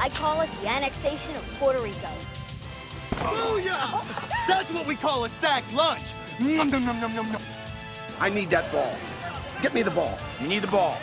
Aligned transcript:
I 0.00 0.08
call 0.08 0.40
it 0.40 0.50
the 0.60 0.68
annexation 0.68 1.34
of 1.36 1.42
Puerto 1.58 1.80
Rico. 1.80 2.08
Booyah! 3.10 4.48
That's 4.48 4.72
what 4.72 4.86
we 4.86 4.96
call 4.96 5.24
a 5.24 5.28
sack 5.28 5.64
lunch. 5.74 6.12
Nom 6.40 6.70
nom 6.70 6.84
nom 6.84 7.00
nom 7.00 7.14
nom 7.14 7.32
nom. 7.32 7.42
I 8.20 8.28
need 8.28 8.50
that 8.50 8.70
ball. 8.72 8.94
Get 9.60 9.74
me 9.74 9.82
the 9.82 9.90
ball. 9.90 10.18
You 10.40 10.48
need 10.48 10.62
the 10.62 10.68
ball. 10.68 10.96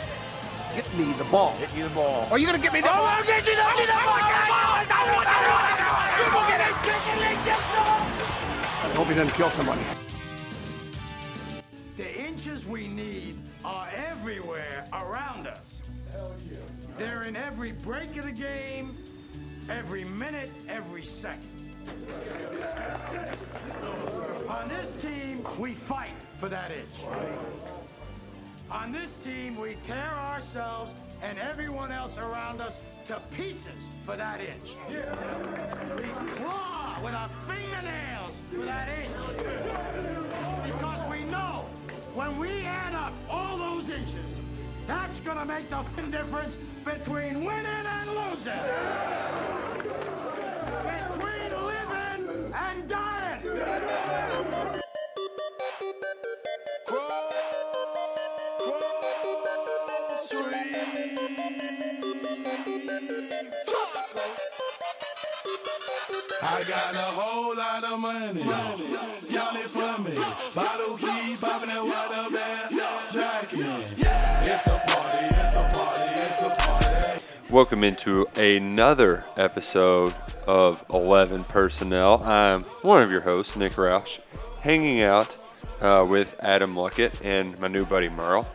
Get 0.74 0.92
me 0.96 1.12
the 1.14 1.24
ball. 1.24 1.56
Get 1.58 1.74
you 1.76 1.84
the 1.84 1.94
ball. 1.94 2.28
Are 2.30 2.38
you 2.38 2.46
gonna 2.46 2.58
get 2.58 2.72
me 2.72 2.80
the 2.80 2.88
oh, 2.88 2.92
ball? 2.92 3.06
I'll 3.06 3.24
get 3.24 3.46
you 3.46 3.56
the, 3.56 3.62
get 3.62 3.78
you 3.78 3.86
the 3.86 3.92
ball. 3.92 4.18
I 8.82 8.92
hope 8.94 9.08
he 9.08 9.14
doesn't 9.14 9.34
kill 9.34 9.50
somebody. 9.50 9.80
The 11.96 12.20
inches 12.20 12.66
we 12.66 12.86
need 12.86 13.38
are 13.64 13.88
everywhere 13.94 14.86
around 14.92 15.46
us. 15.46 15.79
They're 17.00 17.22
in 17.22 17.34
every 17.34 17.72
break 17.72 18.14
of 18.18 18.26
the 18.26 18.30
game, 18.30 18.94
every 19.70 20.04
minute, 20.04 20.50
every 20.68 21.02
second. 21.02 21.48
On 24.46 24.68
this 24.68 24.86
team, 25.00 25.42
we 25.58 25.72
fight 25.72 26.12
for 26.36 26.50
that 26.50 26.70
inch. 26.70 27.16
On 28.70 28.92
this 28.92 29.14
team, 29.24 29.58
we 29.58 29.78
tear 29.86 30.12
ourselves 30.14 30.92
and 31.22 31.38
everyone 31.38 31.90
else 31.90 32.18
around 32.18 32.60
us 32.60 32.78
to 33.06 33.18
pieces 33.34 33.88
for 34.04 34.18
that 34.18 34.42
inch. 34.42 34.76
We 35.96 36.08
claw 36.36 37.00
with 37.02 37.14
our 37.14 37.30
fingernails 37.48 38.42
for 38.54 38.66
that 38.66 38.90
inch. 38.98 39.16
Because 40.70 41.10
we 41.10 41.24
know 41.30 41.64
when 42.14 42.38
we 42.38 42.60
add 42.66 42.92
up 42.92 43.14
all 43.30 43.56
those 43.56 43.88
inches, 43.88 44.38
that's 44.86 45.18
gonna 45.20 45.46
make 45.46 45.70
the 45.70 45.82
difference 46.10 46.58
between 46.98 47.44
winning 47.44 47.66
and 47.66 48.10
losing. 48.10 48.52
Between 50.88 51.52
living 51.66 52.52
and 52.54 52.88
dying. 52.88 53.40
I 66.42 66.62
got 66.68 66.94
a 66.94 67.10
whole 67.18 67.56
lot 67.56 67.84
of 67.84 68.00
money. 68.00 68.42
Y'all 68.42 69.56
it 69.56 69.70
for 69.70 70.02
me. 70.02 70.14
Bottle 70.54 70.96
keep 70.98 71.19
Welcome 77.50 77.82
into 77.82 78.28
another 78.36 79.24
episode 79.36 80.14
of 80.46 80.84
11 80.88 81.42
Personnel. 81.44 82.22
I'm 82.22 82.62
one 82.82 83.02
of 83.02 83.10
your 83.10 83.22
hosts, 83.22 83.56
Nick 83.56 83.72
Roush, 83.72 84.20
hanging 84.60 85.02
out 85.02 85.36
uh, 85.80 86.06
with 86.08 86.38
Adam 86.38 86.74
Luckett 86.74 87.24
and 87.24 87.58
my 87.58 87.66
new 87.66 87.84
buddy 87.84 88.08
Merle, 88.08 88.46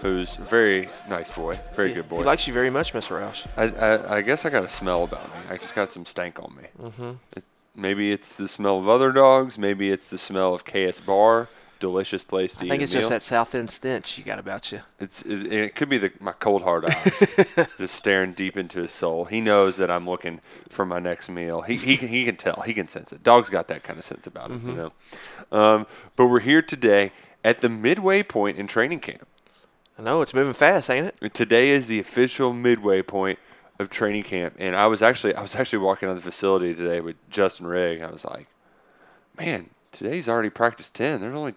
who's 0.00 0.38
a 0.38 0.42
very 0.42 0.88
nice 1.10 1.28
boy, 1.28 1.58
very 1.74 1.92
good 1.92 2.08
boy. 2.08 2.18
He 2.18 2.24
likes 2.24 2.46
you 2.46 2.52
very 2.52 2.70
much, 2.70 2.92
Mr. 2.92 3.20
Roush. 3.20 3.48
I, 3.56 3.64
I, 3.84 4.18
I 4.18 4.22
guess 4.22 4.44
I 4.44 4.50
got 4.50 4.64
a 4.64 4.68
smell 4.68 5.02
about 5.02 5.24
me. 5.24 5.40
I 5.50 5.56
just 5.56 5.74
got 5.74 5.88
some 5.88 6.06
stank 6.06 6.38
on 6.38 6.54
me. 6.54 6.68
Mm-hmm. 6.80 7.10
It, 7.36 7.44
maybe 7.74 8.12
it's 8.12 8.32
the 8.36 8.46
smell 8.46 8.78
of 8.78 8.88
other 8.88 9.10
dogs. 9.10 9.58
Maybe 9.58 9.90
it's 9.90 10.08
the 10.08 10.18
smell 10.18 10.54
of 10.54 10.64
KSR. 10.64 11.48
Delicious 11.78 12.24
place 12.24 12.56
to 12.56 12.64
I 12.64 12.66
eat 12.66 12.68
I 12.68 12.70
think 12.70 12.82
it's 12.82 12.92
just 12.92 13.04
meal. 13.04 13.10
that 13.10 13.22
South 13.22 13.54
End 13.54 13.70
stench 13.70 14.16
you 14.16 14.24
got 14.24 14.38
about 14.38 14.72
you. 14.72 14.80
It's 14.98 15.22
it, 15.22 15.52
it 15.52 15.74
could 15.74 15.88
be 15.88 15.98
the, 15.98 16.12
my 16.20 16.32
cold 16.32 16.62
hard 16.62 16.84
eyes, 16.90 17.22
just 17.78 17.94
staring 17.94 18.32
deep 18.32 18.56
into 18.56 18.80
his 18.80 18.92
soul. 18.92 19.26
He 19.26 19.40
knows 19.40 19.76
that 19.76 19.90
I'm 19.90 20.08
looking 20.08 20.40
for 20.68 20.86
my 20.86 20.98
next 20.98 21.28
meal. 21.28 21.62
He 21.62 21.76
he 21.76 21.96
can, 21.96 22.08
he 22.08 22.24
can 22.24 22.36
tell. 22.36 22.62
He 22.62 22.72
can 22.72 22.86
sense 22.86 23.12
it. 23.12 23.22
Dogs 23.22 23.50
got 23.50 23.68
that 23.68 23.82
kind 23.82 23.98
of 23.98 24.04
sense 24.04 24.26
about 24.26 24.50
him, 24.50 24.68
you 24.68 24.74
know. 24.74 24.92
Um, 25.52 25.86
but 26.16 26.26
we're 26.26 26.40
here 26.40 26.62
today 26.62 27.12
at 27.44 27.60
the 27.60 27.68
midway 27.68 28.22
point 28.22 28.56
in 28.58 28.66
training 28.66 29.00
camp. 29.00 29.26
I 29.98 30.02
know 30.02 30.20
it's 30.22 30.34
moving 30.34 30.52
fast, 30.52 30.90
ain't 30.90 31.12
it? 31.20 31.34
Today 31.34 31.70
is 31.70 31.88
the 31.88 31.98
official 31.98 32.52
midway 32.52 33.02
point 33.02 33.38
of 33.78 33.90
training 33.90 34.22
camp, 34.24 34.54
and 34.58 34.74
I 34.74 34.86
was 34.86 35.02
actually 35.02 35.34
I 35.34 35.42
was 35.42 35.54
actually 35.54 35.80
walking 35.80 36.08
on 36.08 36.16
the 36.16 36.22
facility 36.22 36.74
today 36.74 37.00
with 37.00 37.16
Justin 37.30 37.66
Rigg. 37.66 38.00
I 38.00 38.10
was 38.10 38.24
like, 38.24 38.48
man, 39.38 39.70
today's 39.92 40.28
already 40.28 40.50
practice 40.50 40.90
ten. 40.90 41.20
There's 41.20 41.34
only 41.34 41.54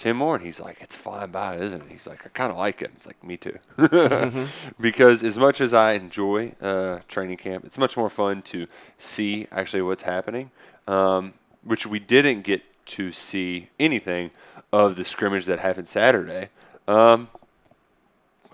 ten 0.00 0.16
more, 0.16 0.36
and 0.36 0.44
he's 0.44 0.60
like, 0.60 0.78
it's 0.80 0.94
flying 0.94 1.30
by, 1.30 1.56
isn't 1.56 1.82
it? 1.82 1.88
He's 1.90 2.06
like, 2.06 2.24
I 2.24 2.30
kind 2.30 2.50
of 2.50 2.56
like 2.56 2.80
it. 2.82 2.90
It's 2.94 3.06
like 3.06 3.22
me 3.22 3.36
too, 3.36 3.58
because 4.80 5.22
as 5.22 5.38
much 5.38 5.60
as 5.60 5.74
I 5.74 5.92
enjoy 5.92 6.54
uh, 6.60 7.00
training 7.06 7.36
camp, 7.36 7.64
it's 7.64 7.78
much 7.78 7.96
more 7.96 8.08
fun 8.08 8.42
to 8.42 8.66
see 8.98 9.46
actually 9.52 9.82
what's 9.82 10.02
happening, 10.02 10.50
um, 10.88 11.34
which 11.62 11.86
we 11.86 11.98
didn't 11.98 12.42
get 12.42 12.62
to 12.86 13.12
see 13.12 13.68
anything 13.78 14.30
of 14.72 14.96
the 14.96 15.04
scrimmage 15.04 15.46
that 15.46 15.58
happened 15.58 15.86
Saturday. 15.86 16.48
Um, 16.88 17.28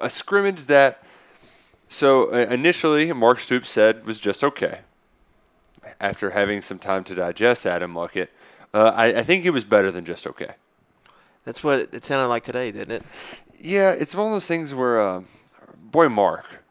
a 0.00 0.10
scrimmage 0.10 0.66
that 0.66 1.02
so 1.88 2.32
uh, 2.32 2.46
initially 2.50 3.12
Mark 3.12 3.38
Stoops 3.38 3.70
said 3.70 4.04
was 4.04 4.18
just 4.20 4.42
okay. 4.42 4.80
After 6.00 6.30
having 6.30 6.60
some 6.60 6.78
time 6.78 7.04
to 7.04 7.14
digest 7.14 7.64
Adam 7.64 7.94
Luckett, 7.94 8.28
uh, 8.74 8.92
I, 8.94 9.06
I 9.06 9.22
think 9.22 9.44
it 9.44 9.50
was 9.50 9.64
better 9.64 9.90
than 9.90 10.04
just 10.04 10.26
okay. 10.26 10.54
That's 11.46 11.64
what 11.64 11.88
it 11.92 12.04
sounded 12.04 12.26
like 12.28 12.44
today, 12.44 12.70
didn't 12.72 12.90
it? 12.96 13.02
Yeah, 13.58 13.92
it's 13.92 14.14
one 14.14 14.26
of 14.26 14.32
those 14.32 14.46
things 14.46 14.74
where, 14.74 15.00
uh, 15.00 15.22
boy, 15.80 16.10
Mark, 16.10 16.62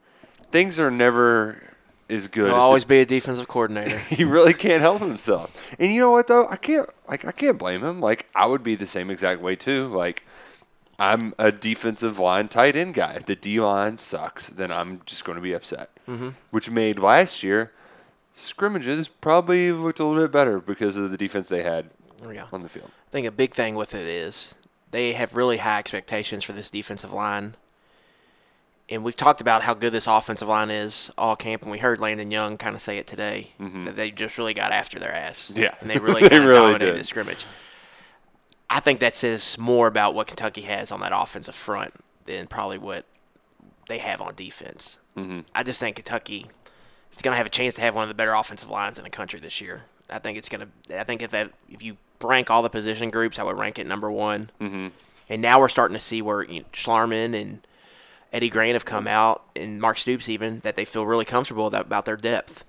things 0.52 0.78
are 0.80 0.91
never 0.91 1.63
as 2.09 2.28
good. 2.28 2.46
He'll 2.50 2.56
as 2.56 2.59
always 2.62 2.84
the- 2.84 2.90
be 2.90 3.00
a 3.00 3.06
defensive 3.08 3.47
coordinator. 3.47 3.97
he 4.09 4.24
really 4.24 4.53
can't 4.53 4.81
help 4.81 5.00
himself. 5.02 5.74
And 5.80 5.91
you 5.91 6.02
know 6.02 6.12
what 6.12 6.28
though? 6.28 6.47
I 6.47 6.58
can't 6.58 6.88
like 7.08 7.25
I 7.25 7.31
can't 7.31 7.58
blame 7.58 7.84
him. 7.84 8.00
Like 8.00 8.28
I 8.35 8.46
would 8.46 8.62
be 8.62 8.75
the 8.75 8.85
same 8.85 9.09
exact 9.09 9.41
way 9.41 9.56
too. 9.56 9.88
Like 9.88 10.24
I'm 11.00 11.34
a 11.40 11.52
defensive 11.52 12.19
line 12.19 12.47
tight 12.47 12.75
end 12.75 12.94
guy. 12.94 13.14
If 13.14 13.25
the 13.25 13.35
D 13.35 13.59
line 13.59 13.97
sucks, 13.97 14.50
then 14.50 14.72
I'm 14.72 15.02
just 15.08 15.25
going 15.25 15.38
to 15.38 15.41
be 15.41 15.53
upset. 15.53 15.90
Mm-hmm. 16.08 16.30
Which 16.52 16.69
made 16.69 17.00
last 17.00 17.41
year 17.41 17.72
scrimmages 18.34 19.08
probably 19.08 19.72
looked 19.72 20.00
a 20.00 20.06
little 20.06 20.24
bit 20.24 20.31
better 20.31 20.59
because 20.59 20.97
of 20.97 21.09
the 21.09 21.18
defense 21.18 21.50
they 21.50 21.64
had 21.64 21.90
Yeah. 22.30 22.46
on 22.52 22.62
the 22.62 22.69
field. 22.69 22.91
I 23.08 23.12
think 23.12 23.25
a 23.28 23.31
big 23.31 23.53
thing 23.53 23.75
with 23.75 23.96
it 23.96 24.08
is 24.08 24.56
they 24.96 25.14
have 25.14 25.36
really 25.36 25.58
high 25.58 25.78
expectations 25.80 26.44
for 26.44 26.54
this 26.54 26.70
defensive 26.72 27.12
line. 27.12 27.56
And 28.88 29.04
we've 29.04 29.16
talked 29.16 29.42
about 29.42 29.64
how 29.64 29.74
good 29.74 29.92
this 29.92 30.06
offensive 30.08 30.48
line 30.48 30.70
is 30.70 31.12
all 31.18 31.36
camp, 31.36 31.64
and 31.64 31.72
we 31.72 31.80
heard 31.80 32.00
Landon 32.00 32.30
Young 32.32 32.56
kind 32.58 32.76
of 32.76 32.82
say 32.82 32.98
it 32.98 33.08
today 33.08 33.50
that 33.60 33.96
they 33.96 34.12
just 34.12 34.38
really 34.38 34.54
got 34.54 34.72
after 34.72 35.00
their 35.00 35.12
ass. 35.14 35.52
Mm-hmm. 35.52 35.62
Yeah. 35.64 35.76
and 35.82 35.90
they 35.90 35.98
really 36.00 36.28
They 36.28 36.40
really 36.40 36.54
dominated 36.60 36.92
did. 36.92 37.00
the 37.00 37.04
scrimmage. 37.04 37.46
I 38.70 38.80
think 38.80 39.00
that 39.02 39.14
says 39.16 39.58
more 39.58 39.88
about 39.88 40.14
what 40.16 40.28
Kentucky 40.28 40.62
has 40.62 40.92
on 40.92 41.00
that 41.02 41.12
offensive 41.16 41.56
front 41.56 41.94
than 42.26 42.48
probably 42.48 42.78
what 42.78 43.06
they 43.90 43.98
have 44.00 44.22
on 44.22 44.34
defense. 44.36 45.00
Mm-hmm. 45.18 45.41
I 45.53 45.64
just 45.64 45.80
think 45.80 45.96
Kentucky 45.98 46.46
is 47.14 47.22
going 47.22 47.34
to 47.34 47.38
have 47.38 47.48
a 47.48 47.52
chance 47.52 47.76
to 47.76 47.82
have 47.82 47.96
one 47.96 48.03
of 48.03 48.09
the 48.09 48.16
better 48.16 48.34
offensive 48.34 48.70
lines 48.70 48.98
in 48.98 49.03
the 49.03 49.09
country 49.09 49.40
this 49.40 49.62
year. 49.62 49.84
I 50.09 50.19
think 50.19 50.37
it's 50.37 50.49
going 50.49 50.67
to. 50.87 50.99
I 50.99 51.03
think 51.03 51.22
if 51.22 51.31
that, 51.31 51.52
if 51.69 51.84
you 51.84 51.97
rank 52.22 52.49
all 52.49 52.61
the 52.61 52.69
position 52.69 53.09
groups, 53.09 53.40
I 53.40 53.43
would 53.43 53.57
rank 53.57 53.79
it 53.79 53.87
number 53.87 54.11
one. 54.11 54.49
Mm-hmm. 54.61 54.87
And 55.29 55.41
now 55.41 55.59
we're 55.59 55.69
starting 55.69 55.96
to 55.96 56.02
see 56.02 56.22
where 56.22 56.43
you 56.43 56.61
know, 56.61 56.66
Schlarman 56.72 57.40
and 57.40 57.66
Eddie 58.31 58.49
Gran 58.49 58.73
have 58.73 58.85
come 58.85 59.07
out, 59.07 59.43
and 59.55 59.79
Mark 59.81 59.97
Stoops 59.97 60.29
even 60.29 60.59
that 60.59 60.75
they 60.75 60.85
feel 60.85 61.05
really 61.05 61.25
comfortable 61.25 61.67
about, 61.67 61.85
about 61.85 62.05
their 62.05 62.17
depth. 62.17 62.63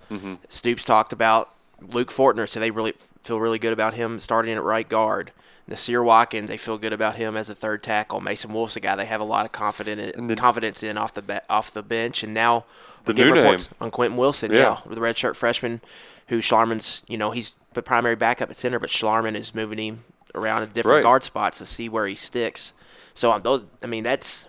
Stoops 0.49 0.85
talked 0.85 1.13
about 1.13 1.51
Luke 1.83 2.11
Fortner, 2.11 2.49
so 2.49 2.61
they 2.61 2.71
really 2.71 2.93
feel 3.23 3.41
really 3.41 3.59
good 3.59 3.73
about 3.73 3.95
him 3.95 4.21
starting 4.21 4.55
at 4.55 4.63
right 4.63 4.89
guard. 4.89 5.33
Nasir 5.69 6.03
Watkins, 6.05 6.49
they 6.49 6.57
feel 6.57 6.79
good 6.79 6.93
about 6.93 7.17
him 7.17 7.37
as 7.37 7.51
a 7.51 7.55
third 7.55 7.83
tackle. 7.83 8.21
Mason 8.21 8.53
Wolf's 8.53 8.77
a 8.77 8.81
guy 8.81 8.95
they 8.95 9.05
have 9.05 9.21
a 9.21 9.25
lot 9.25 9.45
of 9.45 9.51
confidence 9.53 10.15
in, 10.17 10.29
the- 10.29 10.37
confidence 10.37 10.85
in 10.85 10.97
off 10.97 11.13
the 11.13 11.23
be- 11.23 11.39
off 11.51 11.73
the 11.73 11.83
bench, 11.83 12.23
and 12.23 12.33
now 12.33 12.65
The 13.07 13.15
new 13.15 13.33
reports 13.33 13.71
name. 13.71 13.77
on 13.81 13.91
Quentin 13.91 14.19
Wilson, 14.19 14.53
Yeah. 14.53 14.79
yeah, 14.87 14.95
the 14.95 15.01
redshirt 15.01 15.37
freshman, 15.37 15.81
who 16.29 16.39
Schlarman's, 16.41 17.03
you 17.09 17.17
know, 17.19 17.31
he's 17.31 17.57
the 17.75 17.83
primary 17.83 18.17
backup 18.17 18.51
at 18.51 18.57
center, 18.57 18.79
but 18.79 18.91
Schlarman 18.91 19.35
is 19.37 19.55
moving 19.55 19.79
him 19.79 20.05
around 20.35 20.63
in 20.65 20.69
different 20.71 20.97
Right. 20.97 21.03
guard 21.03 21.23
spots 21.23 21.59
to 21.59 21.67
see 21.67 21.89
where 21.89 22.07
he 22.07 22.15
sticks. 22.15 22.73
So 23.15 23.33
um, 23.33 23.43
those, 23.43 23.65
I 23.83 23.87
mean, 23.87 24.05
that's 24.05 24.47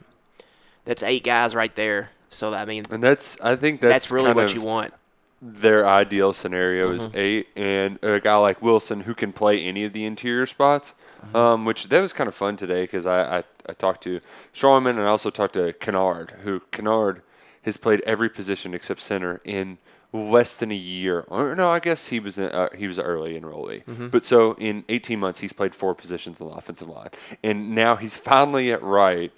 that's 0.85 1.03
eight 1.03 1.23
guys 1.23 1.53
right 1.55 1.73
there. 1.75 2.11
So 2.29 2.53
I 2.53 2.65
mean, 2.65 2.83
And 2.91 3.01
that's 3.01 3.39
I 3.41 3.55
think 3.55 3.79
that's, 3.81 3.93
that's, 3.93 4.11
really 4.11 4.33
what 4.33 4.53
you 4.53 4.61
want. 4.61 4.93
their 5.41 5.87
ideal 5.87 6.33
scenario 6.33 6.91
is 6.91 7.05
Mm-hmm. 7.07 7.17
eight, 7.17 7.47
and 7.55 7.99
a 8.03 8.19
guy 8.19 8.35
like 8.37 8.61
Wilson 8.61 9.01
who 9.01 9.13
can 9.13 9.31
play 9.33 9.63
any 9.63 9.83
of 9.85 9.93
the 9.93 10.03
interior 10.05 10.45
spots. 10.45 10.93
Mm-hmm. 11.25 11.35
Um, 11.35 11.65
which 11.65 11.89
that 11.89 11.99
was 11.99 12.13
kind 12.13 12.27
of 12.27 12.35
fun 12.35 12.57
today 12.57 12.83
because 12.83 13.05
I, 13.07 13.39
I 13.39 13.43
I 13.67 13.73
talked 13.73 14.01
to 14.03 14.19
Schlarman 14.53 14.91
and 14.91 15.01
I 15.01 15.07
also 15.07 15.29
talked 15.31 15.53
to 15.55 15.73
Kinnard, 15.73 16.31
who 16.41 16.59
Kinnard 16.71 17.21
has 17.67 17.75
played 17.77 18.01
every 18.05 18.29
position 18.29 18.73
except 18.73 19.01
center 19.01 19.41
in 19.43 19.77
less 20.13 20.55
than 20.55 20.71
a 20.71 20.75
year. 20.75 21.25
Or 21.27 21.53
no, 21.53 21.69
I 21.69 21.79
guess 21.79 22.07
he 22.07 22.19
was 22.19 22.37
in, 22.37 22.49
uh, 22.49 22.69
he 22.73 22.87
was 22.87 22.97
early 22.97 23.39
enrollee. 23.39 23.83
Mm-hmm. 23.83 24.07
But 24.07 24.23
so 24.23 24.53
in 24.53 24.85
18 24.87 25.19
months, 25.19 25.41
he's 25.41 25.51
played 25.51 25.75
four 25.75 25.93
positions 25.93 26.39
on 26.39 26.47
the 26.47 26.53
offensive 26.53 26.87
line, 26.87 27.09
and 27.43 27.75
now 27.75 27.97
he's 27.97 28.15
finally 28.15 28.71
at 28.71 28.81
right, 28.81 29.33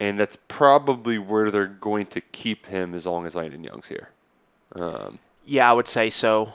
and 0.00 0.18
that's 0.18 0.36
probably 0.48 1.18
where 1.18 1.50
they're 1.50 1.66
going 1.66 2.06
to 2.06 2.20
keep 2.20 2.66
him 2.66 2.94
as 2.94 3.04
long 3.04 3.26
as 3.26 3.34
Landon 3.34 3.62
Young's 3.62 3.88
here. 3.88 4.08
Um, 4.74 5.18
Yeah, 5.44 5.70
I 5.70 5.74
would 5.74 5.86
say 5.86 6.08
so. 6.10 6.54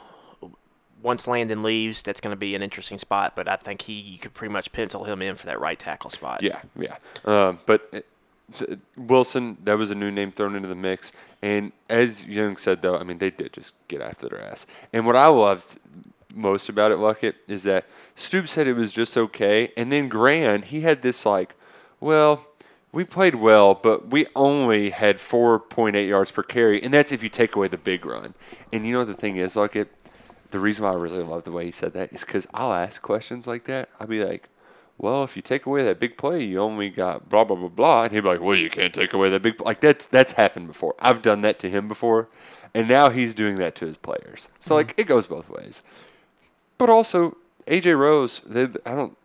Once 1.03 1.27
Landon 1.27 1.63
leaves, 1.63 2.01
that's 2.01 2.19
going 2.19 2.33
to 2.33 2.39
be 2.39 2.55
an 2.55 2.63
interesting 2.63 2.97
spot, 2.97 3.35
but 3.35 3.47
I 3.47 3.55
think 3.57 3.83
he 3.83 3.93
you 3.93 4.17
could 4.19 4.33
pretty 4.33 4.53
much 4.53 4.71
pencil 4.71 5.03
him 5.03 5.21
in 5.21 5.35
for 5.35 5.45
that 5.47 5.59
right 5.59 5.77
tackle 5.77 6.09
spot. 6.09 6.43
Yeah, 6.43 6.61
yeah. 6.75 6.97
Um, 7.25 7.59
but 7.65 7.87
uh, 7.93 8.01
th- 8.57 8.79
Wilson, 8.97 9.57
that 9.63 9.77
was 9.77 9.91
a 9.91 9.95
new 9.95 10.11
name 10.11 10.31
thrown 10.31 10.55
into 10.55 10.67
the 10.67 10.75
mix. 10.75 11.11
And 11.41 11.71
as 11.89 12.25
Young 12.27 12.57
said, 12.57 12.81
though, 12.81 12.97
I 12.97 13.03
mean, 13.03 13.17
they 13.17 13.31
did 13.31 13.53
just 13.53 13.73
get 13.87 14.01
after 14.01 14.29
their 14.29 14.41
ass. 14.41 14.65
And 14.93 15.05
what 15.05 15.15
I 15.15 15.27
loved 15.27 15.79
most 16.33 16.69
about 16.69 16.91
it, 16.91 16.97
Luckett, 16.97 17.35
is 17.47 17.63
that 17.63 17.85
Stoops 18.15 18.51
said 18.51 18.67
it 18.67 18.73
was 18.73 18.93
just 18.93 19.17
okay. 19.17 19.71
And 19.75 19.91
then 19.91 20.09
Gran, 20.09 20.63
he 20.63 20.81
had 20.81 21.01
this 21.01 21.25
like, 21.25 21.55
well, 21.99 22.47
we 22.91 23.03
played 23.05 23.35
well, 23.35 23.73
but 23.73 24.09
we 24.09 24.25
only 24.35 24.89
had 24.89 25.17
4.8 25.17 26.07
yards 26.07 26.31
per 26.31 26.43
carry. 26.43 26.81
And 26.81 26.93
that's 26.93 27.11
if 27.11 27.23
you 27.23 27.29
take 27.29 27.55
away 27.55 27.67
the 27.67 27.77
big 27.77 28.05
run. 28.05 28.33
And 28.71 28.85
you 28.85 28.93
know 28.93 28.99
what 28.99 29.07
the 29.07 29.13
thing 29.13 29.37
is, 29.37 29.55
Luckett? 29.55 29.87
The 30.51 30.59
reason 30.59 30.83
why 30.83 30.91
I 30.91 30.95
really 30.95 31.23
love 31.23 31.45
the 31.45 31.51
way 31.51 31.65
he 31.65 31.71
said 31.71 31.93
that 31.93 32.11
is 32.11 32.25
because 32.25 32.47
I'll 32.53 32.73
ask 32.73 33.01
questions 33.01 33.47
like 33.47 33.63
that. 33.65 33.89
I'll 33.99 34.07
be 34.07 34.23
like, 34.23 34.49
well, 35.01 35.23
if 35.23 35.35
you 35.35 35.41
take 35.41 35.65
away 35.65 35.83
that 35.83 35.97
big 35.97 36.15
play, 36.15 36.43
you 36.43 36.59
only 36.59 36.91
got 36.91 37.27
blah 37.27 37.43
blah 37.43 37.55
blah 37.55 37.69
blah, 37.69 38.03
and 38.03 38.11
he'd 38.13 38.21
be 38.21 38.27
like, 38.27 38.39
well, 38.39 38.55
you 38.55 38.69
can't 38.69 38.93
take 38.93 39.13
away 39.13 39.31
that 39.31 39.41
big 39.41 39.57
pl-. 39.57 39.65
like 39.65 39.81
that's 39.81 40.05
that's 40.05 40.33
happened 40.33 40.67
before. 40.67 40.93
I've 40.99 41.23
done 41.23 41.41
that 41.41 41.57
to 41.59 41.69
him 41.69 41.87
before, 41.87 42.29
and 42.75 42.87
now 42.87 43.09
he's 43.09 43.33
doing 43.33 43.55
that 43.55 43.73
to 43.75 43.87
his 43.87 43.97
players. 43.97 44.49
So 44.59 44.75
like 44.75 44.93
it 44.97 45.07
goes 45.07 45.25
both 45.25 45.49
ways. 45.49 45.81
But 46.77 46.91
also 46.91 47.35
AJ 47.65 47.97
Rose, 47.97 48.41
they, 48.41 48.65
I 48.85 48.93
don't 48.93 49.17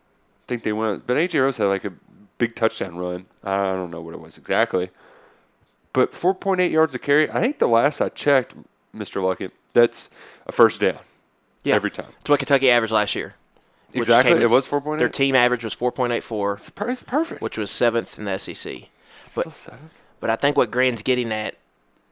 think 0.46 0.62
they 0.62 0.72
went, 0.72 1.06
but 1.06 1.18
AJ 1.18 1.42
Rose 1.42 1.58
had 1.58 1.66
like 1.66 1.84
a 1.84 1.92
big 2.38 2.56
touchdown 2.56 2.96
run. 2.96 3.26
I 3.44 3.72
don't 3.72 3.90
know 3.90 4.00
what 4.00 4.14
it 4.14 4.20
was 4.20 4.38
exactly, 4.38 4.88
but 5.92 6.12
4.8 6.12 6.70
yards 6.70 6.94
of 6.94 7.02
carry. 7.02 7.30
I 7.30 7.40
think 7.40 7.58
the 7.58 7.68
last 7.68 8.00
I 8.00 8.08
checked, 8.08 8.54
Mister 8.94 9.20
Luckett, 9.20 9.50
that's 9.74 10.08
a 10.46 10.52
first 10.52 10.80
down. 10.80 11.00
Yeah. 11.64 11.74
every 11.74 11.90
time. 11.90 12.06
It's 12.20 12.30
what 12.30 12.38
Kentucky 12.38 12.70
averaged 12.70 12.92
last 12.92 13.14
year. 13.16 13.34
Exactly, 13.94 14.32
came 14.34 14.42
it 14.42 14.50
was 14.50 14.66
s- 14.66 14.70
4.8? 14.70 14.98
Their 14.98 15.08
team 15.08 15.34
average 15.34 15.64
was 15.64 15.74
4.84, 15.74 16.54
It's, 16.56 16.70
per- 16.70 16.90
it's 16.90 17.02
perfect. 17.02 17.40
which 17.40 17.56
was 17.58 17.70
seventh 17.70 18.18
in 18.18 18.24
the 18.24 18.38
SEC. 18.38 18.54
Still 19.24 19.44
But 19.44 19.52
seventh. 19.52 20.02
But 20.20 20.30
I 20.30 20.36
think 20.36 20.56
what 20.56 20.70
Gran's 20.70 21.02
getting 21.02 21.32
at, 21.32 21.56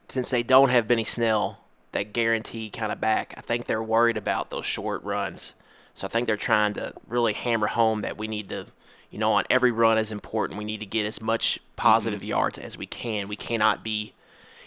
since 0.09 0.29
they 0.29 0.43
don't 0.43 0.69
have 0.69 0.87
Benny 0.87 1.03
Snell, 1.03 1.61
that 1.91 2.13
guarantee 2.13 2.69
kind 2.69 2.91
of 2.91 2.99
back, 3.01 3.33
I 3.37 3.41
think 3.41 3.65
they're 3.65 3.83
worried 3.83 4.17
about 4.17 4.49
those 4.49 4.65
short 4.65 5.03
runs. 5.03 5.55
So 5.93 6.05
I 6.05 6.09
think 6.09 6.27
they're 6.27 6.37
trying 6.37 6.73
to 6.73 6.93
really 7.07 7.33
hammer 7.33 7.67
home 7.67 8.01
that 8.01 8.17
we 8.17 8.27
need 8.27 8.49
to, 8.49 8.67
you 9.09 9.17
know, 9.17 9.31
on 9.33 9.45
every 9.49 9.71
run 9.71 9.97
is 9.97 10.11
important. 10.11 10.59
We 10.59 10.65
need 10.65 10.81
to 10.81 10.85
get 10.85 11.05
as 11.05 11.21
much 11.21 11.59
positive 11.77 12.19
Mm-hmm. 12.19 12.27
yards 12.29 12.57
as 12.57 12.77
we 12.77 12.85
can. 12.85 13.27
We 13.29 13.37
cannot 13.37 13.81
be, 13.83 14.13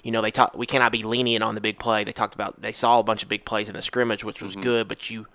you 0.02 0.10
know, 0.10 0.22
they 0.22 0.30
talk. 0.30 0.56
We 0.56 0.64
cannot 0.66 0.90
be 0.90 1.02
lenient 1.02 1.44
on 1.44 1.54
the 1.54 1.60
big 1.60 1.78
play. 1.78 2.02
They 2.02 2.12
talked 2.12 2.34
about 2.34 2.62
they 2.62 2.72
saw 2.72 2.98
a 2.98 3.04
bunch 3.04 3.22
of 3.22 3.28
big 3.28 3.44
plays 3.44 3.68
in 3.68 3.74
the 3.74 3.82
scrimmage, 3.82 4.24
which 4.24 4.36
Mm-hmm. 4.36 4.46
was 4.46 4.56
good, 4.56 4.88
but 4.88 5.10
you, 5.10 5.26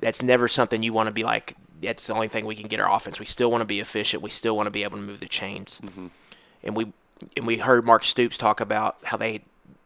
that's 0.00 0.22
never 0.22 0.48
something 0.48 0.82
you 0.82 0.92
want 0.92 1.06
to 1.08 1.12
be 1.12 1.22
like. 1.24 1.54
That's 1.82 2.06
the 2.06 2.12
only 2.14 2.28
thing 2.28 2.44
we 2.44 2.54
can 2.56 2.68
get 2.68 2.78
our 2.80 2.94
offense. 2.94 3.18
We 3.18 3.24
still 3.26 3.50
want 3.50 3.62
to 3.62 3.66
be 3.66 3.80
efficient. 3.80 4.22
We 4.22 4.28
still 4.30 4.54
want 4.56 4.66
to 4.66 4.70
be 4.70 4.82
able 4.82 4.98
to 4.98 5.02
move 5.02 5.20
the 5.20 5.26
chains 5.28 5.80
Mm-hmm. 5.84 6.06
and 6.64 6.76
we 6.76 6.92
and 7.36 7.46
we 7.46 7.58
heard 7.58 7.84
Mark 7.84 8.02
Stoops 8.04 8.36
talk 8.38 8.60
about 8.60 8.96
how 9.04 9.16
they 9.16 9.42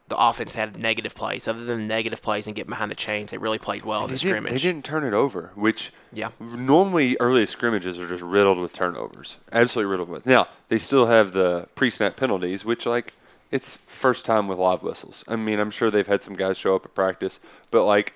the 0.08 0.16
offense 0.18 0.54
had 0.54 0.78
negative 0.78 1.14
plays. 1.14 1.48
Other 1.48 1.64
than 1.64 1.88
negative 1.88 2.20
plays 2.20 2.46
and 2.46 2.54
getting 2.54 2.68
behind 2.70 2.90
the 2.90 2.94
chains, 2.94 3.30
they 3.30 3.38
really 3.38 3.58
played 3.58 3.84
well 3.84 4.04
in 4.04 4.10
the 4.10 4.18
scrimmage. 4.18 4.52
they 4.52 4.58
didn't 4.58 4.84
turn 4.84 5.02
it 5.02 5.14
over, 5.14 5.50
which 5.54 5.92
Yeah. 6.12 6.28
normally 6.38 7.16
early 7.20 7.46
scrimmages 7.46 7.98
are 7.98 8.06
just 8.06 8.22
riddled 8.22 8.58
with 8.58 8.72
turnovers, 8.72 9.38
absolutely 9.50 9.90
riddled 9.90 10.10
with. 10.10 10.26
Now 10.26 10.48
they 10.68 10.78
still 10.78 11.06
have 11.06 11.32
the 11.32 11.68
pre-snap 11.74 12.16
penalties, 12.16 12.64
which 12.64 12.84
like 12.86 13.14
it's 13.50 13.76
first 13.86 14.26
time 14.26 14.46
with 14.48 14.58
live 14.58 14.82
whistles. 14.82 15.24
I 15.26 15.36
mean, 15.36 15.58
I'm 15.60 15.70
sure 15.70 15.90
they've 15.90 16.06
had 16.06 16.22
some 16.22 16.34
guys 16.34 16.58
show 16.58 16.74
up 16.76 16.84
at 16.84 16.94
practice, 16.94 17.40
but 17.70 17.84
like 17.84 18.14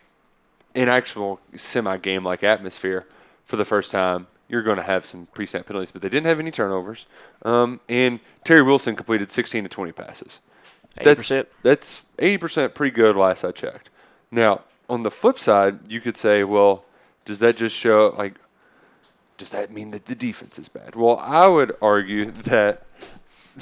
in 0.74 0.88
actual 0.88 1.40
semi-game 1.56 2.24
like 2.24 2.42
atmosphere, 2.42 3.06
for 3.44 3.56
the 3.56 3.64
first 3.64 3.90
time, 3.90 4.26
you're 4.48 4.62
going 4.62 4.76
to 4.76 4.82
have 4.82 5.04
some 5.06 5.26
pre-snap 5.26 5.66
penalties. 5.66 5.90
But 5.90 6.02
they 6.02 6.08
didn't 6.08 6.26
have 6.26 6.40
any 6.40 6.50
turnovers, 6.50 7.06
um, 7.42 7.80
and 7.88 8.20
Terry 8.44 8.62
Wilson 8.62 8.96
completed 8.96 9.30
16 9.30 9.64
to 9.64 9.68
20 9.68 9.92
passes. 9.92 10.40
That's 10.96 11.30
80%. 11.30 11.46
that's 11.62 12.04
80% 12.18 12.74
pretty 12.74 12.94
good 12.94 13.16
last 13.16 13.44
I 13.44 13.52
checked. 13.52 13.90
Now, 14.30 14.62
on 14.88 15.02
the 15.02 15.10
flip 15.10 15.38
side, 15.38 15.80
you 15.88 16.00
could 16.00 16.16
say, 16.16 16.44
well, 16.44 16.84
does 17.24 17.38
that 17.40 17.56
just 17.56 17.76
show 17.76 18.14
like 18.16 18.36
does 19.36 19.50
that 19.50 19.70
mean 19.70 19.92
that 19.92 20.06
the 20.06 20.14
defense 20.14 20.58
is 20.58 20.68
bad? 20.68 20.96
Well, 20.96 21.18
I 21.18 21.46
would 21.46 21.76
argue 21.80 22.30
that 22.42 22.84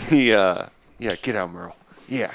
the 0.08 0.35
uh, 0.35 0.67
yeah, 0.99 1.14
get 1.17 1.37
out, 1.37 1.53
Merle. 1.53 1.76
Yeah, 2.08 2.32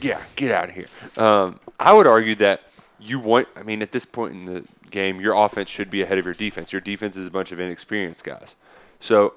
yeah, 0.00 0.20
get 0.36 0.50
out 0.50 0.68
of 0.70 0.74
here. 0.74 0.88
Um, 1.16 1.60
I 1.78 1.92
would 1.92 2.06
argue 2.06 2.34
that 2.36 2.62
you 3.02 3.18
want. 3.18 3.48
I 3.56 3.62
mean, 3.62 3.82
at 3.82 3.92
this 3.92 4.04
point 4.04 4.34
in 4.34 4.44
the 4.44 4.64
game, 4.90 5.20
your 5.20 5.34
offense 5.34 5.68
should 5.70 5.90
be 5.90 6.02
ahead 6.02 6.18
of 6.18 6.24
your 6.24 6.34
defense. 6.34 6.72
Your 6.72 6.80
defense 6.80 7.16
is 7.16 7.26
a 7.26 7.30
bunch 7.30 7.52
of 7.52 7.60
inexperienced 7.60 8.24
guys. 8.24 8.56
So 9.00 9.34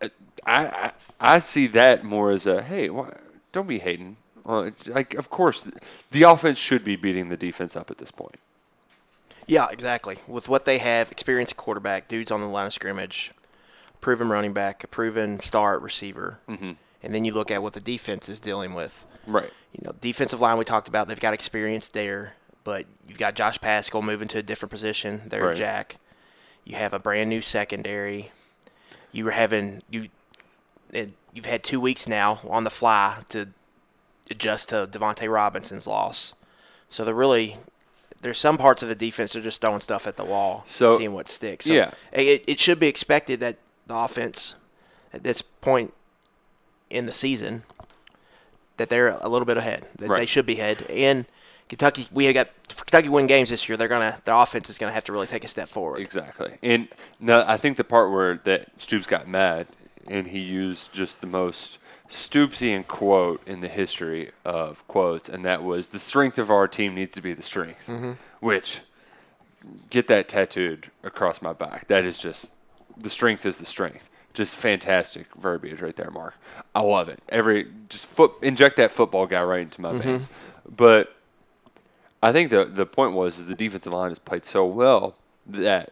I 0.00 0.10
I, 0.46 0.92
I 1.20 1.38
see 1.38 1.66
that 1.68 2.04
more 2.04 2.30
as 2.30 2.46
a 2.46 2.62
hey, 2.62 2.90
why, 2.90 3.16
don't 3.52 3.68
be 3.68 3.78
hating. 3.78 4.16
Uh, 4.46 4.70
like, 4.86 5.14
of 5.14 5.28
course, 5.28 5.70
the 6.10 6.22
offense 6.22 6.56
should 6.58 6.82
be 6.82 6.96
beating 6.96 7.28
the 7.28 7.36
defense 7.36 7.76
up 7.76 7.90
at 7.90 7.98
this 7.98 8.10
point. 8.10 8.36
Yeah, 9.46 9.66
exactly. 9.70 10.18
With 10.26 10.48
what 10.48 10.64
they 10.64 10.78
have, 10.78 11.12
experienced 11.12 11.56
quarterback, 11.56 12.08
dudes 12.08 12.30
on 12.30 12.40
the 12.40 12.46
line 12.46 12.66
of 12.66 12.72
scrimmage, 12.72 13.32
proven 14.00 14.28
running 14.28 14.52
back, 14.52 14.84
a 14.84 14.86
proven 14.86 15.40
star 15.40 15.76
at 15.76 15.82
receiver, 15.82 16.38
mm-hmm. 16.48 16.72
and 17.02 17.14
then 17.14 17.24
you 17.24 17.34
look 17.34 17.50
at 17.50 17.62
what 17.62 17.74
the 17.74 17.80
defense 17.80 18.28
is 18.28 18.40
dealing 18.40 18.74
with. 18.74 19.06
Right. 19.28 19.50
You 19.72 19.84
know, 19.84 19.92
defensive 20.00 20.40
line 20.40 20.58
we 20.58 20.64
talked 20.64 20.88
about, 20.88 21.06
they've 21.08 21.20
got 21.20 21.34
experience 21.34 21.88
there, 21.90 22.34
but 22.64 22.86
you've 23.06 23.18
got 23.18 23.34
Josh 23.34 23.60
Paschal 23.60 24.02
moving 24.02 24.26
to 24.28 24.38
a 24.38 24.42
different 24.42 24.70
position. 24.70 25.22
There, 25.26 25.44
Right. 25.46 25.56
Jack. 25.56 25.96
You 26.64 26.76
have 26.76 26.92
a 26.94 26.98
brand 26.98 27.30
new 27.30 27.40
secondary. 27.42 28.30
You 29.12 29.24
were 29.24 29.30
having 29.30 29.82
you. 29.90 30.08
You've 31.34 31.44
had 31.44 31.62
two 31.62 31.80
weeks 31.80 32.08
now 32.08 32.40
on 32.48 32.64
the 32.64 32.70
fly 32.70 33.18
to 33.28 33.48
adjust 34.30 34.70
to 34.70 34.86
Davonte 34.90 35.30
Robinson's 35.30 35.86
loss. 35.86 36.32
So 36.90 37.04
they're 37.04 37.14
really 37.14 37.56
there's 38.20 38.38
some 38.38 38.58
parts 38.58 38.82
of 38.82 38.88
the 38.88 38.94
defense 38.94 39.32
they're 39.34 39.42
just 39.42 39.60
throwing 39.60 39.80
stuff 39.80 40.06
at 40.06 40.16
the 40.16 40.24
wall, 40.24 40.64
So- 40.66 40.98
seeing 40.98 41.12
what 41.12 41.28
sticks. 41.28 41.66
So 41.66 41.72
yeah. 41.72 41.92
it, 42.12 42.42
it 42.46 42.58
should 42.58 42.80
be 42.80 42.88
expected 42.88 43.40
that 43.40 43.58
the 43.86 43.94
offense 43.96 44.54
at 45.12 45.22
this 45.22 45.40
point 45.40 45.94
in 46.90 47.06
the 47.06 47.12
season 47.12 47.62
that 48.78 48.88
they're 48.88 49.10
a 49.10 49.28
little 49.28 49.46
bit 49.46 49.56
ahead. 49.56 49.86
That 49.96 50.08
they 50.08 50.26
should 50.26 50.46
be 50.46 50.54
ahead. 50.54 50.84
And 50.88 51.26
Kentucky, 51.68 52.08
we 52.12 52.24
have 52.24 52.34
got 52.34 52.48
Kentucky 52.68 53.08
win 53.08 53.26
games 53.26 53.50
this 53.50 53.68
year. 53.68 53.76
They're 53.76 53.88
gonna 53.88 54.18
their 54.24 54.34
offense 54.34 54.70
is 54.70 54.78
gonna 54.78 54.92
have 54.92 55.04
to 55.04 55.12
really 55.12 55.26
take 55.26 55.44
a 55.44 55.48
step 55.48 55.68
forward. 55.68 56.00
Exactly. 56.00 56.56
And 56.62 56.88
now 57.20 57.44
I 57.46 57.56
think 57.56 57.76
the 57.76 57.84
part 57.84 58.10
where 58.10 58.36
that 58.44 58.68
Stoops 58.80 59.06
got 59.06 59.28
mad 59.28 59.66
and 60.06 60.28
he 60.28 60.40
used 60.40 60.92
just 60.92 61.20
the 61.20 61.26
most 61.26 61.78
Stoopsian 62.08 62.86
quote 62.86 63.46
in 63.46 63.60
the 63.60 63.68
history 63.68 64.30
of 64.44 64.86
quotes, 64.88 65.28
and 65.28 65.44
that 65.44 65.62
was 65.62 65.90
the 65.90 65.98
strength 65.98 66.38
of 66.38 66.50
our 66.50 66.66
team 66.66 66.94
needs 66.94 67.14
to 67.14 67.20
be 67.20 67.34
the 67.34 67.42
strength. 67.42 67.86
Mm-hmm. 67.86 68.12
Which 68.40 68.80
get 69.90 70.08
that 70.08 70.28
tattooed 70.28 70.90
across 71.02 71.42
my 71.42 71.52
back. 71.52 71.88
That 71.88 72.04
is 72.04 72.18
just 72.18 72.54
the 72.96 73.10
strength 73.10 73.44
is 73.44 73.58
the 73.58 73.66
strength. 73.66 74.08
Just 74.38 74.54
fantastic 74.54 75.26
verbiage 75.34 75.82
right 75.82 75.96
there, 75.96 76.12
Mark. 76.12 76.34
I 76.72 76.80
love 76.80 77.08
it. 77.08 77.20
Every 77.28 77.66
just 77.88 78.06
foot 78.06 78.34
inject 78.40 78.76
that 78.76 78.92
football 78.92 79.26
guy 79.26 79.42
right 79.42 79.62
into 79.62 79.80
my 79.80 79.88
mm-hmm. 79.88 79.98
veins. 79.98 80.30
But 80.64 81.12
I 82.22 82.30
think 82.30 82.50
the 82.50 82.64
the 82.64 82.86
point 82.86 83.14
was 83.14 83.40
is 83.40 83.48
the 83.48 83.56
defensive 83.56 83.92
line 83.92 84.12
has 84.12 84.20
played 84.20 84.44
so 84.44 84.64
well 84.64 85.16
that 85.44 85.90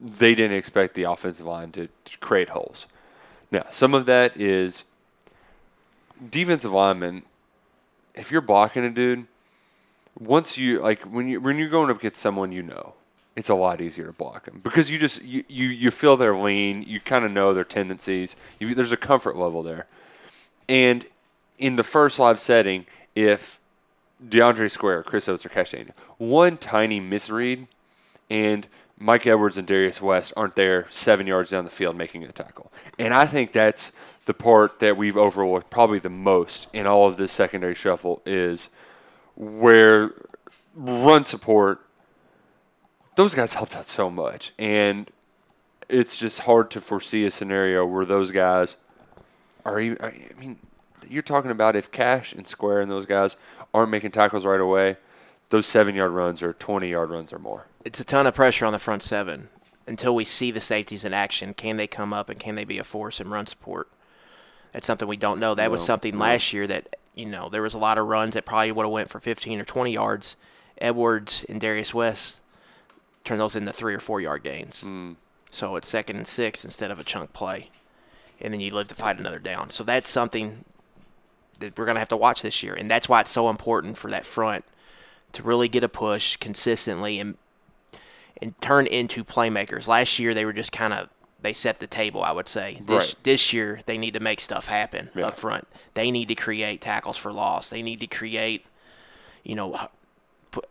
they 0.00 0.34
didn't 0.34 0.56
expect 0.56 0.94
the 0.94 1.02
offensive 1.02 1.44
line 1.44 1.70
to, 1.72 1.90
to 2.06 2.18
create 2.18 2.48
holes. 2.48 2.86
Now, 3.50 3.66
some 3.68 3.92
of 3.92 4.06
that 4.06 4.40
is 4.40 4.84
defensive 6.30 6.72
linemen. 6.72 7.24
If 8.14 8.32
you're 8.32 8.40
blocking 8.40 8.86
a 8.86 8.90
dude, 8.90 9.26
once 10.18 10.56
you 10.56 10.80
like 10.80 11.02
when 11.02 11.28
you 11.28 11.42
when 11.42 11.58
you're 11.58 11.68
going 11.68 11.90
up 11.90 11.98
against 11.98 12.20
someone 12.22 12.52
you 12.52 12.62
know, 12.62 12.94
it's 13.36 13.50
a 13.50 13.54
lot 13.54 13.80
easier 13.80 14.06
to 14.06 14.12
block 14.12 14.46
them 14.46 14.60
because 14.62 14.90
you 14.90 14.98
just 14.98 15.22
you 15.22 15.44
you, 15.48 15.68
you 15.68 15.90
feel 15.90 16.16
their 16.16 16.34
lean, 16.34 16.82
you 16.82 17.00
kind 17.00 17.24
of 17.24 17.30
know 17.30 17.52
their 17.54 17.64
tendencies. 17.64 18.34
You, 18.58 18.74
there's 18.74 18.92
a 18.92 18.96
comfort 18.96 19.36
level 19.36 19.62
there, 19.62 19.86
and 20.68 21.04
in 21.58 21.76
the 21.76 21.84
first 21.84 22.18
live 22.18 22.40
setting, 22.40 22.86
if 23.14 23.60
DeAndre 24.24 24.70
Square, 24.70 25.04
Chris 25.04 25.28
Oats, 25.28 25.44
or 25.44 25.50
Cash 25.50 25.72
Daniel. 25.72 25.94
One 26.18 26.56
tiny 26.56 27.00
misread, 27.00 27.66
and 28.30 28.66
Mike 28.98 29.26
Edwards 29.26 29.58
and 29.58 29.66
Darius 29.66 30.00
West 30.00 30.32
aren't 30.36 30.56
there 30.56 30.86
seven 30.88 31.26
yards 31.26 31.50
down 31.50 31.64
the 31.64 31.70
field 31.70 31.96
making 31.96 32.24
a 32.24 32.32
tackle. 32.32 32.72
And 32.98 33.12
I 33.12 33.26
think 33.26 33.52
that's 33.52 33.92
the 34.24 34.34
part 34.34 34.80
that 34.80 34.96
we've 34.96 35.16
overlooked 35.16 35.70
probably 35.70 35.98
the 35.98 36.10
most 36.10 36.68
in 36.74 36.86
all 36.86 37.06
of 37.06 37.16
this 37.16 37.30
secondary 37.30 37.74
shuffle 37.74 38.22
is 38.24 38.70
where 39.36 40.12
run 40.74 41.24
support, 41.24 41.85
those 43.16 43.34
guys 43.34 43.54
helped 43.54 43.74
out 43.74 43.86
so 43.86 44.08
much. 44.08 44.52
And 44.58 45.10
it's 45.88 46.18
just 46.18 46.40
hard 46.40 46.70
to 46.72 46.80
foresee 46.80 47.26
a 47.26 47.30
scenario 47.30 47.84
where 47.84 48.04
those 48.04 48.30
guys 48.30 48.76
are 49.64 49.80
even, 49.80 49.98
I 50.02 50.30
mean, 50.38 50.58
you're 51.08 51.22
talking 51.22 51.50
about 51.50 51.76
if 51.76 51.90
Cash 51.90 52.32
and 52.32 52.46
Square 52.46 52.82
and 52.82 52.90
those 52.90 53.06
guys 53.06 53.36
aren't 53.74 53.90
making 53.90 54.12
tackles 54.12 54.46
right 54.46 54.60
away, 54.60 54.96
those 55.48 55.66
seven 55.66 55.94
yard 55.94 56.12
runs 56.12 56.42
or 56.42 56.52
20 56.52 56.88
yard 56.88 57.10
runs 57.10 57.32
or 57.32 57.38
more. 57.38 57.66
It's 57.84 58.00
a 58.00 58.04
ton 58.04 58.26
of 58.26 58.34
pressure 58.34 58.66
on 58.66 58.72
the 58.72 58.78
front 58.78 59.02
seven 59.02 59.48
until 59.86 60.14
we 60.14 60.24
see 60.24 60.50
the 60.50 60.60
safeties 60.60 61.04
in 61.04 61.14
action. 61.14 61.54
Can 61.54 61.76
they 61.76 61.86
come 61.86 62.12
up 62.12 62.28
and 62.28 62.38
can 62.38 62.54
they 62.54 62.64
be 62.64 62.78
a 62.78 62.84
force 62.84 63.20
and 63.20 63.30
run 63.30 63.46
support? 63.46 63.88
That's 64.72 64.86
something 64.86 65.08
we 65.08 65.16
don't 65.16 65.40
know. 65.40 65.54
That 65.54 65.70
was 65.70 65.82
something 65.82 66.14
no. 66.14 66.20
last 66.20 66.52
year 66.52 66.66
that 66.66 66.96
you 67.14 67.24
know 67.24 67.48
there 67.48 67.62
was 67.62 67.72
a 67.72 67.78
lot 67.78 67.96
of 67.96 68.06
runs 68.08 68.34
that 68.34 68.44
probably 68.44 68.72
would 68.72 68.82
have 68.82 68.92
went 68.92 69.08
for 69.08 69.20
15 69.20 69.60
or 69.60 69.64
20 69.64 69.92
yards. 69.92 70.36
Edwards 70.78 71.46
and 71.48 71.58
Darius 71.58 71.94
West 71.94 72.40
turned 73.26 73.40
those 73.40 73.54
into 73.56 73.72
three 73.72 73.92
or 73.94 74.00
four 74.00 74.20
yard 74.22 74.42
gains. 74.42 74.82
So 75.50 75.76
it's 75.76 75.88
second 75.88 76.16
and 76.16 76.26
six 76.26 76.64
instead 76.64 76.90
of 76.90 76.98
a 76.98 77.04
chunk 77.04 77.32
play, 77.34 77.68
and 78.40 78.54
then 78.54 78.60
you 78.60 78.72
live 78.72 78.88
to 78.88 78.94
fight 78.94 79.18
another 79.18 79.38
down. 79.38 79.68
So 79.70 79.84
that's 79.84 80.08
something 80.08 80.64
that 81.58 81.76
we're 81.78 81.86
gonna 81.86 81.98
have 81.98 82.08
to 82.10 82.16
watch 82.16 82.42
this 82.42 82.62
year, 82.62 82.74
and 82.74 82.90
that's 82.90 83.08
why 83.08 83.20
it's 83.20 83.30
so 83.30 83.50
important 83.50 83.98
for 83.98 84.10
that 84.10 84.24
front 84.24 84.64
to 85.32 85.42
really 85.42 85.68
get 85.68 85.82
a 85.84 85.88
push 85.88 86.36
consistently 86.36 87.18
and 87.20 87.36
and 88.42 88.58
turn 88.60 88.86
into 88.86 89.24
playmakers. 89.24 89.88
Last 89.88 90.18
year 90.18 90.34
they 90.34 90.44
were 90.44 90.52
just 90.52 90.72
kind 90.72 90.92
of 90.92 91.08
they 91.40 91.52
set 91.52 91.78
the 91.78 91.86
table, 91.86 92.22
I 92.22 92.32
would 92.32 92.48
say. 92.48 92.80
This 92.84 93.08
Right. 93.08 93.14
this 93.22 93.52
year 93.52 93.80
they 93.86 93.96
need 93.98 94.14
to 94.14 94.20
make 94.20 94.40
stuff 94.40 94.66
happen 94.66 95.10
Yeah. 95.14 95.26
up 95.28 95.34
front. 95.34 95.66
They 95.94 96.10
need 96.10 96.28
to 96.28 96.34
create 96.34 96.80
tackles 96.82 97.16
for 97.16 97.32
loss. 97.32 97.70
They 97.70 97.82
need 97.82 98.00
to 98.00 98.06
create, 98.06 98.66
you 99.42 99.54
know, 99.54 99.88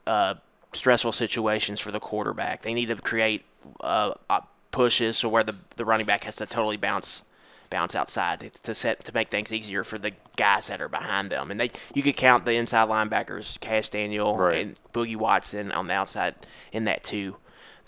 uh, 0.06 0.36
stressful 0.76 1.12
situations 1.14 1.80
for 1.80 1.92
the 1.92 2.00
quarterback. 2.00 2.62
They 2.62 2.74
need 2.74 2.88
to 2.88 2.96
create 2.96 3.44
uh, 3.82 4.14
uh, 4.30 4.42
pushes 4.72 5.18
so 5.18 5.30
where 5.30 5.44
the 5.44 5.56
the 5.78 5.86
running 5.86 6.06
back 6.06 6.24
has 6.26 6.36
to 6.38 6.46
totally 6.46 6.78
bounce 6.78 7.24
bounce 7.72 7.96
outside 7.96 8.40
to- 8.42 8.50
to 8.62 8.76
set 8.76 9.04
to 9.06 9.12
make 9.14 9.30
things 9.32 9.52
easier 9.52 9.84
for 9.84 9.98
the 9.98 10.12
guys 10.38 10.68
that 10.68 10.80
are 10.82 10.88
behind 10.90 11.30
them. 11.32 11.50
And 11.50 11.60
they 11.60 11.72
you 11.94 12.04
could 12.04 12.16
count 12.18 12.46
the 12.46 12.54
inside 12.56 12.88
linebackers, 12.90 13.60
Cash 13.60 13.90
Daniel 13.90 14.38
Right. 14.38 14.58
and 14.66 14.80
Boogie 14.94 15.16
Watson 15.16 15.72
on 15.72 15.88
the 15.88 15.94
outside 15.94 16.36
in 16.72 16.86
that 16.86 17.04
too. 17.04 17.38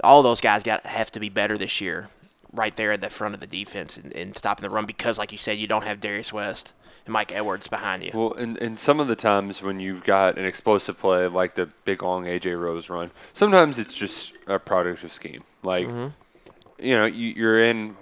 All 0.04 0.24
those 0.24 0.42
guys 0.42 0.64
got 0.64 0.86
have 0.86 1.12
to 1.12 1.20
be 1.20 1.30
better 1.30 1.58
this 1.58 1.80
year, 1.82 2.10
right 2.52 2.76
there 2.76 2.92
at 2.92 3.02
the 3.02 3.10
front 3.10 3.34
of 3.34 3.40
the 3.40 3.48
defense 3.48 3.98
and, 3.98 4.14
and 4.14 4.36
stopping 4.36 4.64
the 4.64 4.70
run 4.70 4.86
because, 4.86 5.18
like 5.18 5.32
you 5.32 5.38
said, 5.38 5.58
you 5.58 5.68
don't 5.68 5.84
have 5.84 6.00
Darius 6.00 6.32
West 6.32 6.74
and 7.06 7.14
Mike 7.14 7.32
Edwards 7.32 7.68
behind 7.68 8.04
you. 8.04 8.12
Well, 8.14 8.34
and, 8.34 8.58
and 8.58 8.78
some 8.78 9.00
of 9.00 9.08
the 9.08 9.16
times 9.16 9.62
when 9.62 9.80
you've 9.80 10.04
got 10.04 10.38
an 10.38 10.46
explosive 10.46 11.00
play 11.00 11.28
like 11.28 11.56
the 11.56 11.68
big 11.86 12.04
long 12.04 12.26
AJ 12.26 12.60
Rose 12.60 12.90
run, 12.90 13.12
sometimes 13.34 13.80
it's 13.80 13.94
just 13.94 14.38
a 14.48 14.60
product 14.60 15.04
of 15.04 15.12
scheme. 15.12 15.44
Like, 15.64 15.88
mm-hmm. 15.88 16.84
you 16.84 16.98
know, 16.98 17.06
you, 17.06 17.28
you're 17.28 17.64
in 17.64 17.96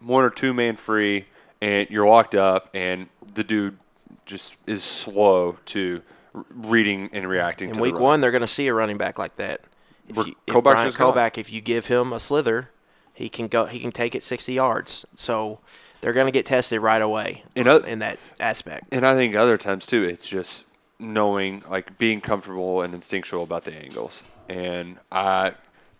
one 0.00 0.24
or 0.24 0.30
two 0.30 0.54
man 0.54 0.76
free 0.76 1.26
and 1.60 1.88
you're 1.90 2.06
locked 2.06 2.34
up, 2.34 2.68
and 2.74 3.08
the 3.34 3.44
dude 3.44 3.78
just 4.26 4.56
is 4.66 4.82
slow 4.82 5.56
to 5.66 6.02
reading 6.50 7.10
and 7.12 7.28
reacting 7.28 7.70
In 7.70 7.76
to 7.76 7.80
week 7.80 7.94
the 7.94 8.00
run. 8.00 8.02
one, 8.02 8.20
they're 8.20 8.30
going 8.30 8.42
to 8.42 8.48
see 8.48 8.66
a 8.68 8.74
running 8.74 8.98
back 8.98 9.18
like 9.18 9.36
that. 9.36 9.60
If, 10.08 10.16
Where 10.16 10.26
you, 10.26 10.34
if 10.46 10.54
Koback 10.54 10.62
Brian 10.62 10.88
just. 10.88 10.98
Koback, 10.98 11.38
if 11.38 11.52
you 11.52 11.60
give 11.60 11.86
him 11.86 12.12
a 12.12 12.20
slither, 12.20 12.70
he 13.14 13.28
can 13.28 13.46
go. 13.46 13.66
He 13.66 13.78
can 13.78 13.92
take 13.92 14.14
it 14.14 14.22
60 14.22 14.52
yards. 14.52 15.06
So 15.14 15.60
they're 16.00 16.12
going 16.12 16.26
to 16.26 16.32
get 16.32 16.44
tested 16.44 16.80
right 16.80 17.00
away 17.00 17.44
In 17.54 17.66
oth- 17.66 17.86
in 17.86 18.00
that 18.00 18.18
aspect. 18.38 18.92
And 18.92 19.06
I 19.06 19.14
think 19.14 19.34
other 19.34 19.56
times 19.56 19.86
too, 19.86 20.02
it's 20.02 20.28
just 20.28 20.66
knowing, 20.98 21.62
like 21.70 21.96
being 21.96 22.20
comfortable 22.20 22.82
and 22.82 22.92
instinctual 22.92 23.42
about 23.42 23.64
the 23.64 23.74
angles, 23.74 24.22
and 24.48 24.98
I 25.10 25.54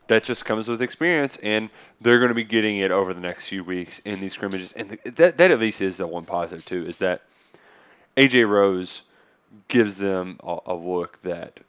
that 0.06 0.22
just 0.22 0.44
comes 0.44 0.68
with 0.68 0.82
experience, 0.82 1.38
and 1.38 1.70
they're 1.98 2.18
going 2.18 2.28
to 2.28 2.34
be 2.34 2.44
getting 2.44 2.76
it 2.76 2.90
over 2.90 3.14
the 3.14 3.20
next 3.20 3.48
few 3.48 3.64
weeks 3.64 4.00
in 4.00 4.20
these 4.20 4.34
scrimmages, 4.34 4.72
and 4.72 4.90
the, 4.90 5.10
that 5.10 5.38
that 5.38 5.50
at 5.50 5.58
least 5.58 5.80
is 5.80 5.96
the 5.96 6.06
one 6.06 6.24
positive 6.24 6.64
too, 6.64 6.84
is 6.84 6.98
that 6.98 7.22
AJ 8.16 8.48
Rose 8.48 9.02
gives 9.68 9.98
them 9.98 10.38
a, 10.42 10.58
a 10.66 10.74
look 10.74 11.22
that 11.22 11.60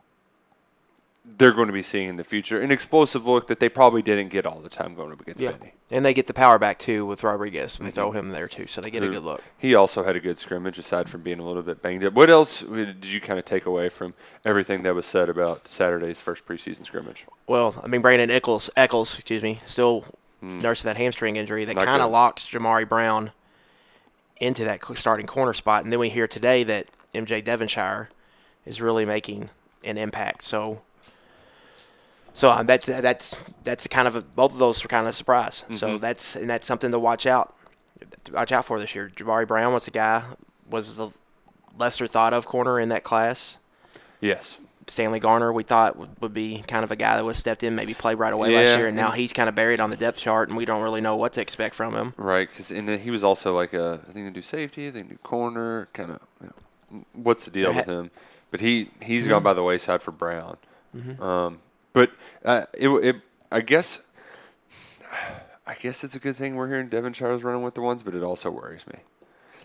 they're 1.37 1.51
going 1.51 1.67
to 1.67 1.73
be 1.73 1.81
seeing 1.81 2.07
in 2.07 2.15
the 2.17 2.23
future, 2.23 2.61
an 2.61 2.71
explosive 2.71 3.25
look 3.27 3.47
that 3.47 3.59
they 3.59 3.67
probably 3.67 4.01
didn't 4.01 4.29
get 4.29 4.45
all 4.45 4.59
the 4.61 4.69
time 4.69 4.95
going 4.95 5.11
up 5.11 5.19
against 5.19 5.41
Yeah. 5.41 5.51
Benny. 5.51 5.73
And 5.91 6.05
they 6.05 6.13
get 6.13 6.27
the 6.27 6.33
power 6.33 6.57
back 6.57 6.79
too 6.79 7.05
with 7.05 7.23
Rodriguez. 7.23 7.77
They 7.77 7.91
throw 7.91 8.09
Mm-hmm. 8.09 8.17
him 8.17 8.29
there 8.29 8.47
too, 8.47 8.67
so 8.67 8.79
they 8.81 8.89
get 8.89 9.03
a 9.03 9.09
good 9.09 9.23
look. 9.23 9.43
He 9.57 9.75
also 9.75 10.03
had 10.03 10.15
a 10.15 10.19
good 10.19 10.37
scrimmage, 10.37 10.79
aside 10.79 11.09
from 11.09 11.21
being 11.21 11.39
a 11.39 11.45
little 11.45 11.61
bit 11.61 11.81
banged 11.81 12.03
up. 12.05 12.13
What 12.13 12.29
else 12.29 12.61
did 12.61 13.05
you 13.05 13.19
kind 13.19 13.37
of 13.37 13.45
take 13.45 13.65
away 13.65 13.89
from 13.89 14.13
everything 14.45 14.83
that 14.83 14.95
was 14.95 15.05
said 15.05 15.27
about 15.29 15.67
Saturday's 15.67 16.21
first 16.21 16.45
preseason 16.45 16.85
scrimmage? 16.85 17.25
Well, 17.47 17.75
I 17.83 17.87
mean, 17.87 18.01
Brandin 18.01 18.29
Echols, 18.29 18.69
Echols, 18.77 19.15
excuse 19.15 19.43
me, 19.43 19.59
still 19.65 20.05
nursing 20.41 20.87
that 20.87 20.97
hamstring 20.97 21.35
injury 21.35 21.65
that. 21.65 21.75
Kind 21.75 22.01
of 22.01 22.11
locks 22.11 22.45
Jamari 22.45 22.87
Brown 22.87 23.31
into 24.39 24.63
that 24.65 24.79
starting 24.95 25.25
corner 25.27 25.53
spot. 25.53 25.83
And 25.83 25.91
then 25.91 25.99
we 25.99 26.09
hear 26.09 26.27
today 26.27 26.63
that 26.63 26.87
MJ 27.13 27.43
Devonshire 27.43 28.09
is 28.65 28.81
really 28.81 29.05
making 29.05 29.49
an 29.83 29.97
impact. 29.97 30.41
So, 30.43 30.81
so 32.35 32.51
uh, 32.51 32.61
that's 32.63 32.85
that's 32.85 33.39
that's 33.63 33.87
kind 33.87 34.07
of 34.07 34.15
a, 34.15 34.21
both 34.21 34.53
of 34.53 34.59
those 34.59 34.83
were 34.83 34.87
kind 34.87 35.07
of 35.07 35.09
a 35.09 35.15
surprise. 35.15 35.61
Mm-hmm. 35.63 35.75
So 35.75 35.97
that's 35.97 36.35
and 36.35 36.47
that's 36.47 36.67
something 36.67 36.91
to 36.91 36.99
watch 36.99 37.25
out, 37.25 37.55
to 38.25 38.33
watch 38.33 38.51
out 38.51 38.65
for 38.65 38.79
this 38.79 38.93
year. 38.93 39.09
Jamari 39.15 39.47
Brown 39.47 39.73
was 39.73 39.85
the 39.85 39.91
guy 39.91 40.23
was 40.69 40.97
the 40.97 41.09
lesser 41.79 42.05
thought 42.07 42.33
of 42.33 42.45
corner 42.45 42.79
in 42.79 42.89
that 42.89 43.03
class. 43.03 43.57
Yes. 44.21 44.59
Stanley 44.87 45.19
Garner, 45.19 45.51
we 45.51 45.63
thought 45.63 45.97
would, 45.97 46.09
would 46.21 46.33
be 46.33 46.63
kind 46.67 46.83
of 46.83 46.91
a 46.91 46.95
guy 46.95 47.15
that 47.15 47.25
would 47.25 47.31
have 47.31 47.39
stepped 47.39 47.63
in, 47.63 47.73
maybe 47.73 47.95
played 47.95 48.19
right 48.19 48.31
away 48.31 48.55
last 48.55 48.77
year, 48.77 48.87
and 48.87 48.95
now 48.95 49.09
he's 49.09 49.33
kind 49.33 49.49
of 49.49 49.55
buried 49.55 49.79
on 49.79 49.89
the 49.89 49.97
depth 49.97 50.19
chart, 50.19 50.47
and 50.47 50.55
we 50.55 50.63
don't 50.63 50.83
really 50.83 51.01
know 51.01 51.15
what 51.15 51.33
to 51.33 51.41
expect 51.41 51.73
from 51.73 51.95
him. 51.95 52.13
Right, 52.17 52.47
because 52.47 52.69
and 52.69 52.87
then 52.87 52.99
he 52.99 53.09
was 53.09 53.23
also 53.23 53.55
like 53.55 53.73
a 53.73 53.99
I 54.07 54.11
think 54.11 54.31
do 54.33 54.43
safety, 54.43 54.87
I 54.87 54.91
think 54.91 55.07
they 55.09 55.13
do 55.15 55.19
corner, 55.23 55.87
kind 55.93 56.11
of. 56.11 56.19
You 56.39 56.51
know, 56.91 57.05
what's 57.13 57.45
the 57.45 57.51
deal 57.51 57.73
with 57.73 57.87
him? 57.87 58.11
But 58.51 58.61
he 58.61 58.91
he's 59.01 59.23
Mm-hmm. 59.23 59.29
gone 59.31 59.43
by 59.43 59.53
the 59.53 59.63
wayside 59.63 60.03
for 60.03 60.11
Brown. 60.11 60.57
Um, 61.19 61.59
but 61.95 62.11
uh, 62.43 62.65
it, 62.77 62.89
it 62.89 63.15
I 63.51 63.61
guess 63.61 64.05
I 65.65 65.73
guess 65.73 66.03
it's 66.03 66.15
a 66.15 66.19
good 66.19 66.35
thing 66.35 66.55
we're 66.55 66.67
hearing 66.67 66.89
Devonshire's 66.89 67.43
running 67.43 67.63
with 67.63 67.73
the 67.73 67.81
ones, 67.81 68.03
but 68.03 68.13
it 68.13 68.21
also 68.21 68.51
worries 68.51 68.85
me. 68.85 68.99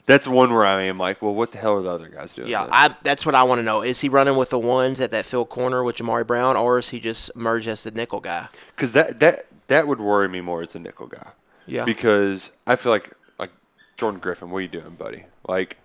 That's 0.07 0.27
one 0.27 0.53
where 0.53 0.65
I 0.65 0.85
am 0.85 0.99
like, 0.99 1.21
well, 1.21 1.35
what 1.35 1.53
the 1.53 1.59
hell 1.59 1.75
are 1.75 1.83
the 1.83 1.91
other 1.91 2.09
guys 2.09 2.35
doing? 2.35 2.49
Yeah. 2.49 2.67
I, 2.71 2.95
that's 3.03 3.27
what 3.27 3.35
I 3.35 3.43
want 3.43 3.59
to 3.59 3.63
know. 3.63 3.83
Is 3.83 4.01
he 4.01 4.09
running 4.09 4.37
with 4.37 4.51
the 4.51 4.59
ones 4.59 5.01
at 5.01 5.11
that 5.11 5.25
field 5.27 5.51
corner 5.51 5.85
with 5.85 5.97
Jamari 5.97 6.27
Brown, 6.27 6.57
or 6.57 6.79
is 6.79 6.89
he 6.89 7.01
just 7.01 7.35
merged 7.37 7.69
as 7.69 7.83
the 7.85 7.91
nickel 7.91 8.21
guy? 8.21 8.49
because 8.75 8.93
that 8.95 9.21
that 9.21 9.47
that 9.67 9.87
would 9.87 10.01
worry 10.01 10.29
me 10.29 10.41
more 10.41 10.63
as 10.63 10.75
a 10.75 10.79
nickel 10.79 11.07
guy. 11.07 11.29
Yeah. 11.67 11.85
Because 11.85 12.53
I 12.67 12.77
feel 12.77 12.93
like 12.93 13.13
like 13.39 13.51
Jordan 13.97 14.21
Griffin, 14.21 14.51
what 14.51 14.59
are 14.59 14.63
you 14.63 14.69
doing, 14.69 14.95
buddy? 14.95 15.25
Like, 15.47 15.77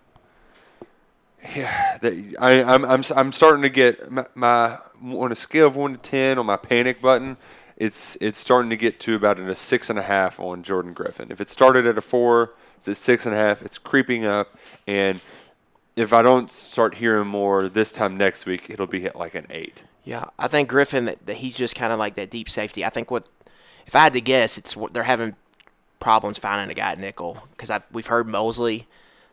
yeah, 1.55 1.97
that, 2.01 2.35
I 2.39 2.63
I'm 2.63 2.85
I'm 2.85 2.99
s- 2.99 3.11
I'm 3.11 3.31
starting 3.31 3.63
to 3.63 3.69
get 3.69 4.11
my, 4.11 4.25
my 4.35 4.77
on 5.03 5.31
a 5.31 5.35
scale 5.35 5.67
of 5.67 5.75
one 5.75 5.93
to 5.93 5.97
ten 5.97 6.37
on 6.37 6.45
my 6.45 6.57
panic 6.57 7.01
button. 7.01 7.37
It's 7.77 8.15
it's 8.21 8.37
starting 8.37 8.69
to 8.69 8.77
get 8.77 8.99
to 9.01 9.15
about 9.15 9.39
a 9.39 9.55
six 9.55 9.89
and 9.89 9.99
a 9.99 10.03
half 10.03 10.39
on 10.39 10.63
Jordan 10.63 10.93
Griffin. 10.93 11.31
If 11.31 11.41
it 11.41 11.49
started 11.49 11.85
at 11.85 11.97
a 11.97 12.01
four, 12.01 12.53
it's 12.77 12.87
at 12.87 12.97
six 12.97 13.25
and 13.25 13.35
a 13.35 13.37
half. 13.37 13.61
It's 13.61 13.77
creeping 13.77 14.25
up, 14.25 14.57
and 14.87 15.19
if 15.95 16.13
I 16.13 16.21
don't 16.21 16.49
start 16.49 16.95
hearing 16.95 17.27
more 17.27 17.67
this 17.69 17.91
time 17.91 18.17
next 18.17 18.45
week, 18.45 18.69
it'll 18.69 18.87
be 18.87 19.05
at 19.05 19.15
like 19.15 19.35
an 19.35 19.45
eight. 19.49 19.83
Yeah, 20.03 20.25
I 20.37 20.47
think 20.47 20.69
Griffin 20.69 21.05
that, 21.05 21.25
that 21.25 21.37
he's 21.37 21.55
just 21.55 21.75
kind 21.75 21.91
of 21.91 21.99
like 21.99 22.15
that 22.15 22.29
deep 22.29 22.49
safety. 22.49 22.85
I 22.85 22.89
think 22.89 23.11
what 23.11 23.27
if 23.87 23.95
I 23.95 23.99
had 23.99 24.13
to 24.13 24.21
guess, 24.21 24.57
it's 24.57 24.75
what 24.75 24.93
they're 24.93 25.03
having 25.03 25.35
problems 25.99 26.37
finding 26.37 26.69
a 26.69 26.73
guy 26.73 26.91
at 26.91 26.99
nickel 26.99 27.43
because 27.51 27.71
we've 27.91 28.07
heard 28.07 28.27
Mosley, 28.27 28.87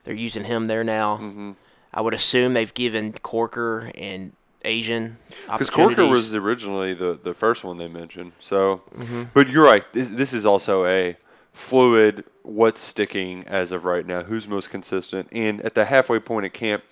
they're 0.05 0.15
using 0.15 0.45
him 0.45 0.67
there 0.67 0.85
now. 0.85 1.17
Mm-hmm. 1.19 1.53
I 1.95 2.01
would 2.01 2.15
assume 2.15 2.55
they've 2.55 2.73
given 2.75 3.13
Corker 3.13 3.91
and 3.95 4.33
Ajian 4.65 5.17
Because 5.47 5.71
Corker 5.71 6.07
was 6.07 6.35
originally 6.35 6.95
the, 6.95 7.19
the 7.23 7.35
first 7.35 7.65
one 7.65 7.77
they 7.79 7.89
mentioned. 7.89 8.33
So, 8.39 8.83
Mm-hmm. 8.97 9.25
but 9.35 9.49
you're 9.49 9.65
right. 9.65 9.85
This, 9.93 10.09
this 10.11 10.33
is 10.33 10.47
also 10.47 10.87
a 10.87 11.17
fluid. 11.53 12.25
What's 12.43 12.81
sticking 12.81 13.45
as 13.47 13.73
of 13.73 13.85
right 13.85 14.07
now? 14.07 14.23
Who's 14.23 14.49
most 14.49 14.71
consistent? 14.71 15.29
And 15.33 15.61
at 15.63 15.75
the 15.75 15.85
halfway 15.85 16.19
point 16.19 16.47
at 16.47 16.53
camp, 16.53 16.83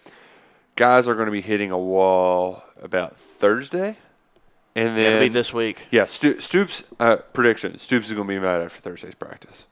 guys 0.76 1.08
are 1.08 1.14
going 1.14 1.26
to 1.26 1.32
be 1.32 1.40
hitting 1.40 1.70
a 1.70 1.78
wall 1.78 2.62
about 2.80 3.16
Thursday, 3.16 3.96
and 4.76 4.98
It'll 4.98 5.12
then 5.12 5.20
be 5.22 5.28
this 5.28 5.52
week. 5.52 5.88
Yeah, 5.90 6.06
Sto- 6.06 6.38
Stoops 6.38 6.84
uh, 7.00 7.16
prediction: 7.32 7.78
Stoops 7.78 8.06
is 8.08 8.12
going 8.12 8.26
to 8.28 8.34
be 8.34 8.38
mad 8.38 8.62
after 8.62 8.80
Thursday's 8.80 9.14
practice. 9.16 9.66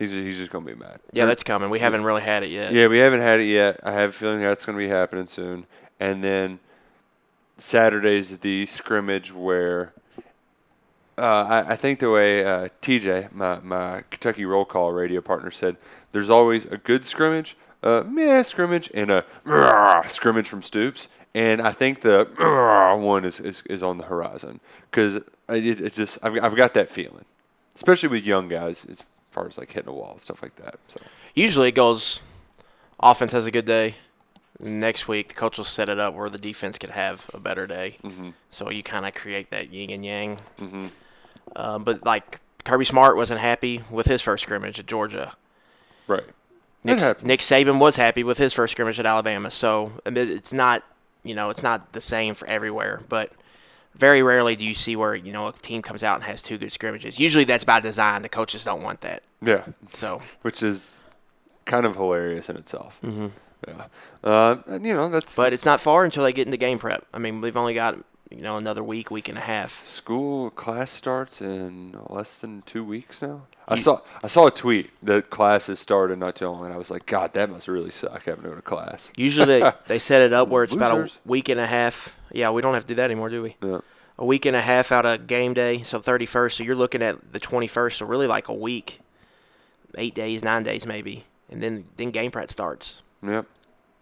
He's 0.00 0.12
he's 0.12 0.38
just 0.38 0.50
going 0.50 0.64
to 0.64 0.74
be 0.74 0.80
mad. 0.80 0.98
Yeah, 1.12 1.26
that's 1.26 1.42
coming. 1.42 1.68
We 1.68 1.78
haven't 1.78 2.04
really 2.04 2.22
had 2.22 2.42
it 2.42 2.50
yet. 2.50 2.72
Yeah, 2.72 2.86
we 2.86 2.96
haven't 2.96 3.20
had 3.20 3.38
it 3.38 3.44
yet. 3.44 3.80
I 3.82 3.92
have 3.92 4.08
a 4.08 4.12
feeling 4.14 4.40
that's 4.40 4.64
going 4.64 4.78
to 4.78 4.82
be 4.82 4.88
happening 4.88 5.26
soon. 5.26 5.66
And 6.00 6.24
then 6.24 6.58
Saturday's 7.58 8.38
the 8.38 8.64
scrimmage 8.64 9.30
where 9.30 9.92
uh, 11.18 11.44
I, 11.66 11.72
I 11.72 11.76
think 11.76 11.98
the 11.98 12.08
way 12.08 12.42
uh, 12.42 12.68
TJ, 12.80 13.30
my, 13.32 13.60
my 13.60 14.04
Kentucky 14.08 14.46
roll 14.46 14.64
call 14.64 14.90
radio 14.90 15.20
partner, 15.20 15.50
said, 15.50 15.76
there's 16.12 16.30
always 16.30 16.64
a 16.64 16.78
good 16.78 17.04
scrimmage, 17.04 17.54
a 17.82 18.02
meh 18.02 18.42
scrimmage, 18.42 18.90
and 18.94 19.10
a 19.10 19.26
"Rah" 19.44 20.00
scrimmage 20.08 20.48
from 20.48 20.62
Stoops. 20.62 21.08
And 21.34 21.60
I 21.60 21.72
think 21.72 22.00
the 22.00 22.26
"Rah" 22.38 22.96
one 22.96 23.26
is, 23.26 23.38
is, 23.38 23.62
is 23.68 23.82
on 23.82 23.98
the 23.98 24.04
horizon 24.04 24.60
because 24.90 25.16
it, 25.16 25.26
it 25.48 25.92
just 25.92 26.24
I've, 26.24 26.42
I've 26.42 26.56
got 26.56 26.72
that 26.72 26.88
feeling, 26.88 27.26
especially 27.74 28.08
with 28.08 28.24
young 28.24 28.48
guys 28.48 28.86
as 28.86 29.06
far 29.30 29.46
as 29.46 29.58
like 29.58 29.70
hitting 29.72 29.88
a 29.90 29.92
wall 29.94 30.18
stuff 30.18 30.42
like 30.42 30.56
that. 30.56 30.76
So 30.88 31.00
Usually 31.34 31.68
it 31.68 31.74
goes 31.74 32.20
offense 33.00 33.32
has 33.32 33.46
a 33.46 33.50
good 33.50 33.64
day. 33.66 33.94
Next 34.62 35.08
week, 35.08 35.28
the 35.28 35.34
coach 35.34 35.56
will 35.56 35.64
set 35.64 35.88
it 35.88 35.98
up 35.98 36.12
where 36.14 36.28
the 36.28 36.36
defense 36.38 36.76
could 36.78 36.90
have 36.90 37.30
a 37.32 37.40
better 37.40 37.66
day. 37.66 37.96
Mhm. 38.02 38.34
So 38.50 38.68
you 38.70 38.82
kind 38.82 39.06
of 39.06 39.14
create 39.14 39.50
that 39.50 39.72
yin 39.72 39.90
and 39.90 40.04
yang. 40.04 40.38
Mhm. 40.60 40.90
Uh, 41.56 41.78
but 41.78 42.04
like 42.04 42.40
Kirby 42.64 42.84
Smart 42.84 43.16
wasn't 43.16 43.40
happy 43.40 43.82
with 43.90 44.06
his 44.06 44.20
first 44.20 44.42
scrimmage 44.42 44.78
at 44.78 44.86
Georgia. 44.86 45.34
right, 46.06 46.24
Nick, 46.84 46.98
Nick 47.22 47.40
Saban 47.40 47.78
was 47.78 47.96
happy 47.96 48.22
with 48.24 48.36
his 48.38 48.52
first 48.52 48.72
scrimmage 48.72 48.98
at 48.98 49.06
Alabama. 49.06 49.50
So 49.50 49.92
it's 50.04 50.52
not, 50.52 50.82
you 51.22 51.34
know, 51.34 51.48
it's 51.50 51.62
not 51.62 51.92
the 51.92 52.00
same 52.00 52.34
for 52.34 52.46
everywhere. 52.48 53.00
But 53.08 53.32
very 53.94 54.22
rarely 54.22 54.56
do 54.56 54.64
you 54.64 54.74
see 54.74 54.96
where 54.96 55.14
you 55.14 55.32
know 55.32 55.48
a 55.48 55.52
team 55.52 55.82
comes 55.82 56.02
out 56.02 56.14
and 56.16 56.24
has 56.24 56.42
two 56.42 56.58
good 56.58 56.72
scrimmages. 56.72 57.18
Usually 57.18 57.44
that's 57.44 57.64
by 57.64 57.80
design. 57.80 58.22
The 58.22 58.28
coaches 58.28 58.64
don't 58.64 58.82
want 58.82 59.00
that. 59.02 59.22
Yeah. 59.42 59.64
So 59.92 60.22
which 60.42 60.62
is 60.62 61.04
kind 61.66 61.84
of 61.86 61.96
hilarious 61.96 62.48
in 62.48 62.56
itself. 62.56 63.00
Mhm. 63.02 63.30
Yeah. 63.68 63.84
Uh, 64.24 64.56
and, 64.66 64.86
you 64.86 64.94
know 64.94 65.08
that's 65.10 65.36
But 65.36 65.52
it's 65.52 65.66
not 65.66 65.80
far 65.80 66.04
until 66.04 66.24
they 66.24 66.32
get 66.32 66.46
into 66.46 66.56
game 66.56 66.78
prep. 66.78 67.04
I 67.12 67.18
mean, 67.18 67.40
we've 67.42 67.56
only 67.58 67.74
got 67.74 67.96
you 68.30 68.40
know 68.42 68.56
another 68.56 68.82
week, 68.82 69.10
week 69.10 69.28
and 69.28 69.36
a 69.36 69.42
half. 69.42 69.84
school 69.84 70.50
class 70.50 70.90
starts 70.90 71.42
in 71.42 71.94
less 72.08 72.36
than 72.38 72.62
two 72.62 72.84
weeks 72.84 73.20
now. 73.22 73.42
I 73.70 73.74
You- 73.76 73.82
saw 73.82 74.00
I 74.22 74.26
saw 74.26 74.46
a 74.48 74.50
tweet 74.50 74.90
that 75.02 75.30
classes 75.30 75.78
started 75.78 76.18
not 76.18 76.34
too 76.36 76.48
long, 76.48 76.64
and 76.64 76.74
I 76.74 76.76
was 76.76 76.90
like, 76.90 77.06
God, 77.06 77.32
that 77.34 77.48
must 77.48 77.68
really 77.68 77.90
suck 77.90 78.24
having 78.24 78.42
to 78.42 78.50
go 78.50 78.54
to 78.56 78.62
class. 78.62 79.10
Usually 79.16 79.46
they, 79.46 79.72
they 79.86 79.98
set 79.98 80.20
it 80.22 80.32
up 80.32 80.48
where 80.48 80.64
it's 80.64 80.74
about 80.74 80.98
a 80.98 81.10
week 81.24 81.48
and 81.48 81.60
a 81.60 81.66
half. 81.66 82.20
Yeah, 82.32 82.50
we 82.50 82.60
don't 82.62 82.74
have 82.74 82.82
to 82.84 82.88
do 82.88 82.94
that 82.96 83.04
anymore, 83.04 83.28
do 83.30 83.42
we? 83.42 83.56
Yeah. 83.62 83.78
A 84.18 84.24
week 84.26 84.44
and 84.44 84.54
a 84.54 84.60
half 84.60 84.92
out 84.92 85.06
of 85.06 85.26
game 85.26 85.54
day, 85.54 85.82
so 85.82 85.98
31st. 86.00 86.52
So 86.52 86.64
you're 86.64 86.74
looking 86.74 87.00
at 87.00 87.32
the 87.32 87.40
21st, 87.40 87.94
so 87.94 88.06
really 88.06 88.26
like 88.26 88.48
a 88.48 88.54
week, 88.54 89.00
eight 89.96 90.14
days, 90.14 90.44
nine 90.44 90.62
days 90.62 90.84
maybe, 90.86 91.24
and 91.48 91.62
then 91.62 91.84
then 91.96 92.10
game 92.10 92.30
prep 92.30 92.50
starts. 92.50 93.00
Yep. 93.26 93.46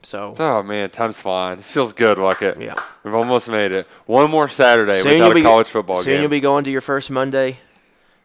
So 0.03 0.35
Oh 0.39 0.63
man, 0.63 0.91
time's 0.91 1.21
flying. 1.21 1.59
This 1.59 1.73
feels 1.73 1.93
good, 1.93 2.19
like 2.19 2.41
it. 2.43 2.61
Yeah. 2.61 2.75
We've 3.05 3.15
almost 3.15 3.49
made 3.49 3.75
it. 3.75 3.87
One 4.07 4.31
more 4.31 4.49
Saturday 4.49 4.95
soon 5.01 5.15
without 5.15 5.33
a 5.33 5.35
be 5.35 5.43
college 5.43 5.69
football 5.69 5.97
soon 5.99 6.05
game. 6.05 6.15
Soon 6.17 6.21
you'll 6.23 6.31
be 6.31 6.41
going 6.41 6.65
to 6.65 6.71
your 6.71 6.81
first 6.81 7.11
Monday 7.11 7.59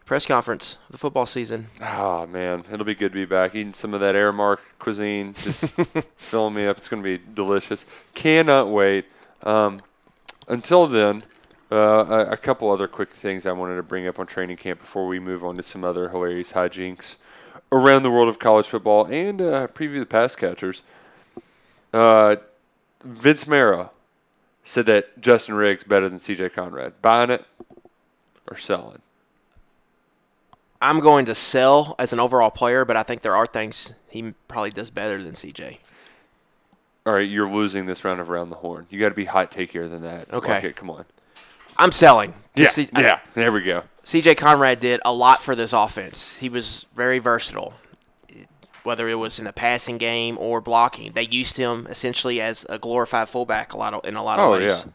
press 0.04 0.26
conference 0.26 0.78
of 0.86 0.92
the 0.92 0.98
football 0.98 1.26
season. 1.26 1.66
Oh 1.80 2.26
man, 2.26 2.64
it'll 2.70 2.84
be 2.84 2.94
good 2.94 3.12
to 3.12 3.18
be 3.18 3.24
back. 3.24 3.54
Eating 3.54 3.72
some 3.72 3.94
of 3.94 4.00
that 4.00 4.14
Aramark 4.14 4.58
cuisine, 4.78 5.34
just 5.34 5.74
filling 6.16 6.54
me 6.54 6.66
up. 6.66 6.76
It's 6.76 6.88
going 6.88 7.02
to 7.02 7.18
be 7.18 7.22
delicious. 7.34 7.86
Cannot 8.14 8.68
wait. 8.68 9.06
Um, 9.42 9.82
until 10.48 10.86
then, 10.86 11.22
uh, 11.72 12.26
a, 12.28 12.32
a 12.32 12.36
couple 12.36 12.70
other 12.70 12.86
quick 12.86 13.10
things 13.10 13.46
I 13.46 13.52
wanted 13.52 13.76
to 13.76 13.82
bring 13.82 14.06
up 14.06 14.18
on 14.18 14.26
training 14.26 14.56
camp 14.56 14.80
before 14.80 15.06
we 15.06 15.18
move 15.18 15.44
on 15.44 15.56
to 15.56 15.62
some 15.62 15.84
other 15.84 16.10
hilarious 16.10 16.52
hijinks 16.52 17.16
around 17.72 18.02
the 18.02 18.10
world 18.10 18.28
of 18.28 18.38
college 18.38 18.66
football 18.66 19.06
and 19.06 19.40
uh, 19.40 19.66
preview 19.68 19.98
the 19.98 20.06
pass 20.06 20.36
catchers. 20.36 20.82
Uh, 21.92 22.36
Vince 23.02 23.46
Marrow 23.46 23.90
said 24.62 24.86
that 24.86 25.20
Justin 25.20 25.54
Rigg's 25.54 25.84
better 25.84 26.08
than 26.08 26.18
C.J. 26.18 26.50
Conrad. 26.50 26.94
Buying 27.02 27.30
it 27.30 27.44
or 28.48 28.56
selling? 28.56 29.00
I'm 30.84 31.00
going 31.00 31.26
to 31.26 31.34
sell 31.34 31.94
as 31.98 32.12
an 32.12 32.20
overall 32.20 32.50
player, 32.50 32.84
but 32.84 32.96
I 32.96 33.02
think 33.02 33.22
there 33.22 33.34
are 33.36 33.46
things 33.46 33.92
he 34.08 34.34
probably 34.48 34.70
does 34.70 34.90
better 34.90 35.22
than 35.22 35.32
CJ. 35.32 35.78
All 37.06 37.14
right, 37.14 37.28
you're 37.28 37.48
losing 37.50 37.86
this 37.86 38.04
round 38.04 38.20
of 38.20 38.28
round 38.28 38.50
the 38.52 38.56
horn. 38.56 38.86
You 38.90 39.00
got 39.00 39.08
to 39.10 39.14
be 39.14 39.24
hot 39.24 39.50
takier 39.50 39.88
than 39.88 40.02
that. 40.02 40.32
Okay. 40.32 40.60
Luckett, 40.60 40.76
come 40.76 40.90
on. 40.90 41.04
I'm 41.78 41.92
selling. 41.92 42.34
Yeah, 42.54 42.68
C- 42.68 42.88
I- 42.94 43.00
yeah. 43.02 43.20
There 43.34 43.50
we 43.52 43.62
go. 43.62 43.82
CJ 44.04 44.36
Conrad 44.36 44.80
did 44.80 45.00
a 45.04 45.12
lot 45.12 45.42
for 45.42 45.54
this 45.54 45.72
offense. 45.72 46.36
He 46.36 46.48
was 46.50 46.86
very 46.94 47.18
versatile, 47.18 47.74
whether 48.84 49.08
it 49.08 49.14
was 49.14 49.38
in 49.38 49.44
the 49.46 49.52
passing 49.52 49.96
game 49.98 50.36
or 50.38 50.60
blocking. 50.60 51.12
They 51.12 51.22
used 51.26 51.56
him 51.56 51.86
essentially 51.88 52.40
as 52.40 52.66
a 52.68 52.78
glorified 52.78 53.28
fullback 53.30 53.72
a 53.72 53.78
lot 53.78 53.94
of, 53.94 54.04
in 54.04 54.16
a 54.16 54.22
lot 54.22 54.38
of 54.38 54.46
Oh, 54.46 54.50
ways. 54.52 54.84
yeah. 54.84 54.90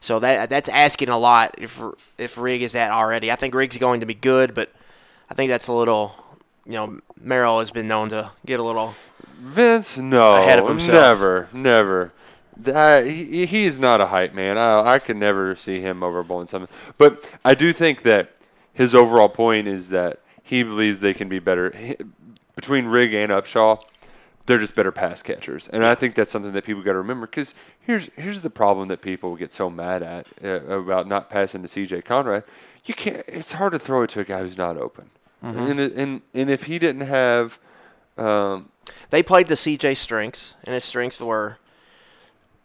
So 0.00 0.18
that 0.20 0.48
that's 0.50 0.68
asking 0.68 1.08
a 1.08 1.18
lot 1.18 1.54
if 1.58 1.80
if 2.18 2.38
Rigg 2.38 2.62
is 2.62 2.72
that 2.72 2.90
already. 2.92 3.32
I 3.32 3.36
think 3.36 3.54
Rigg's 3.54 3.78
going 3.78 4.00
to 4.00 4.06
be 4.06 4.14
good, 4.14 4.54
but 4.54 4.70
I 5.30 5.34
think 5.34 5.50
that's 5.50 5.68
a 5.68 5.72
little. 5.72 6.14
You 6.66 6.72
know, 6.72 6.98
Merrill 7.20 7.60
has 7.60 7.70
been 7.70 7.88
known 7.88 8.10
to 8.10 8.30
get 8.44 8.60
a 8.60 8.62
little. 8.62 8.94
Vince, 9.40 9.96
no, 9.96 10.36
Ahead 10.36 10.58
of 10.58 10.68
himself. 10.68 10.92
never, 10.92 11.48
never. 11.52 12.12
That, 12.56 13.06
he, 13.06 13.46
he 13.46 13.64
is 13.64 13.78
not 13.78 14.00
a 14.00 14.06
hype 14.06 14.34
man. 14.34 14.58
I, 14.58 14.94
I 14.94 14.98
could 14.98 15.16
never 15.16 15.54
see 15.54 15.80
him 15.80 16.00
overblowing 16.00 16.48
something. 16.48 16.74
But 16.98 17.32
I 17.44 17.54
do 17.54 17.72
think 17.72 18.02
that 18.02 18.32
his 18.74 18.94
overall 18.96 19.28
point 19.28 19.68
is 19.68 19.90
that 19.90 20.20
he 20.42 20.64
believes 20.64 21.00
they 21.00 21.14
can 21.14 21.28
be 21.28 21.38
better 21.38 21.70
he- 21.76 21.96
between 22.56 22.86
Rigg 22.86 23.14
and 23.14 23.30
Upshaw. 23.30 23.80
They're 24.46 24.58
just 24.58 24.74
better 24.74 24.90
pass 24.90 25.22
catchers, 25.22 25.68
and 25.68 25.84
I 25.84 25.94
think 25.94 26.14
that's 26.14 26.30
something 26.30 26.52
that 26.52 26.64
people 26.64 26.82
got 26.82 26.92
to 26.92 26.98
remember. 26.98 27.26
Because 27.26 27.54
here's 27.80 28.08
here's 28.16 28.40
the 28.40 28.48
problem 28.48 28.88
that 28.88 29.02
people 29.02 29.36
get 29.36 29.52
so 29.52 29.68
mad 29.68 30.02
at 30.02 30.26
uh, 30.42 30.80
about 30.80 31.06
not 31.06 31.28
passing 31.28 31.60
to 31.62 31.68
C.J. 31.68 32.00
Conrad. 32.02 32.44
You 32.86 32.94
can't. 32.94 33.22
It's 33.28 33.52
hard 33.52 33.72
to 33.72 33.78
throw 33.78 34.02
it 34.04 34.10
to 34.10 34.20
a 34.20 34.24
guy 34.24 34.40
who's 34.40 34.56
not 34.56 34.78
open. 34.78 35.10
Mhm. 35.44 35.70
And, 35.70 35.80
and 35.80 36.22
and 36.34 36.50
if 36.50 36.64
he 36.64 36.78
didn't 36.78 37.06
have 37.06 37.58
um, 38.16 38.70
They 39.10 39.22
played 39.22 39.46
the 39.48 39.54
CJ 39.54 39.96
strengths, 39.96 40.56
and 40.64 40.74
his 40.74 40.84
strengths 40.84 41.20
were 41.20 41.58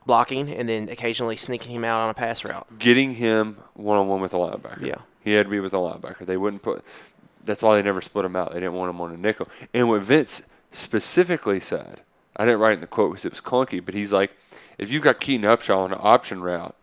blocking 0.06 0.50
and 0.50 0.68
then 0.68 0.90
occasionally 0.90 1.36
sneaking 1.36 1.74
him 1.76 1.84
out 1.86 2.02
on 2.02 2.10
a 2.10 2.14
pass 2.14 2.44
route. 2.44 2.68
getting 2.80 3.14
him 3.16 3.58
one 3.74 3.98
on 3.98 4.08
one 4.08 4.20
with 4.22 4.34
a 4.34 4.38
linebacker. 4.38 4.82
Yeah. 4.86 4.96
He 5.24 5.32
had 5.34 5.46
to 5.46 5.50
be 5.50 5.60
with 5.62 5.74
a 5.74 5.78
linebacker. 5.78 6.26
They 6.26 6.36
wouldn't 6.38 6.62
put 6.62 6.84
that's 7.46 7.62
why 7.62 7.76
they 7.76 7.82
never 7.84 8.02
split 8.02 8.26
him 8.26 8.36
out. 8.36 8.54
They 8.54 8.60
didn't 8.60 8.74
want 8.74 8.90
him 8.90 9.02
on 9.02 9.12
a 9.12 9.18
nickel. 9.18 9.48
And 9.74 9.90
what 9.90 10.02
Vince 10.02 10.48
specifically 10.72 11.60
said, 11.60 12.02
I 12.36 12.46
didn't 12.46 12.60
write 12.60 12.74
in 12.76 12.82
the 12.82 12.88
quote 12.88 13.12
because 13.12 13.26
it 13.26 13.32
was 13.32 13.42
clunky, 13.42 13.84
but 13.84 13.94
he's 13.94 14.14
like, 14.14 14.32
if 14.78 14.92
you've 14.92 15.04
got 15.04 15.20
Keaton 15.20 15.46
Upshaw 15.46 15.78
on 15.80 15.92
an 15.94 16.00
option 16.02 16.42
route 16.42 16.76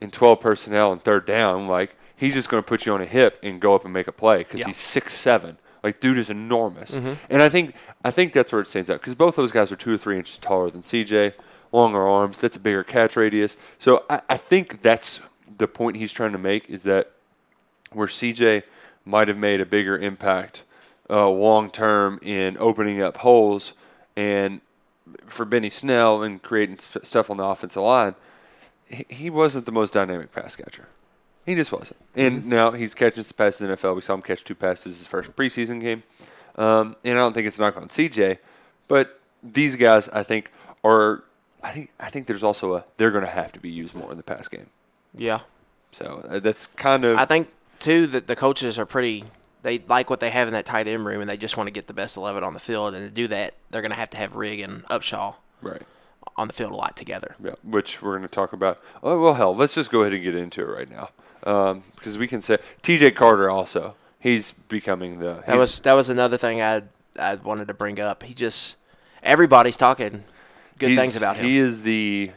in 0.00 0.10
12 0.10 0.40
personnel 0.40 0.92
and 0.92 1.00
third 1.00 1.26
down, 1.26 1.68
like, 1.68 1.96
he's 2.16 2.34
just 2.34 2.48
going 2.48 2.62
to 2.62 2.66
put 2.66 2.86
you 2.86 2.92
on 2.94 3.00
a 3.00 3.06
hip 3.06 3.38
and 3.42 3.60
go 3.60 3.74
up 3.74 3.84
and 3.84 3.92
make 3.92 4.06
a 4.06 4.12
play 4.12 4.38
because 4.38 4.60
Yeah. 4.60 4.66
he's 4.66 4.76
six 4.76 5.12
seven. 5.12 5.58
Like, 5.82 6.00
dude 6.00 6.16
is 6.18 6.30
enormous. 6.30 6.96
Mhm. 6.96 7.16
And 7.28 7.42
I 7.42 7.48
think 7.48 7.74
I 8.04 8.10
think 8.10 8.32
that's 8.32 8.52
where 8.52 8.60
it 8.62 8.68
stands 8.68 8.88
out 8.90 9.00
because 9.00 9.14
both 9.14 9.36
those 9.36 9.52
guys 9.52 9.70
are 9.70 9.76
two 9.76 9.94
or 9.94 9.98
three 9.98 10.16
inches 10.16 10.38
taller 10.38 10.70
than 10.70 10.80
CJ, 10.82 11.32
longer 11.72 12.06
arms. 12.06 12.40
That's 12.40 12.56
a 12.56 12.60
bigger 12.60 12.84
catch 12.84 13.16
radius. 13.16 13.56
So 13.78 14.04
I, 14.08 14.22
I 14.30 14.36
think 14.36 14.80
that's 14.82 15.20
the 15.58 15.68
point 15.68 15.96
he's 15.98 16.12
trying 16.12 16.32
to 16.32 16.38
make 16.38 16.68
is 16.70 16.84
that 16.84 17.10
where 17.92 18.08
CJ 18.08 18.62
might 19.04 19.28
have 19.28 19.36
made 19.36 19.60
a 19.60 19.66
bigger 19.66 19.96
impact 19.98 20.64
uh, 21.10 21.28
long 21.28 21.70
term 21.70 22.18
in 22.22 22.56
opening 22.58 23.02
up 23.02 23.18
holes 23.18 23.74
and 24.16 24.60
for 25.26 25.44
Benny 25.44 25.68
Snell 25.68 26.22
and 26.22 26.42
creating 26.42 26.78
stuff 26.78 27.28
on 27.28 27.36
the 27.36 27.44
offensive 27.44 27.82
line, 27.82 28.14
he 28.86 29.28
wasn't 29.28 29.66
the 29.66 29.72
most 29.72 29.92
dynamic 29.92 30.32
pass 30.32 30.56
catcher. 30.56 30.88
He 31.46 31.54
just 31.54 31.72
wasn't. 31.72 32.00
And 32.14 32.46
now 32.46 32.70
he's 32.72 32.94
catching 32.94 33.22
some 33.22 33.36
passes 33.36 33.60
in 33.60 33.68
the 33.68 33.76
NFL. 33.76 33.94
We 33.94 34.00
saw 34.00 34.14
him 34.14 34.22
catch 34.22 34.44
two 34.44 34.54
passes 34.54 34.98
his 34.98 35.06
first 35.06 35.36
preseason 35.36 35.80
game. 35.80 36.02
Um, 36.56 36.96
and 37.04 37.18
I 37.18 37.22
don't 37.22 37.32
think 37.34 37.46
it's 37.46 37.58
a 37.58 37.62
knock 37.62 37.76
on 37.76 37.88
CJ, 37.88 38.38
but 38.88 39.20
these 39.42 39.76
guys 39.76 40.08
I 40.08 40.22
think 40.22 40.50
are. 40.82 41.24
I 41.62 41.70
think 41.70 41.92
I 41.98 42.10
think 42.10 42.26
there's 42.26 42.42
also 42.42 42.74
a 42.74 42.84
they're 42.96 43.10
going 43.10 43.24
to 43.24 43.30
have 43.30 43.52
to 43.52 43.60
be 43.60 43.70
used 43.70 43.94
more 43.94 44.10
in 44.10 44.16
the 44.16 44.22
pass 44.22 44.48
game. 44.48 44.66
Yeah. 45.16 45.40
So 45.92 46.24
uh, 46.28 46.38
that's 46.38 46.66
kind 46.66 47.04
of 47.04 47.18
I 47.18 47.24
think 47.24 47.48
too 47.78 48.06
that 48.08 48.26
the 48.26 48.36
coaches 48.36 48.78
are 48.78 48.86
pretty. 48.86 49.24
They 49.62 49.78
like 49.88 50.10
what 50.10 50.20
they 50.20 50.30
have 50.30 50.46
in 50.46 50.52
that 50.52 50.66
tight 50.66 50.86
end 50.86 51.06
room, 51.06 51.20
and 51.22 51.30
they 51.30 51.38
just 51.38 51.56
want 51.56 51.68
to 51.68 51.70
get 51.70 51.86
the 51.86 51.94
best 51.94 52.16
eleven 52.16 52.44
on 52.44 52.54
the 52.54 52.60
field. 52.60 52.94
And 52.94 53.04
to 53.06 53.10
do 53.10 53.28
that, 53.28 53.54
they're 53.70 53.82
going 53.82 53.92
to 53.92 53.96
have 53.96 54.10
to 54.10 54.16
have 54.18 54.36
Rigg 54.36 54.60
and 54.60 54.84
Upshaw 54.84 55.36
right 55.62 55.82
on 56.36 56.48
the 56.48 56.52
field 56.52 56.72
a 56.72 56.76
lot 56.76 56.96
together. 56.96 57.34
Yeah, 57.42 57.54
which 57.62 58.02
we're 58.02 58.12
going 58.12 58.22
to 58.22 58.28
talk 58.28 58.52
about. 58.52 58.80
Oh 59.02 59.20
well, 59.20 59.34
hell, 59.34 59.56
let's 59.56 59.74
just 59.74 59.90
go 59.90 60.02
ahead 60.02 60.12
and 60.12 60.22
get 60.22 60.34
into 60.34 60.60
it 60.60 60.66
right 60.66 60.90
now, 60.90 61.10
because 61.44 62.18
we 62.18 62.26
can 62.26 62.40
say 62.40 62.56
T.J. 62.82 63.12
Carter 63.12 63.50
also. 63.50 63.94
He's 64.18 64.50
becoming 64.52 65.18
the. 65.18 65.42
That 65.46 65.58
was 65.58 65.80
that 65.80 65.92
was 65.92 66.08
another 66.08 66.36
thing 66.38 66.62
I 66.62 66.82
I 67.18 67.34
wanted 67.36 67.68
to 67.68 67.74
bring 67.74 68.00
up. 68.00 68.22
He 68.22 68.32
just 68.34 68.76
everybody's 69.22 69.76
talking 69.76 70.24
good 70.78 70.96
things 70.96 71.16
about 71.16 71.36
him. 71.36 71.44
He 71.46 71.58
is 71.58 71.82
the 71.82 72.30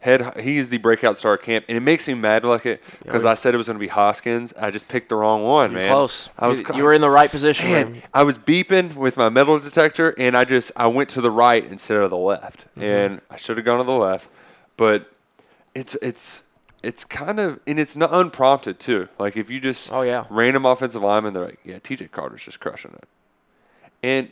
head. 0.00 0.38
He 0.40 0.58
is 0.58 0.68
the 0.68 0.76
breakout 0.76 1.16
star 1.16 1.38
camp, 1.38 1.64
and 1.68 1.76
it 1.78 1.80
makes 1.80 2.06
me 2.06 2.12
mad 2.12 2.44
like 2.44 2.66
it 2.66 2.82
because 3.02 3.24
Yeah, 3.24 3.30
I 3.30 3.34
said 3.34 3.54
it 3.54 3.56
was 3.56 3.66
going 3.66 3.78
to 3.78 3.80
be 3.80 3.88
Hoskins. 3.88 4.52
I 4.60 4.70
just 4.70 4.88
picked 4.88 5.08
the 5.08 5.16
wrong 5.16 5.42
one, 5.42 5.72
man. 5.72 5.88
close. 5.88 6.28
I 6.38 6.46
was. 6.48 6.60
You- 6.60 6.66
you 6.74 6.82
were 6.84 6.92
in 6.92 7.00
the 7.00 7.08
right 7.08 7.30
position 7.30 7.70
Man. 7.72 8.02
I 8.12 8.24
was 8.24 8.36
beeping 8.36 8.94
with 8.96 9.16
my 9.16 9.30
metal 9.30 9.58
detector, 9.58 10.14
and 10.18 10.36
I 10.36 10.44
just 10.44 10.70
I 10.76 10.86
went 10.88 11.08
to 11.10 11.22
the 11.22 11.30
right 11.30 11.64
instead 11.64 11.96
of 11.96 12.10
the 12.10 12.18
left, 12.18 12.66
Mm-hmm. 12.72 12.82
and 12.82 13.20
I 13.30 13.38
should 13.38 13.56
have 13.56 13.64
gone 13.64 13.78
to 13.78 13.84
the 13.84 13.92
left, 13.92 14.28
but 14.76 15.10
it's 15.74 15.94
it's 16.02 16.42
it's 16.82 17.04
kind 17.04 17.38
of 17.40 17.60
and 17.66 17.78
it's 17.78 17.94
not 17.96 18.10
unprompted 18.12 18.78
too. 18.80 19.08
Like 19.18 19.36
if 19.36 19.50
you 19.50 19.60
just 19.60 19.92
Oh, 19.92 20.02
yeah. 20.02 20.24
random 20.30 20.66
offensive 20.66 21.02
lineman, 21.02 21.32
they're 21.32 21.44
like, 21.46 21.60
yeah, 21.64 21.78
T.J. 21.78 22.08
Carter's 22.08 22.44
just 22.44 22.60
crushing 22.60 22.92
it, 22.94 23.08
and 24.02 24.30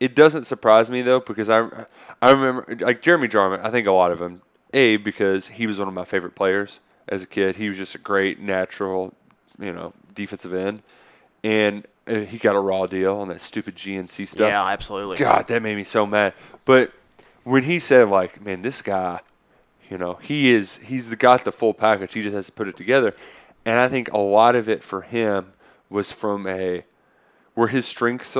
it 0.00 0.14
doesn't 0.16 0.44
surprise 0.44 0.90
me 0.90 1.02
though 1.02 1.20
because 1.20 1.48
I 1.48 1.86
I 2.20 2.30
remember 2.30 2.64
like 2.80 3.02
Jeremy 3.02 3.28
Jarmon. 3.28 3.60
I 3.64 3.70
think 3.70 3.86
a 3.86 3.92
lot 3.92 4.10
of 4.12 4.20
him 4.20 4.42
a 4.74 4.96
because 4.96 5.48
he 5.48 5.66
was 5.66 5.78
one 5.78 5.88
of 5.88 5.94
my 5.94 6.04
favorite 6.04 6.34
players 6.34 6.80
as 7.08 7.22
a 7.22 7.26
kid. 7.26 7.56
He 7.56 7.68
was 7.68 7.76
just 7.78 7.94
a 7.94 7.98
great 7.98 8.40
natural, 8.40 9.12
you 9.58 9.72
know, 9.72 9.92
defensive 10.14 10.52
end, 10.54 10.82
and 11.44 11.86
uh, 12.08 12.20
he 12.20 12.38
got 12.38 12.56
a 12.56 12.60
raw 12.60 12.86
deal 12.86 13.18
on 13.18 13.28
that 13.28 13.40
stupid 13.40 13.76
GNC 13.76 14.26
stuff. 14.26 14.48
Yeah, 14.48 14.64
absolutely. 14.66 15.18
God, 15.18 15.46
that 15.48 15.62
made 15.62 15.76
me 15.76 15.84
so 15.84 16.06
mad. 16.06 16.34
But 16.64 16.92
when 17.44 17.62
he 17.64 17.78
said 17.78 18.08
like, 18.08 18.40
man, 18.40 18.62
this 18.62 18.82
guy, 18.82 19.20
you 19.92 19.98
know, 19.98 20.14
he 20.22 20.54
is 20.54 20.78
he's 20.78 21.14
got 21.16 21.44
the 21.44 21.52
full 21.52 21.74
package. 21.74 22.14
He 22.14 22.22
just 22.22 22.34
has 22.34 22.46
to 22.46 22.52
put 22.52 22.66
it 22.66 22.76
together. 22.76 23.14
And 23.66 23.78
I 23.78 23.88
think 23.88 24.10
a 24.12 24.18
lot 24.18 24.56
of 24.56 24.68
it 24.68 24.82
for 24.82 25.02
him 25.02 25.52
was 25.90 26.10
from 26.10 26.46
a 26.46 26.84
where 27.54 27.68
his 27.68 27.84
strength 27.84 28.36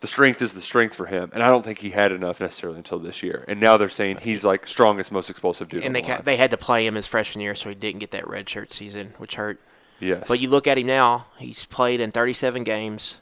the 0.00 0.06
strength 0.06 0.40
is 0.42 0.54
the 0.54 0.60
strength 0.60 0.94
for 0.94 1.06
him. 1.06 1.30
And 1.34 1.42
I 1.42 1.50
don't 1.50 1.62
think 1.64 1.78
he 1.78 1.90
had 1.90 2.10
enough 2.10 2.40
necessarily 2.40 2.78
until 2.78 2.98
this 2.98 3.22
year. 3.22 3.44
And 3.48 3.60
now 3.60 3.76
they're 3.76 3.88
saying 3.90 4.18
he's 4.22 4.44
like 4.44 4.66
strongest, 4.66 5.12
most 5.12 5.28
explosive 5.30 5.68
dude. 5.68 5.84
and 5.84 5.94
they 5.94 6.00
the 6.00 6.06
ca- 6.06 6.22
they 6.22 6.36
had 6.38 6.50
to 6.52 6.56
play 6.56 6.86
him 6.86 6.94
his 6.94 7.06
freshman 7.06 7.42
year, 7.42 7.54
so 7.54 7.68
he 7.68 7.74
didn't 7.74 8.00
get 8.00 8.10
that 8.12 8.26
red 8.26 8.48
shirt 8.48 8.72
season, 8.72 9.12
which 9.18 9.34
hurt. 9.36 9.60
Yes. 10.00 10.24
But 10.26 10.40
you 10.40 10.48
look 10.48 10.66
at 10.66 10.78
him 10.78 10.86
now; 10.86 11.26
he's 11.38 11.64
played 11.66 12.00
in 12.00 12.10
37 12.12 12.64
games 12.64 13.18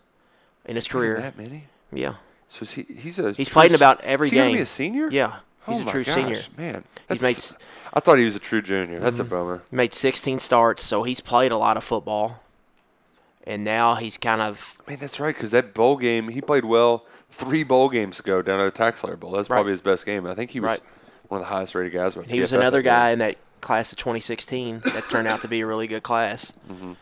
in 0.64 0.74
his 0.76 0.84
He's 0.84 0.92
career. 0.92 1.20
that 1.20 1.36
many? 1.36 1.64
Yeah. 1.92 2.14
So 2.48 2.62
is 2.62 2.72
he, 2.72 2.82
he's 2.82 3.18
a 3.18 3.32
He's 3.32 3.48
played 3.48 3.70
in 3.72 3.76
about 3.76 4.00
every 4.02 4.28
is 4.28 4.32
he 4.32 4.36
game. 4.38 4.56
be 4.56 4.62
a 4.62 4.66
senior? 4.66 5.08
Yeah, 5.10 5.36
he's 5.66 5.80
Oh 5.80 5.86
a 5.86 5.90
true 5.90 6.04
gosh, 6.04 6.14
senior. 6.14 6.40
Man, 6.56 6.84
He's 7.08 7.22
made 7.22 7.36
s- 7.36 7.56
I 7.94 8.00
thought 8.00 8.18
he 8.18 8.24
was 8.24 8.36
a 8.36 8.40
true 8.40 8.62
junior. 8.62 8.98
That's 9.00 9.18
a 9.20 9.24
Mhm. 9.24 9.28
bummer. 9.28 9.62
Made 9.70 9.92
16 9.94 10.38
starts, 10.38 10.82
so 10.84 11.02
he's 11.02 11.20
played 11.20 11.52
a 11.52 11.56
lot 11.58 11.76
of 11.76 11.84
football. 11.84 12.42
And 13.44 13.64
now 13.64 13.96
he's 13.96 14.16
kind 14.18 14.40
of 14.40 14.78
Man, 14.88 14.98
that's 15.00 15.18
right. 15.20 15.34
Because 15.34 15.50
that 15.50 15.74
bowl 15.74 15.96
game, 15.96 16.28
he 16.28 16.40
played 16.40 16.64
well 16.64 17.04
three 17.30 17.64
bowl 17.64 17.88
games 17.88 18.20
ago 18.20 18.40
down 18.42 18.60
at 18.60 18.72
the 18.74 18.82
TaxSlayer 18.82 19.18
Bowl. 19.18 19.32
That's 19.32 19.50
Right. 19.50 19.56
probably 19.56 19.72
his 19.72 19.80
best 19.82 20.06
game. 20.06 20.26
I 20.26 20.34
think 20.34 20.52
he 20.52 20.60
was 20.60 20.68
Right. 20.68 20.80
one 21.28 21.40
of 21.40 21.46
the 21.48 21.52
highest 21.52 21.74
rated 21.74 21.92
guys. 21.92 22.16
he 22.28 22.40
was 22.40 22.52
another 22.52 22.78
that 22.78 22.82
game. 22.84 22.92
guy 22.92 23.10
in 23.10 23.18
that 23.20 23.36
class 23.60 23.90
of 23.92 23.98
2016 23.98 24.80
that's 24.84 25.08
turned 25.08 25.26
out 25.28 25.40
to 25.40 25.48
be 25.48 25.60
a 25.60 25.66
really 25.66 25.86
good 25.86 26.02
class. 26.02 26.52
Mhm. 26.68 26.96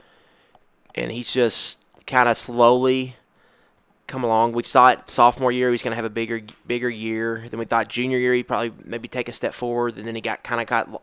And 0.94 1.10
he's 1.12 1.32
just 1.32 1.78
kind 2.06 2.28
of 2.28 2.36
slowly 2.36 3.16
come 4.10 4.24
along. 4.24 4.52
We 4.52 4.62
thought 4.62 5.08
sophomore 5.08 5.52
year 5.52 5.68
he 5.68 5.72
was 5.72 5.82
going 5.82 5.92
to 5.92 5.96
have 5.96 6.04
a 6.04 6.10
bigger 6.10 6.42
bigger 6.66 6.90
year. 6.90 7.46
Then 7.48 7.58
we 7.58 7.64
thought 7.64 7.88
junior 7.88 8.18
year 8.18 8.34
he'd 8.34 8.48
probably 8.48 8.72
maybe 8.84 9.08
take 9.08 9.28
a 9.28 9.32
step 9.32 9.54
forward. 9.54 9.96
And 9.96 10.06
then 10.06 10.14
he 10.14 10.20
got 10.20 10.42
kind 10.42 10.60
of 10.60 10.66
got 10.66 11.02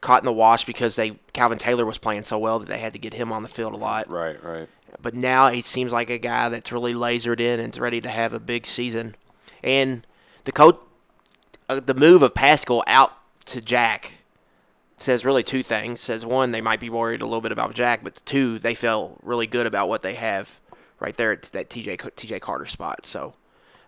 caught 0.00 0.20
in 0.20 0.26
the 0.26 0.32
wash 0.32 0.64
because 0.64 0.96
they 0.96 1.12
Calvin 1.32 1.58
Taylor 1.58 1.86
was 1.86 1.96
playing 1.96 2.24
so 2.24 2.38
well 2.38 2.58
that 2.58 2.68
they 2.68 2.78
had 2.78 2.92
to 2.92 2.98
get 2.98 3.14
him 3.14 3.32
on 3.32 3.42
the 3.42 3.48
field 3.48 3.72
a 3.72 3.76
lot. 3.76 4.10
Right, 4.10 4.42
right. 4.42 4.68
But 5.00 5.14
now 5.14 5.48
he 5.48 5.62
seems 5.62 5.92
like 5.92 6.10
a 6.10 6.18
guy 6.18 6.48
that's 6.48 6.70
really 6.72 6.94
lasered 6.94 7.40
in 7.40 7.60
and 7.60 7.76
ready 7.78 8.00
to 8.00 8.10
have 8.10 8.32
a 8.32 8.40
big 8.40 8.66
season. 8.66 9.16
And 9.62 10.06
the 10.44 10.52
coach, 10.52 10.78
uh, 11.68 11.80
the 11.80 11.94
move 11.94 12.22
of 12.22 12.34
Paschal 12.34 12.84
out 12.86 13.16
to 13.46 13.60
Jack 13.60 14.14
says 14.96 15.24
really 15.24 15.42
two 15.42 15.62
things. 15.62 16.00
Says 16.00 16.24
one, 16.24 16.52
they 16.52 16.60
might 16.60 16.80
be 16.80 16.90
worried 16.90 17.22
a 17.22 17.26
little 17.26 17.40
bit 17.40 17.52
about 17.52 17.74
Jack, 17.74 18.04
but 18.04 18.22
two, 18.24 18.58
they 18.58 18.74
feel 18.74 19.18
really 19.22 19.46
good 19.46 19.66
about 19.66 19.88
what 19.88 20.02
they 20.02 20.14
have 20.14 20.60
right 21.04 21.16
there 21.16 21.32
at 21.32 21.42
that 21.42 21.68
TJ 21.68 21.98
TJ 21.98 22.40
Carter 22.40 22.66
spot. 22.66 23.04
So 23.04 23.34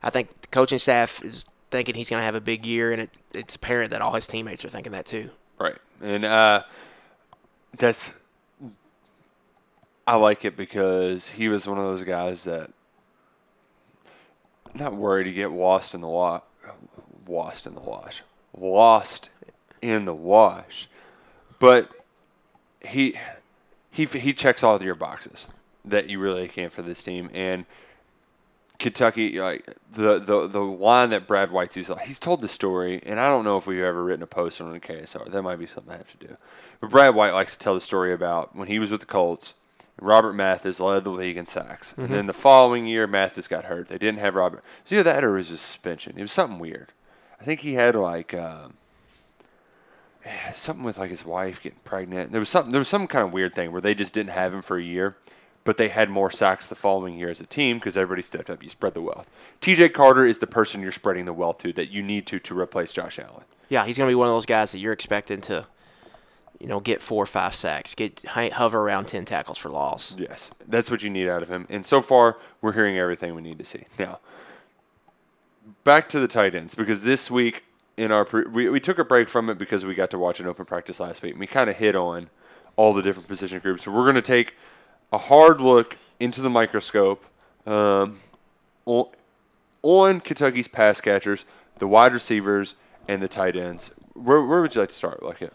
I 0.03 0.11
think 0.11 0.41
the 0.43 0.49
coaching 0.49 0.79
staff 0.79 1.25
is 1.25 1.47
thinking 1.71 1.95
he's 1.95 2.11
going 2.11 2.21
to 2.21 2.25
have 2.25 2.35
a 2.35 2.41
big 2.41 2.67
year, 2.67 2.93
and 2.93 3.03
it, 3.03 3.11
it's 3.33 3.57
apparent 3.57 3.91
that 3.91 4.03
all 4.03 4.13
his 4.13 4.27
teammates 4.27 4.65
are 4.65 4.69
thinking 4.69 4.93
that 4.93 5.07
too. 5.07 5.31
Right. 5.59 5.77
And 6.03 6.25
uh, 6.25 6.63
that's 7.79 8.13
I 10.07 10.17
like 10.17 10.45
it 10.45 10.57
because 10.57 11.31
he 11.31 11.49
was 11.49 11.67
one 11.67 11.79
of 11.79 11.85
those 11.85 12.05
guys 12.05 12.45
that 12.45 12.71
not 14.75 14.95
worried 14.95 15.25
to 15.25 15.33
get 15.33 15.51
lost 15.51 15.95
in 15.95 16.03
the 16.03 16.09
wa- 16.09 16.43
lost 17.27 17.67
in 17.67 17.75
the 17.75 17.81
wash, 17.81 18.23
lost 18.57 19.31
in 19.81 20.05
the 20.05 20.15
wash, 20.15 20.89
but 21.59 21.91
he 22.87 23.17
he 23.91 24.05
he 24.05 24.35
checks 24.35 24.63
all 24.63 24.77
of 24.77 24.83
your 24.83 24.95
boxes 24.95 25.47
that 25.87 26.09
you 26.11 26.19
really 26.19 26.49
can 26.49 26.71
for 26.71 26.83
this 26.83 27.03
team 27.03 27.31
and. 27.33 27.65
Kentucky, 28.79 29.41
like 29.41 29.65
the, 29.91 30.19
the 30.19 30.47
the 30.47 30.61
line 30.61 31.09
that 31.09 31.27
Brad 31.27 31.51
White's 31.51 31.79
used, 31.79 31.91
he's 32.05 32.21
told 32.21 32.43
the 32.43 32.47
story, 32.49 33.01
and 33.07 33.19
I 33.19 33.31
don't 33.31 33.43
know 33.43 33.57
if 33.57 33.67
we've 33.67 33.81
ever 33.83 34.05
written 34.05 34.23
a 34.23 34.27
post 34.27 34.61
on 34.61 34.71
the 34.71 34.79
KSR. 34.79 35.31
That 35.33 35.41
might 35.41 35.57
be 35.59 35.65
something 35.65 35.95
I 35.95 35.97
have 35.97 36.11
to 36.19 36.27
do. 36.27 36.37
But 36.83 36.91
Brad 36.91 37.15
White 37.15 37.33
likes 37.33 37.55
to 37.57 37.59
tell 37.59 37.73
the 37.73 37.81
story 37.81 38.13
about 38.13 38.55
when 38.55 38.69
he 38.69 38.79
was 38.79 38.91
with 38.91 39.01
the 39.01 39.07
Colts. 39.07 39.55
Robert 39.99 40.35
Mathis 40.35 40.79
led 40.79 41.05
the 41.05 41.11
league 41.11 41.39
in 41.39 41.47
sacks, 41.47 41.95
Mhm. 41.95 42.05
and 42.05 42.09
then 42.15 42.27
the 42.27 42.35
following 42.35 42.87
year 42.87 43.07
Mathis 43.07 43.49
got 43.49 43.65
hurt. 43.65 43.89
They 43.89 43.97
didn't 43.97 44.21
have 44.21 44.35
Robert. 44.35 44.59
It 44.59 44.83
was 44.85 44.93
either 44.93 45.03
that 45.05 45.25
or 45.25 45.37
it 45.37 45.39
was 45.39 45.51
a 45.53 45.57
suspension. 45.57 46.13
It 46.19 46.21
was 46.23 46.33
something 46.33 46.59
weird. 46.59 46.93
I 47.41 47.45
think 47.45 47.61
he 47.61 47.75
had 47.75 47.95
like 47.97 48.35
um, 48.35 48.75
something 50.55 50.85
with 50.85 50.99
like 50.99 51.11
his 51.11 51.25
wife 51.25 51.63
getting 51.63 51.79
pregnant. 51.83 52.31
There 52.33 52.41
was 52.41 52.51
something. 52.51 52.73
There 52.73 52.81
was 52.81 52.89
some 52.89 53.07
kind 53.07 53.25
of 53.25 53.33
weird 53.33 53.55
thing 53.55 53.73
where 53.73 53.81
they 53.81 53.95
just 53.95 54.13
didn't 54.13 54.33
have 54.33 54.53
him 54.53 54.61
for 54.61 54.77
a 54.77 54.83
year, 54.83 55.17
but 55.67 55.77
they 55.77 55.89
had 55.89 56.09
more 56.09 56.31
sacks 56.31 56.69
the 56.69 56.77
following 56.77 57.19
year 57.19 57.29
as 57.29 57.41
a 57.41 57.47
team 57.47 57.79
because 57.79 57.97
everybody 57.97 58.23
stepped 58.23 58.49
up. 58.49 58.63
You 58.63 58.69
spread 58.69 58.95
the 58.95 59.03
wealth. 59.03 59.29
T.J. 59.61 59.89
Carter 59.91 60.25
is 60.25 60.39
the 60.39 60.47
person 60.47 60.81
you're 60.81 60.93
spreading 60.93 61.25
the 61.25 61.33
wealth 61.33 61.59
to 61.59 61.73
that 61.73 61.91
you 61.91 62.03
need 62.03 62.25
to 62.29 62.39
to 62.39 62.59
replace 62.59 62.93
Josh 62.93 63.19
Allen. 63.19 63.45
Yeah, 63.69 63.85
he's 63.85 63.99
going 63.99 64.09
to 64.09 64.11
be 64.13 64.15
one 64.15 64.29
of 64.29 64.33
those 64.33 64.47
guys 64.47 64.71
that 64.71 64.79
you're 64.79 64.93
expecting 64.93 65.41
to, 65.43 65.67
you 66.61 66.69
know, 66.69 66.79
get 66.79 67.03
four 67.03 67.25
or 67.25 67.27
five 67.27 67.53
sacks, 67.53 67.97
get 67.97 68.25
hover 68.27 68.81
around 68.81 69.07
ten 69.07 69.25
tackles 69.25 69.59
for 69.59 69.69
loss. 69.69 70.15
Yes, 70.17 70.53
that's 70.69 70.89
what 70.89 71.03
you 71.03 71.11
need 71.11 71.29
out 71.29 71.43
of 71.43 71.49
him. 71.49 71.67
And 71.69 71.85
so 71.85 72.01
far, 72.01 72.39
we're 72.61 72.73
hearing 72.73 72.97
everything 72.97 73.35
we 73.35 73.43
need 73.43 73.59
to 73.59 73.65
see. 73.65 73.87
Now, 73.99 74.21
back 75.83 76.09
to 76.11 76.21
the 76.21 76.29
tight 76.29 76.55
ends 76.55 76.77
because 76.77 77.03
this 77.03 77.29
week 77.29 77.65
in 77.97 78.13
our 78.13 78.25
pre- 78.25 78.47
we, 78.47 78.69
we 78.69 78.79
took 78.79 79.01
a 79.01 79.05
break 79.05 79.29
from 79.29 79.51
it 79.51 79.59
because 79.59 79.85
we 79.85 79.97
got 79.97 80.13
to 80.13 80.19
watch 80.19 80.39
an 80.39 80.47
open 80.47 80.65
practice 80.65 81.01
last 81.01 81.23
week. 81.23 81.33
And 81.33 81.41
we 81.41 81.49
kind 81.49 81.69
of 81.69 81.77
hit 81.77 81.97
on 81.97 82.31
all 82.77 82.93
the 82.93 83.03
different 83.03 83.27
position 83.27 83.59
groups. 83.59 83.83
So 83.83 83.91
we're 83.91 84.05
going 84.05 84.15
to 84.15 84.23
take 84.23 84.55
a 85.13 85.19
hard 85.19 85.61
look 85.61 85.99
into 86.19 86.41
the 86.41 86.51
microscope 86.51 87.25
um, 87.67 88.19
on, 88.85 89.07
on 89.83 90.21
Kentucky's 90.21 90.69
pass 90.69 91.01
catchers, 91.01 91.45
the 91.79 91.87
wide 91.87 92.13
receivers, 92.13 92.77
and 93.09 93.23
the 93.23 93.29
tight 93.29 93.57
ends. 93.57 93.93
Where, 94.15 94.43
where 94.43 94.61
would 94.63 94.75
you 94.75 94.81
like 94.81 94.91
to 94.91 94.95
start? 94.95 95.23
Like 95.23 95.43
it. 95.43 95.53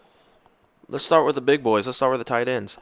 Let's 0.88 1.04
start 1.04 1.26
with 1.26 1.34
the 1.34 1.40
big 1.40 1.62
boys. 1.62 1.86
Let's 1.86 1.96
start 1.96 2.12
with 2.12 2.20
the 2.20 2.24
tight 2.24 2.48
ends. 2.48 2.78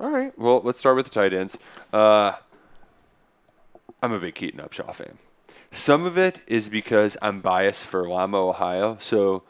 All 0.00 0.10
right. 0.10 0.36
Well, 0.38 0.60
let's 0.62 0.78
start 0.78 0.96
with 0.96 1.06
the 1.06 1.10
tight 1.10 1.32
ends. 1.32 1.58
Uh, 1.92 2.32
I'm 4.02 4.12
a 4.12 4.18
big 4.18 4.34
Keaton 4.34 4.60
Upshaw 4.60 4.94
fan. 4.94 5.12
Some 5.70 6.06
of 6.06 6.16
it 6.16 6.40
is 6.46 6.68
because 6.68 7.16
I'm 7.20 7.40
biased 7.40 7.84
for 7.84 8.08
Lima, 8.08 8.38
Ohio. 8.38 8.96
So, 9.00 9.42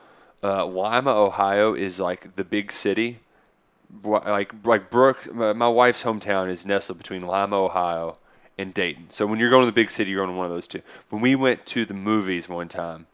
uh, 0.42 0.66
Lima, 0.66 1.10
Ohio 1.10 1.74
is 1.74 2.00
like 2.00 2.36
the 2.36 2.44
big 2.44 2.72
city. 2.72 3.20
Like 4.04 4.52
like 4.64 4.90
Brooke, 4.90 5.32
my 5.34 5.68
wife's 5.68 6.02
hometown 6.02 6.50
is 6.50 6.66
nestled 6.66 6.98
between 6.98 7.26
Lima, 7.26 7.56
Ohio, 7.56 8.18
and 8.58 8.74
Dayton. 8.74 9.08
So 9.10 9.26
when 9.26 9.38
you're 9.38 9.50
going 9.50 9.62
to 9.62 9.66
the 9.66 9.72
big 9.72 9.90
city, 9.90 10.10
you're 10.10 10.24
going 10.24 10.34
to 10.34 10.36
one 10.36 10.46
of 10.46 10.52
those 10.52 10.68
two. 10.68 10.82
When 11.08 11.22
we 11.22 11.34
went 11.34 11.64
to 11.66 11.86
the 11.86 11.94
movies 11.94 12.48
one 12.48 12.68
time, 12.68 13.06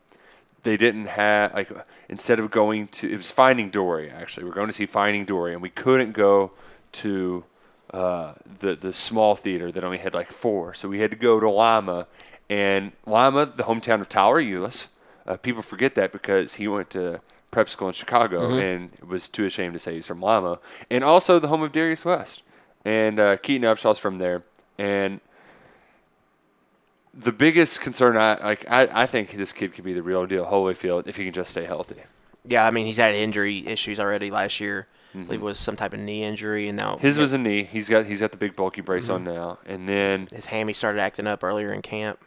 they 0.65 0.77
didn't 0.77 1.07
have 1.07 1.55
like 1.55 1.71
instead 2.09 2.41
of 2.41 2.51
going 2.51 2.89
to 2.89 3.09
it 3.09 3.17
was 3.17 3.31
Finding 3.31 3.71
Dory 3.71 4.11
actually. 4.11 4.45
We're 4.45 4.55
going 4.55 4.67
to 4.67 4.73
see 4.73 4.87
Finding 4.87 5.25
Dory, 5.25 5.53
and 5.53 5.63
we 5.63 5.71
couldn't 5.71 6.13
go 6.13 6.53
to 6.93 7.45
uh, 7.93 8.35
the 8.59 8.75
the 8.75 8.93
small 8.93 9.37
theater 9.37 9.71
that 9.71 9.85
only 9.85 9.99
had 9.99 10.15
like 10.15 10.33
four, 10.33 10.75
so 10.75 10.89
we 10.89 10.99
had 10.99 11.11
to 11.13 11.17
go 11.17 11.39
to 11.39 11.49
Lima, 11.49 12.09
and 12.51 12.93
Lima, 13.07 13.47
the 13.47 13.65
hometown 13.65 14.01
of 14.01 14.09
Tyler 14.09 14.43
Ulis. 14.43 14.89
Uh, 15.27 15.37
people 15.37 15.63
forget 15.63 15.95
that 15.95 16.13
because 16.13 16.55
he 16.55 16.67
went 16.67 16.91
to 16.91 17.21
prep 17.55 17.69
school 17.69 17.87
in 17.89 17.95
Chicago 17.95 18.49
Mhm. 18.51 18.61
and 19.01 19.09
was 19.09 19.29
too 19.29 19.47
ashamed 19.47 19.73
to 19.75 19.79
say 19.79 19.95
he's 19.95 20.07
from 20.07 20.21
Lima, 20.21 20.59
and 20.91 21.03
also 21.05 21.39
the 21.39 21.49
home 21.49 21.63
of 21.63 21.71
Darius 21.73 22.05
West, 22.05 22.43
and 22.85 23.19
uh, 23.21 23.37
Keaton 23.37 23.63
Upshaw's 23.67 23.99
from 23.99 24.19
there, 24.19 24.43
and 24.77 25.21
the 27.15 27.31
biggest 27.33 27.81
concern 27.81 28.17
I 28.17 28.35
like 28.43 28.69
I, 28.71 28.89
I 29.03 29.07
think 29.07 29.33
this 29.33 29.53
kid 29.53 29.73
could 29.73 29.85
be 29.85 29.93
the 29.93 30.03
real 30.03 30.27
deal 30.27 30.45
Holyfield 30.47 31.07
if 31.07 31.17
he 31.17 31.25
can 31.25 31.33
just 31.33 31.53
stay 31.53 31.65
healthy. 31.65 32.03
Yeah, 32.45 32.67
I 32.67 32.71
mean 32.73 32.87
he's 32.87 32.97
had 32.99 33.15
injury 33.15 33.67
issues 33.67 33.99
already 34.01 34.31
last 34.31 34.61
year. 34.61 34.87
I 35.15 35.19
believe 35.23 35.43
it 35.43 35.45
was 35.45 35.59
some 35.61 35.77
type 35.77 35.95
of 35.95 36.01
knee 36.01 36.25
injury, 36.25 36.67
and 36.69 36.77
now 36.77 36.95
Mm-hmm. 36.97 37.07
His 37.07 37.19
was 37.19 37.33
a 37.33 37.39
knee. 37.39 37.63
He's 37.63 37.89
got 37.89 38.07
he's 38.07 38.21
got 38.21 38.33
the 38.33 38.37
big 38.37 38.57
bulky 38.57 38.81
brace 38.81 39.09
on 39.09 39.25
Mhm. 39.25 39.33
now, 39.35 39.59
and 39.65 39.89
then 39.89 40.27
his 40.33 40.47
hammy 40.47 40.73
started 40.73 40.99
acting 41.01 41.29
up 41.29 41.45
earlier 41.45 41.73
in 41.73 41.83
camp. 41.83 42.19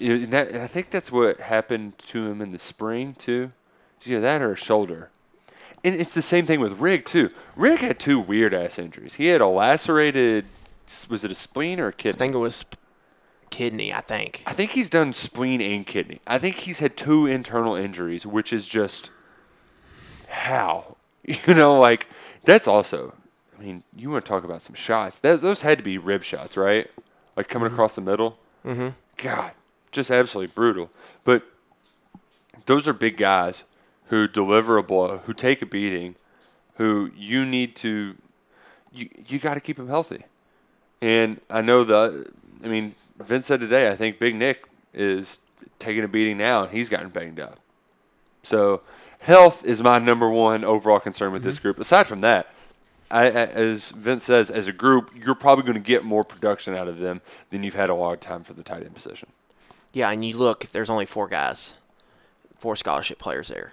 And, 0.00 0.30
that, 0.32 0.48
and 0.48 0.62
I 0.62 0.66
think 0.66 0.90
that's 0.90 1.12
what 1.12 1.40
happened 1.40 1.98
to 2.08 2.26
him 2.26 2.40
in 2.40 2.52
the 2.52 2.58
spring 2.58 3.14
too. 3.18 3.52
Yeah, 4.06 4.20
that 4.20 4.42
or 4.42 4.52
a 4.52 4.56
shoulder. 4.56 5.10
And 5.84 5.94
it's 5.94 6.14
the 6.14 6.22
same 6.22 6.46
thing 6.46 6.60
with 6.60 6.78
Rigg 6.78 7.04
too. 7.04 7.30
Rigg 7.56 7.80
had 7.80 7.98
two 7.98 8.20
weird 8.20 8.54
ass 8.54 8.78
injuries. 8.78 9.14
He 9.14 9.26
had 9.26 9.40
a 9.40 9.48
lacerated, 9.48 10.44
was 11.08 11.24
it 11.24 11.32
a 11.32 11.34
spleen 11.34 11.80
or 11.80 11.88
a 11.88 11.92
kidney? 11.92 12.16
I 12.16 12.18
think 12.18 12.34
it 12.34 12.38
was 12.38 12.64
kidney. 13.50 13.92
I 13.92 14.00
think. 14.00 14.42
I 14.46 14.52
think 14.52 14.70
he's 14.70 14.88
done 14.88 15.12
spleen 15.12 15.60
and 15.60 15.86
kidney. 15.86 16.20
I 16.26 16.38
think 16.38 16.56
he's 16.56 16.78
had 16.78 16.96
two 16.96 17.26
internal 17.26 17.74
injuries, 17.74 18.24
which 18.24 18.52
is 18.52 18.68
just 18.68 19.10
how 20.28 20.96
You 21.46 21.54
know, 21.54 21.78
like 21.78 22.08
that's 22.44 22.66
also. 22.66 23.14
I 23.56 23.62
mean, 23.62 23.84
you 23.96 24.10
want 24.10 24.24
to 24.24 24.28
talk 24.28 24.42
about 24.42 24.62
some 24.62 24.74
shots? 24.74 25.20
Those, 25.20 25.42
those 25.42 25.62
had 25.62 25.78
to 25.78 25.84
be 25.84 25.98
rib 25.98 26.24
shots, 26.24 26.56
right? 26.56 26.90
Like 27.36 27.48
coming 27.48 27.70
across 27.70 27.94
the 27.94 28.00
middle. 28.00 28.38
Mm-hmm. 28.64 28.88
God, 29.18 29.52
just 29.92 30.10
absolutely 30.10 30.52
brutal. 30.52 30.90
But 31.22 31.44
those 32.66 32.88
are 32.88 32.92
big 32.92 33.16
guys 33.16 33.62
who 34.12 34.28
deliver 34.28 34.76
a 34.76 34.82
blow, 34.82 35.22
who 35.24 35.32
take 35.32 35.62
a 35.62 35.66
beating, 35.66 36.16
who 36.74 37.10
you 37.16 37.46
need 37.46 37.74
to. 37.74 38.14
You 38.92 39.08
you 39.26 39.38
got 39.38 39.54
to 39.54 39.60
keep 39.60 39.78
them 39.78 39.88
healthy. 39.88 40.24
And 41.00 41.40
I 41.48 41.62
know 41.62 41.82
the. 41.82 42.30
I 42.62 42.68
mean, 42.68 42.94
Vince 43.18 43.46
said 43.46 43.60
today. 43.60 43.88
I 43.88 43.94
think 43.94 44.18
Big 44.18 44.34
Nick 44.34 44.64
is 44.92 45.38
taking 45.78 46.04
a 46.04 46.08
beating 46.08 46.36
now, 46.36 46.64
and 46.64 46.72
he's 46.72 46.90
gotten 46.90 47.08
banged 47.08 47.40
up. 47.40 47.58
So 48.42 48.82
health 49.20 49.64
is 49.64 49.82
my 49.82 49.98
number 49.98 50.28
one 50.28 50.62
overall 50.62 51.00
concern 51.00 51.32
with 51.32 51.42
this 51.42 51.56
mm-hmm. 51.56 51.62
group. 51.68 51.80
Aside 51.80 52.06
from 52.06 52.20
that, 52.20 52.52
I- 53.10 53.30
as 53.30 53.92
Vince 53.92 54.24
says, 54.24 54.50
as 54.50 54.66
a 54.66 54.72
group, 54.72 55.10
you're 55.18 55.34
probably 55.34 55.64
going 55.64 55.74
to 55.74 55.80
get 55.80 56.04
more 56.04 56.22
production 56.22 56.74
out 56.74 56.86
of 56.86 56.98
them 56.98 57.22
than 57.48 57.62
you've 57.62 57.76
had 57.76 57.88
a 57.88 57.94
long 57.94 58.18
time 58.18 58.42
for 58.42 58.52
the 58.52 58.62
tight 58.62 58.82
end 58.82 58.94
position. 58.94 59.30
Yeah, 59.94 60.10
and 60.10 60.22
you 60.22 60.36
look, 60.36 60.66
there's 60.66 60.90
only 60.90 61.06
four 61.06 61.28
guys, 61.28 61.78
four 62.58 62.76
scholarship 62.76 63.18
players 63.18 63.48
there. 63.48 63.72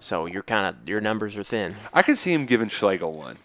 So 0.00 0.26
you're 0.26 0.42
kind 0.42 0.66
of 0.66 0.88
your 0.88 1.00
numbers 1.00 1.36
are 1.36 1.44
thin. 1.44 1.76
I 1.92 2.02
could 2.02 2.18
see 2.18 2.32
him 2.32 2.46
giving 2.46 2.68
Schlegel 2.68 3.12
one. 3.12 3.38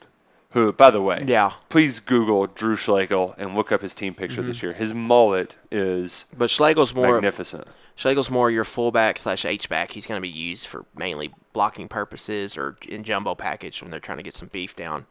Who, 0.52 0.72
by 0.72 0.92
the 0.92 1.02
way, 1.02 1.24
Yeah. 1.26 1.54
please 1.70 2.00
Google 2.00 2.46
Drew 2.46 2.76
Schlegel 2.76 3.34
and 3.40 3.56
look 3.56 3.72
up 3.72 3.82
his 3.82 3.96
team 3.96 4.14
picture 4.14 4.44
this 4.44 4.60
mhm. 4.60 4.64
year. 4.64 4.74
His 4.74 4.94
mullet 4.94 5.58
is 5.72 6.26
But 6.38 6.52
Schlegel's 6.52 6.94
more 6.94 7.14
magnificent. 7.14 7.68
Schlegel's 7.96 8.30
more 8.30 8.52
your 8.52 8.64
fullback 8.64 9.18
slash 9.18 9.46
H 9.46 9.68
back. 9.68 9.92
He's 9.92 10.06
going 10.06 10.20
to 10.20 10.22
be 10.22 10.30
used 10.30 10.68
for 10.68 10.86
mainly 10.96 11.34
blocking 11.54 11.88
purposes 11.88 12.56
or 12.56 12.78
in 12.88 13.04
jumbo 13.04 13.34
package 13.34 13.82
when 13.82 13.90
they're 13.90 14.00
trying 14.00 14.18
to 14.20 14.24
get 14.24 14.36
some 14.38 14.50
beef 14.52 14.76
down 14.76 15.08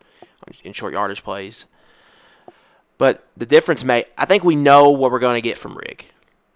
in 0.63 0.73
short 0.73 0.93
yardage 0.93 1.25
plays. 1.25 1.67
But 2.99 3.25
the 3.37 3.47
difference 3.47 3.83
may 3.83 4.05
I 4.17 4.27
think 4.27 4.45
we 4.45 4.55
know 4.55 4.91
what 4.91 5.11
we're 5.11 5.19
going 5.19 5.43
to 5.43 5.49
get 5.49 5.59
from 5.59 5.77
Rigg. 5.77 6.07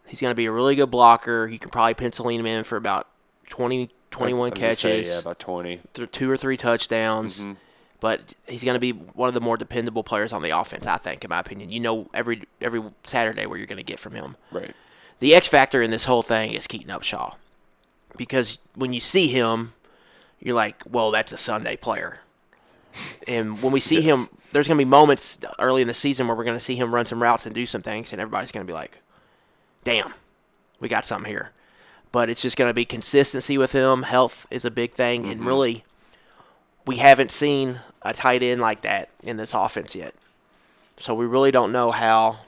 He's 0.06 0.20
going 0.20 0.30
to 0.30 0.36
be 0.36 0.46
a 0.46 0.52
really 0.52 0.76
good 0.76 0.90
blocker. 0.92 1.48
You 1.48 1.58
can 1.58 1.70
probably 1.70 1.94
pencil 1.94 2.28
him 2.28 2.46
in 2.46 2.62
for 2.62 2.76
about 2.76 3.08
20, 3.48 3.90
21 4.18 4.48
I 4.62 4.68
was 4.68 4.78
say, 4.78 4.92
catches, 4.92 5.12
yeah, 5.14 5.18
about 5.20 5.38
20. 5.38 5.80
th- 5.94 6.10
two 6.10 6.30
or 6.30 6.36
three 6.36 6.56
touchdowns. 6.56 7.40
Mm-hmm. 7.40 7.52
But 7.98 8.34
he's 8.46 8.62
going 8.62 8.74
to 8.74 8.80
be 8.80 8.92
one 8.92 9.28
of 9.28 9.34
the 9.34 9.40
more 9.40 9.56
dependable 9.56 10.04
players 10.04 10.32
on 10.32 10.42
the 10.42 10.50
offense, 10.50 10.86
I 10.86 10.98
think, 10.98 11.24
in 11.24 11.30
my 11.30 11.38
opinion. 11.40 11.70
You 11.70 11.80
know 11.80 12.10
every 12.12 12.42
every 12.60 12.82
Saturday 13.04 13.46
where 13.46 13.56
you're 13.56 13.66
going 13.66 13.78
to 13.78 13.82
get 13.82 13.98
from 13.98 14.12
him. 14.14 14.36
Right. 14.52 14.74
The 15.18 15.34
X 15.34 15.48
factor 15.48 15.80
in 15.80 15.90
this 15.90 16.04
whole 16.04 16.22
thing 16.22 16.52
is 16.52 16.66
Keaton 16.66 16.88
Upshaw. 16.90 17.34
Because 18.18 18.58
when 18.74 18.92
you 18.92 19.00
see 19.00 19.28
him, 19.28 19.72
you're 20.40 20.54
like, 20.54 20.82
well, 20.90 21.10
that's 21.10 21.32
a 21.32 21.36
Sunday 21.38 21.76
player. 21.76 22.20
And 23.26 23.60
when 23.62 23.72
we 23.72 23.80
see 23.80 24.00
Yes. 24.00 24.04
him, 24.30 24.38
there's 24.52 24.66
going 24.68 24.78
to 24.78 24.84
be 24.84 24.88
moments 24.88 25.38
early 25.58 25.82
in 25.82 25.88
the 25.88 25.94
season 25.94 26.26
where 26.26 26.36
we're 26.36 26.44
going 26.44 26.56
to 26.56 26.64
see 26.64 26.76
him 26.76 26.94
run 26.94 27.06
some 27.06 27.22
routes 27.22 27.44
and 27.46 27.54
do 27.54 27.66
some 27.66 27.82
things, 27.82 28.12
and 28.12 28.20
everybody's 28.20 28.52
going 28.52 28.64
to 28.66 28.70
be 28.70 28.74
like, 28.74 29.00
damn, 29.84 30.12
we 30.80 30.88
got 30.88 31.04
something 31.04 31.30
here. 31.30 31.52
But 32.16 32.30
it's 32.30 32.40
just 32.40 32.56
going 32.56 32.70
to 32.70 32.72
be 32.72 32.86
consistency 32.86 33.58
with 33.58 33.72
him. 33.72 34.04
Health 34.04 34.46
is 34.50 34.64
a 34.64 34.70
big 34.70 34.94
thing. 34.94 35.28
And 35.28 35.44
really, 35.44 35.84
we 36.86 36.96
haven't 36.96 37.30
seen 37.30 37.80
a 38.00 38.14
tight 38.14 38.42
end 38.42 38.58
like 38.58 38.80
that 38.80 39.10
in 39.22 39.36
this 39.36 39.52
offense 39.52 39.94
yet. 39.94 40.14
So 40.96 41.14
we 41.14 41.26
really 41.26 41.50
don't 41.50 41.72
know 41.72 41.90
how 41.90 42.38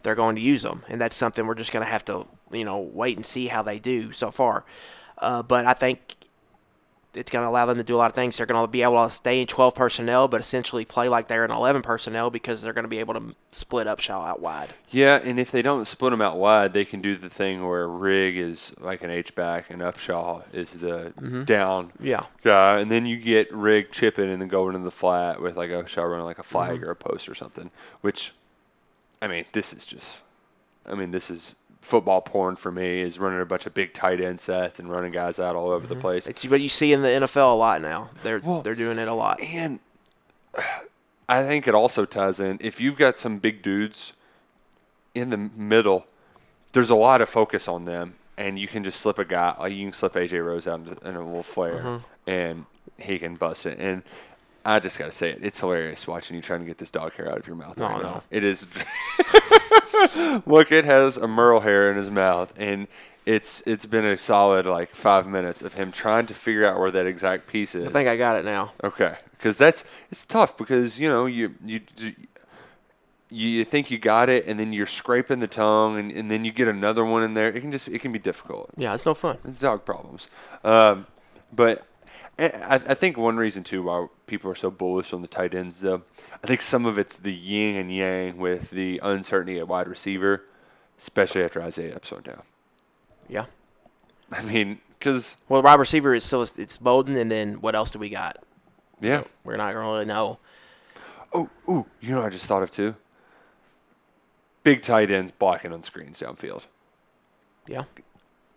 they're 0.00 0.14
going 0.14 0.36
to 0.36 0.40
use 0.40 0.62
them, 0.62 0.84
and 0.88 0.98
that's 0.98 1.14
something 1.14 1.46
we're 1.46 1.54
just 1.54 1.70
going 1.70 1.84
to 1.84 1.90
have 1.90 2.02
to, 2.06 2.26
you 2.50 2.64
know, 2.64 2.78
wait 2.78 3.18
and 3.18 3.26
see 3.26 3.48
how 3.48 3.62
they 3.62 3.78
do 3.78 4.10
so 4.10 4.30
far. 4.30 4.64
Uh, 5.18 5.42
but 5.42 5.66
I 5.66 5.74
think 5.74 6.16
it's 7.16 7.30
going 7.30 7.44
to 7.44 7.48
allow 7.48 7.66
them 7.66 7.76
to 7.78 7.84
do 7.84 7.96
a 7.96 7.98
lot 7.98 8.10
of 8.10 8.14
things. 8.14 8.36
They're 8.36 8.46
going 8.46 8.62
to 8.62 8.70
be 8.70 8.82
able 8.82 9.04
to 9.04 9.10
stay 9.10 9.40
in 9.40 9.46
12 9.46 9.74
personnel, 9.74 10.28
but 10.28 10.40
essentially 10.40 10.84
play 10.84 11.08
like 11.08 11.28
they're 11.28 11.44
in 11.44 11.50
11 11.50 11.82
personnel 11.82 12.30
because 12.30 12.62
they're 12.62 12.72
going 12.72 12.84
to 12.84 12.88
be 12.88 12.98
able 12.98 13.14
to 13.14 13.34
split 13.52 13.86
Upshaw 13.86 14.26
out 14.26 14.40
wide. 14.40 14.70
Yeah, 14.90 15.20
and 15.22 15.38
if 15.38 15.50
they 15.50 15.62
don't 15.62 15.86
split 15.86 16.10
them 16.10 16.20
out 16.20 16.36
wide, 16.36 16.72
they 16.72 16.84
can 16.84 17.00
do 17.00 17.16
the 17.16 17.30
thing 17.30 17.66
where 17.66 17.88
Rigg 17.88 18.36
is 18.36 18.74
like 18.80 19.02
an 19.02 19.10
H 19.10 19.34
back 19.34 19.70
and 19.70 19.80
Upshaw 19.80 20.42
is 20.52 20.74
the 20.74 21.12
mm-hmm. 21.18 21.44
down 21.44 21.92
Yeah. 22.00 22.26
guy, 22.42 22.80
and 22.80 22.90
then 22.90 23.06
you 23.06 23.16
get 23.18 23.52
Rigg 23.52 23.90
chipping 23.92 24.30
and 24.30 24.40
then 24.40 24.48
going 24.48 24.74
into 24.74 24.84
the 24.84 24.90
flat 24.90 25.40
with 25.40 25.56
like 25.56 25.70
a 25.70 25.82
Upshaw 25.82 26.08
running 26.10 26.26
like 26.26 26.38
a 26.38 26.44
flag 26.44 26.76
mm-hmm. 26.76 26.84
or 26.84 26.90
a 26.90 26.96
post 26.96 27.28
or 27.28 27.34
something. 27.34 27.70
Which, 28.00 28.32
I 29.20 29.28
mean, 29.28 29.44
this 29.52 29.72
is 29.72 29.86
just, 29.86 30.20
I 30.86 30.94
mean, 30.94 31.10
this 31.10 31.30
is 31.30 31.56
football 31.84 32.20
porn 32.20 32.56
for 32.56 32.72
me. 32.72 33.00
Is 33.00 33.18
running 33.18 33.40
a 33.40 33.46
bunch 33.46 33.66
of 33.66 33.74
big 33.74 33.92
tight 33.92 34.20
end 34.20 34.40
sets 34.40 34.78
and 34.78 34.90
running 34.90 35.12
guys 35.12 35.38
out 35.38 35.54
all 35.54 35.70
over 35.70 35.86
the 35.86 35.94
mm-hmm. 35.94 36.02
place. 36.02 36.26
It's 36.26 36.44
what 36.46 36.60
you 36.60 36.68
see 36.68 36.92
in 36.92 37.02
the 37.02 37.08
NFL 37.08 37.52
a 37.52 37.56
lot 37.56 37.80
now. 37.80 38.10
They're 38.22 38.40
Well, 38.40 38.62
they're 38.62 38.74
doing 38.74 38.98
it 38.98 39.08
a 39.08 39.14
lot. 39.14 39.40
And 39.40 39.80
I 41.28 41.42
think 41.42 41.66
it 41.68 41.74
also 41.74 42.04
ties 42.04 42.40
in 42.40 42.58
if 42.60 42.80
you've 42.80 42.96
got 42.96 43.16
some 43.16 43.38
big 43.38 43.62
dudes 43.62 44.14
in 45.14 45.30
the 45.30 45.36
middle, 45.36 46.06
there's 46.72 46.90
a 46.90 46.96
lot 46.96 47.20
of 47.20 47.28
focus 47.28 47.68
on 47.68 47.84
them, 47.84 48.16
and 48.36 48.58
you 48.58 48.66
can 48.66 48.82
just 48.82 49.00
slip 49.00 49.18
a 49.18 49.24
guy, 49.24 49.54
like 49.58 49.72
you 49.72 49.84
can 49.84 49.92
slip 49.92 50.14
AJ 50.14 50.44
Rose 50.44 50.66
out 50.66 50.80
in 50.80 51.14
a 51.16 51.24
little 51.24 51.42
flare, 51.42 51.78
mm-hmm. 51.78 52.30
and 52.30 52.66
he 52.98 53.18
can 53.18 53.36
bust 53.36 53.64
it. 53.66 53.78
And 53.78 54.02
I 54.64 54.80
just 54.80 54.98
gotta 54.98 55.12
say 55.12 55.30
it, 55.30 55.38
it's 55.42 55.60
hilarious 55.60 56.06
watching 56.06 56.34
you 56.34 56.42
trying 56.42 56.60
to 56.60 56.66
get 56.66 56.78
this 56.78 56.90
dog 56.90 57.12
hair 57.14 57.30
out 57.30 57.38
of 57.38 57.46
your 57.46 57.56
mouth 57.56 57.80
Oh, 57.80 57.84
right 57.84 58.02
no. 58.02 58.02
now. 58.02 58.22
It 58.30 58.42
is. 58.42 58.66
Look, 60.46 60.72
it 60.72 60.84
has 60.84 61.16
a 61.16 61.28
merle 61.28 61.60
hair 61.60 61.90
in 61.90 61.96
his 61.96 62.10
mouth, 62.10 62.52
and 62.56 62.88
it's 63.26 63.62
it's 63.66 63.86
been 63.86 64.04
a 64.04 64.18
solid 64.18 64.66
like 64.66 64.90
five 64.90 65.26
minutes 65.26 65.62
of 65.62 65.74
him 65.74 65.92
trying 65.92 66.26
to 66.26 66.34
figure 66.34 66.66
out 66.66 66.78
where 66.78 66.90
that 66.90 67.06
exact 67.06 67.46
piece 67.46 67.74
is. 67.74 67.84
I 67.84 67.90
think 67.90 68.08
I 68.08 68.16
got 68.16 68.36
it 68.38 68.44
now. 68.44 68.72
Okay, 68.82 69.16
because 69.32 69.56
that's 69.56 69.84
it's 70.10 70.24
tough 70.26 70.56
because 70.56 71.00
you 71.00 71.08
know 71.08 71.26
you 71.26 71.54
you 71.64 71.80
you 73.30 73.64
think 73.64 73.90
you 73.90 73.98
got 73.98 74.28
it 74.28 74.46
and 74.46 74.60
then 74.60 74.72
you're 74.72 74.86
scraping 74.86 75.40
the 75.40 75.48
tongue 75.48 75.98
and, 75.98 76.12
and 76.12 76.30
then 76.30 76.44
you 76.44 76.52
get 76.52 76.68
another 76.68 77.04
one 77.04 77.22
in 77.22 77.34
there. 77.34 77.48
It 77.48 77.60
can 77.60 77.72
just 77.72 77.88
it 77.88 78.00
can 78.00 78.12
be 78.12 78.18
difficult. 78.18 78.70
Yeah, 78.76 78.94
it's 78.94 79.06
no 79.06 79.14
fun. 79.14 79.38
It's 79.44 79.58
dog 79.58 79.84
problems. 79.84 80.28
Um, 80.62 81.06
but 81.52 81.86
Eh, 82.38 82.50
I, 82.64 82.74
I 82.74 82.94
think 82.94 83.16
one 83.16 83.36
reason 83.36 83.62
too 83.62 83.82
why 83.84 84.06
people 84.26 84.50
are 84.50 84.54
so 84.56 84.70
bullish 84.70 85.12
on 85.12 85.22
the 85.22 85.28
tight 85.28 85.54
ends 85.54 85.80
though, 85.80 86.02
I 86.42 86.46
think 86.46 86.62
some 86.62 86.84
of 86.86 86.98
it's 86.98 87.16
the 87.16 87.32
yin 87.32 87.76
and 87.76 87.94
yang 87.94 88.38
with 88.38 88.70
the 88.70 89.00
uncertainty 89.02 89.58
at 89.58 89.68
wide 89.68 89.86
receiver, 89.88 90.44
especially 90.98 91.44
after 91.44 91.62
Isaiah 91.62 91.94
Epps 91.94 92.10
went 92.10 92.24
down. 92.24 92.42
Yeah. 93.28 93.46
I 94.32 94.42
mean, 94.42 94.80
because 94.98 95.36
Well, 95.48 95.62
wide 95.62 95.78
receiver 95.78 96.14
is 96.14 96.24
still 96.24 96.42
it's 96.42 96.76
Bowden, 96.76 97.16
and 97.16 97.30
then 97.30 97.60
what 97.60 97.74
else 97.74 97.90
do 97.90 97.98
we 97.98 98.10
got? 98.10 98.38
yeah. 99.00 99.22
We're 99.44 99.56
not 99.56 99.72
going 99.74 99.84
to 99.84 99.92
really 99.92 100.04
know. 100.06 100.38
Oh, 101.32 101.50
ooh, 101.68 101.86
you 102.00 102.10
know 102.14 102.20
what 102.20 102.26
I 102.26 102.30
just 102.30 102.46
thought 102.46 102.62
of 102.62 102.70
too? 102.70 102.96
Big 104.62 104.82
tight 104.82 105.10
ends 105.10 105.30
blocking 105.30 105.72
on 105.72 105.82
screens 105.82 106.20
downfield. 106.20 106.66
Yeah. 107.66 107.82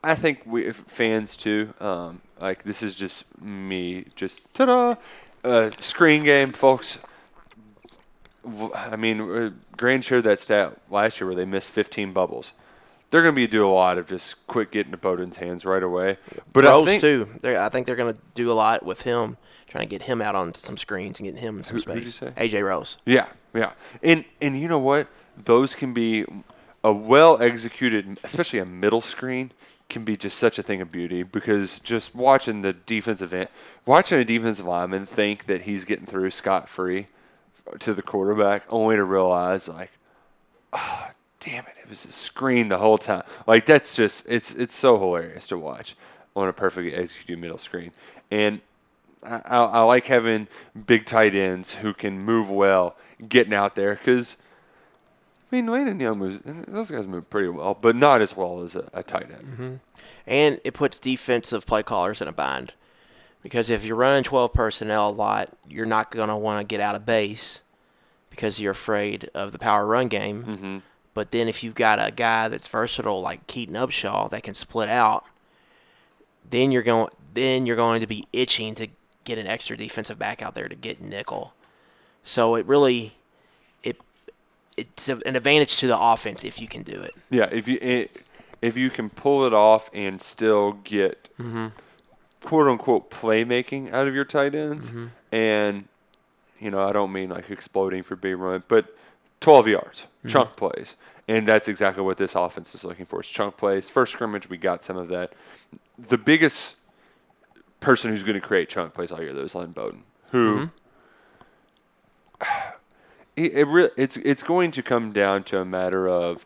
I 0.07 0.15
think 0.15 0.41
we 0.45 0.65
if 0.65 0.77
fans 0.77 1.35
too. 1.35 1.73
Um, 1.79 2.21
like 2.39 2.63
this 2.63 2.81
is 2.83 2.95
just 2.95 3.41
me, 3.41 4.05
just 4.15 4.53
ta-da, 4.53 4.95
uh, 5.43 5.71
screen 5.79 6.23
game, 6.23 6.49
folks. 6.51 6.99
I 8.73 8.95
mean, 8.95 9.19
uh, 9.21 9.49
Gran 9.75 10.01
shared 10.01 10.23
that 10.23 10.39
stat 10.39 10.77
last 10.89 11.19
year 11.19 11.27
where 11.27 11.35
they 11.35 11.45
missed 11.45 11.71
15 11.71 12.13
bubbles. 12.13 12.53
They're 13.09 13.21
going 13.21 13.33
to 13.33 13.35
be 13.35 13.47
do 13.47 13.65
a 13.65 13.69
lot 13.69 13.97
of 13.97 14.07
just 14.07 14.45
quick 14.47 14.71
getting 14.71 14.91
to 14.91 14.97
Bowden's 14.97 15.37
hands 15.37 15.65
right 15.65 15.83
away. 15.83 16.17
But 16.53 16.65
I 16.65 16.71
Rose 16.71 16.85
think 16.85 17.01
too. 17.01 17.27
They're, 17.41 17.59
I 17.59 17.69
think 17.69 17.85
they're 17.87 17.95
going 17.95 18.13
to 18.13 18.19
do 18.33 18.51
a 18.51 18.53
lot 18.53 18.83
with 18.85 19.01
him, 19.01 19.37
trying 19.67 19.83
to 19.85 19.89
get 19.89 20.03
him 20.03 20.21
out 20.21 20.35
on 20.35 20.53
some 20.53 20.77
screens 20.77 21.19
and 21.19 21.25
getting 21.27 21.41
him 21.41 21.57
in 21.57 21.63
some 21.63 21.75
Who- 21.75 21.81
space. 21.81 22.19
who'd 22.19 22.29
you 22.29 22.33
say? 22.49 22.59
AJ 22.59 22.65
Rose. 22.65 22.97
Yeah, 23.05 23.27
yeah. 23.53 23.73
And 24.03 24.23
and 24.41 24.59
you 24.59 24.67
know 24.69 24.79
what? 24.79 25.07
Those 25.37 25.75
can 25.75 25.93
be 25.93 26.25
a 26.83 26.91
well 26.93 27.41
executed, 27.41 28.17
especially 28.23 28.59
a 28.59 28.65
middle 28.65 29.01
screen 29.01 29.51
can 29.89 30.03
be 30.03 30.17
just 30.17 30.37
such 30.37 30.59
a 30.59 30.63
thing 30.63 30.81
of 30.81 30.91
beauty 30.91 31.23
because 31.23 31.79
just 31.79 32.13
watching 32.13 32.61
the 32.61 32.73
defensive 32.73 33.33
end, 33.33 33.47
watching 33.85 34.19
a 34.19 34.25
defensive 34.25 34.65
lineman 34.65 35.05
think 35.05 35.45
that 35.45 35.61
he's 35.61 35.85
getting 35.85 36.05
through 36.05 36.29
scot 36.29 36.67
free 36.67 37.07
to 37.79 37.93
the 37.93 38.01
quarterback, 38.01 38.63
only 38.69 38.95
to 38.95 39.03
realize 39.03 39.67
like, 39.67 39.91
oh, 40.73 41.09
damn 41.39 41.65
it, 41.65 41.75
it 41.81 41.89
was 41.89 42.03
a 42.05 42.11
screen 42.11 42.67
the 42.67 42.77
whole 42.77 42.97
time. 42.97 43.23
Like 43.45 43.65
that's 43.65 43.95
just 43.95 44.29
it's 44.29 44.53
it's 44.55 44.75
so 44.75 44.99
hilarious 44.99 45.47
to 45.47 45.57
watch 45.57 45.95
on 46.35 46.47
a 46.47 46.53
perfectly 46.53 46.93
executed 46.93 47.39
middle 47.39 47.57
screen. 47.57 47.91
And 48.29 48.61
I, 49.23 49.41
I, 49.45 49.57
I 49.63 49.81
like 49.83 50.05
having 50.05 50.47
big 50.85 51.05
tight 51.05 51.33
ends 51.33 51.75
who 51.75 51.93
can 51.93 52.19
move 52.19 52.49
well, 52.49 52.97
getting 53.27 53.53
out 53.53 53.75
there 53.75 53.95
because. 53.95 54.37
I 55.49 55.55
mean, 55.55 55.67
Landon 55.67 55.99
Young 55.99 56.19
moves; 56.19 56.39
those 56.67 56.91
guys 56.91 57.07
move 57.07 57.29
pretty 57.29 57.47
well, 57.47 57.77
but 57.79 57.95
not 57.95 58.21
as 58.21 58.35
well 58.35 58.61
as 58.61 58.75
a, 58.75 58.89
a 58.93 59.03
tight 59.03 59.31
end. 59.31 59.79
And 60.25 60.59
it 60.63 60.73
puts 60.73 60.99
defensive 60.99 61.65
play 61.65 61.83
callers 61.83 62.21
in 62.21 62.27
a 62.27 62.33
bind. 62.33 62.73
Because 63.43 63.69
if 63.69 63.85
you're 63.85 63.95
running 63.95 64.25
12 64.25 64.51
personnel 64.51 65.09
a 65.09 65.11
lot, 65.11 65.55
you're 65.69 65.85
not 65.85 66.11
going 66.11 66.27
to 66.27 66.35
want 66.35 66.59
to 66.59 66.65
get 66.65 66.81
out 66.81 66.95
of 66.95 67.05
base 67.05 67.61
because 68.29 68.59
you're 68.59 68.71
afraid 68.71 69.29
of 69.33 69.53
the 69.53 69.59
power 69.59 69.85
run 69.85 70.09
game. 70.09 70.43
Mm-hmm. 70.43 70.77
But 71.13 71.31
then 71.31 71.47
if 71.47 71.63
you've 71.63 71.75
got 71.75 71.97
a 72.05 72.11
guy 72.11 72.47
that's 72.49 72.67
versatile 72.67 73.21
like 73.21 73.47
Keaton 73.47 73.75
Upshaw 73.75 74.29
that 74.29 74.43
can 74.43 74.53
split 74.53 74.89
out, 74.89 75.25
then 76.49 76.71
you're 76.71 76.83
going 76.83 77.09
then 77.33 77.65
you're 77.65 77.75
going 77.75 78.01
to 78.01 78.07
be 78.07 78.25
itching 78.33 78.75
to 78.75 78.87
get 79.23 79.37
an 79.37 79.47
extra 79.47 79.77
defensive 79.77 80.19
back 80.19 80.41
out 80.41 80.55
there 80.55 80.67
to 80.67 80.75
get 80.75 81.01
nickel. 81.01 81.53
So 82.23 82.55
it 82.55 82.65
really 82.65 83.13
it's 84.77 85.09
a- 85.09 85.19
an 85.25 85.35
advantage 85.35 85.77
to 85.77 85.87
the 85.87 85.99
offense 85.99 86.43
if 86.43 86.61
you 86.61 86.67
can 86.67 86.83
do 86.83 87.01
it. 87.01 87.13
Yeah, 87.29 87.49
if 87.51 87.67
you 87.67 87.79
eh, 87.81 88.05
if 88.61 88.77
you 88.77 88.89
can 88.89 89.09
pull 89.09 89.45
it 89.45 89.53
off 89.53 89.89
and 89.93 90.21
still 90.21 90.73
get 90.83 91.29
mm-hmm. 91.39 91.67
quote 92.41 92.67
unquote 92.67 93.09
playmaking 93.09 93.91
out 93.91 94.07
of 94.07 94.15
your 94.15 94.25
tight 94.25 94.55
ends, 94.55 94.89
mm-hmm. 94.89 95.07
and 95.31 95.87
you 96.59 96.71
know 96.71 96.81
I 96.81 96.93
don't 96.93 97.11
mean 97.11 97.29
like 97.29 97.49
exploding 97.49 98.03
for 98.03 98.15
big 98.15 98.37
run, 98.37 98.63
but 98.67 98.95
twelve 99.39 99.67
yards 99.67 100.01
mm-hmm. 100.01 100.29
chunk 100.29 100.55
plays, 100.55 100.95
and 101.27 101.47
that's 101.47 101.67
exactly 101.67 102.03
what 102.03 102.17
this 102.17 102.35
offense 102.35 102.73
is 102.75 102.85
looking 102.85 103.05
for. 103.05 103.19
It's 103.19 103.29
chunk 103.29 103.57
plays. 103.57 103.89
First 103.89 104.13
scrimmage, 104.13 104.49
we 104.49 104.57
got 104.57 104.83
some 104.83 104.97
of 104.97 105.09
that. 105.09 105.33
The 105.97 106.17
biggest 106.17 106.77
person 107.79 108.11
who's 108.11 108.23
going 108.23 108.39
to 108.39 108.45
create 108.45 108.69
chunk 108.69 108.93
plays 108.93 109.11
all 109.11 109.21
year 109.21 109.33
though 109.33 109.41
is 109.41 109.55
Lynn 109.55 109.71
Bowden, 109.71 110.03
who. 110.31 110.69
It, 113.37 113.53
it 113.53 113.63
re- 113.65 113.91
it's 113.95 114.17
it's 114.17 114.43
going 114.43 114.71
to 114.71 114.83
come 114.83 115.13
down 115.13 115.43
to 115.43 115.61
a 115.61 115.65
matter 115.65 116.09
of 116.09 116.45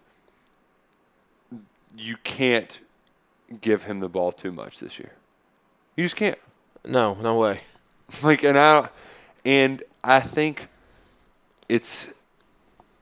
you 1.97 2.17
can't 2.23 2.79
give 3.61 3.83
him 3.83 3.99
the 3.99 4.09
ball 4.09 4.31
too 4.31 4.51
much 4.51 4.79
this 4.79 4.99
year. 4.99 5.13
You 5.95 6.03
just 6.05 6.15
can't. 6.15 6.37
No, 6.85 7.15
no 7.15 7.37
way. 7.37 7.61
Like, 8.21 8.43
and 8.43 8.57
I, 8.59 8.89
and 9.45 9.81
I 10.03 10.19
think 10.19 10.67
it's 11.69 12.13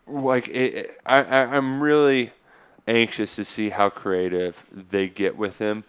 like 0.05 0.47
it, 0.47 0.99
I, 1.03 1.23
I 1.23 1.45
I'm 1.55 1.81
really 1.81 2.31
anxious 2.87 3.35
to 3.37 3.43
see 3.43 3.69
how 3.69 3.89
creative 3.89 4.63
they 4.71 5.09
get 5.09 5.35
with 5.35 5.57
him, 5.57 5.83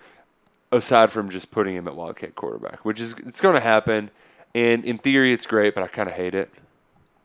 aside 0.73 1.13
from 1.13 1.29
just 1.29 1.51
putting 1.51 1.77
him 1.77 1.87
at 1.87 1.95
wildcat 1.95 2.35
quarterback, 2.35 2.83
which 2.83 2.99
is 2.99 3.13
it's 3.27 3.43
going 3.43 3.57
to 3.57 3.61
happen. 3.61 4.09
And 4.55 4.87
in 4.87 4.97
theory, 4.97 5.35
it's 5.35 5.45
great, 5.45 5.75
but 5.75 5.85
I 5.85 5.87
kind 5.89 6.09
of 6.09 6.15
hate 6.15 6.35
it. 6.35 6.55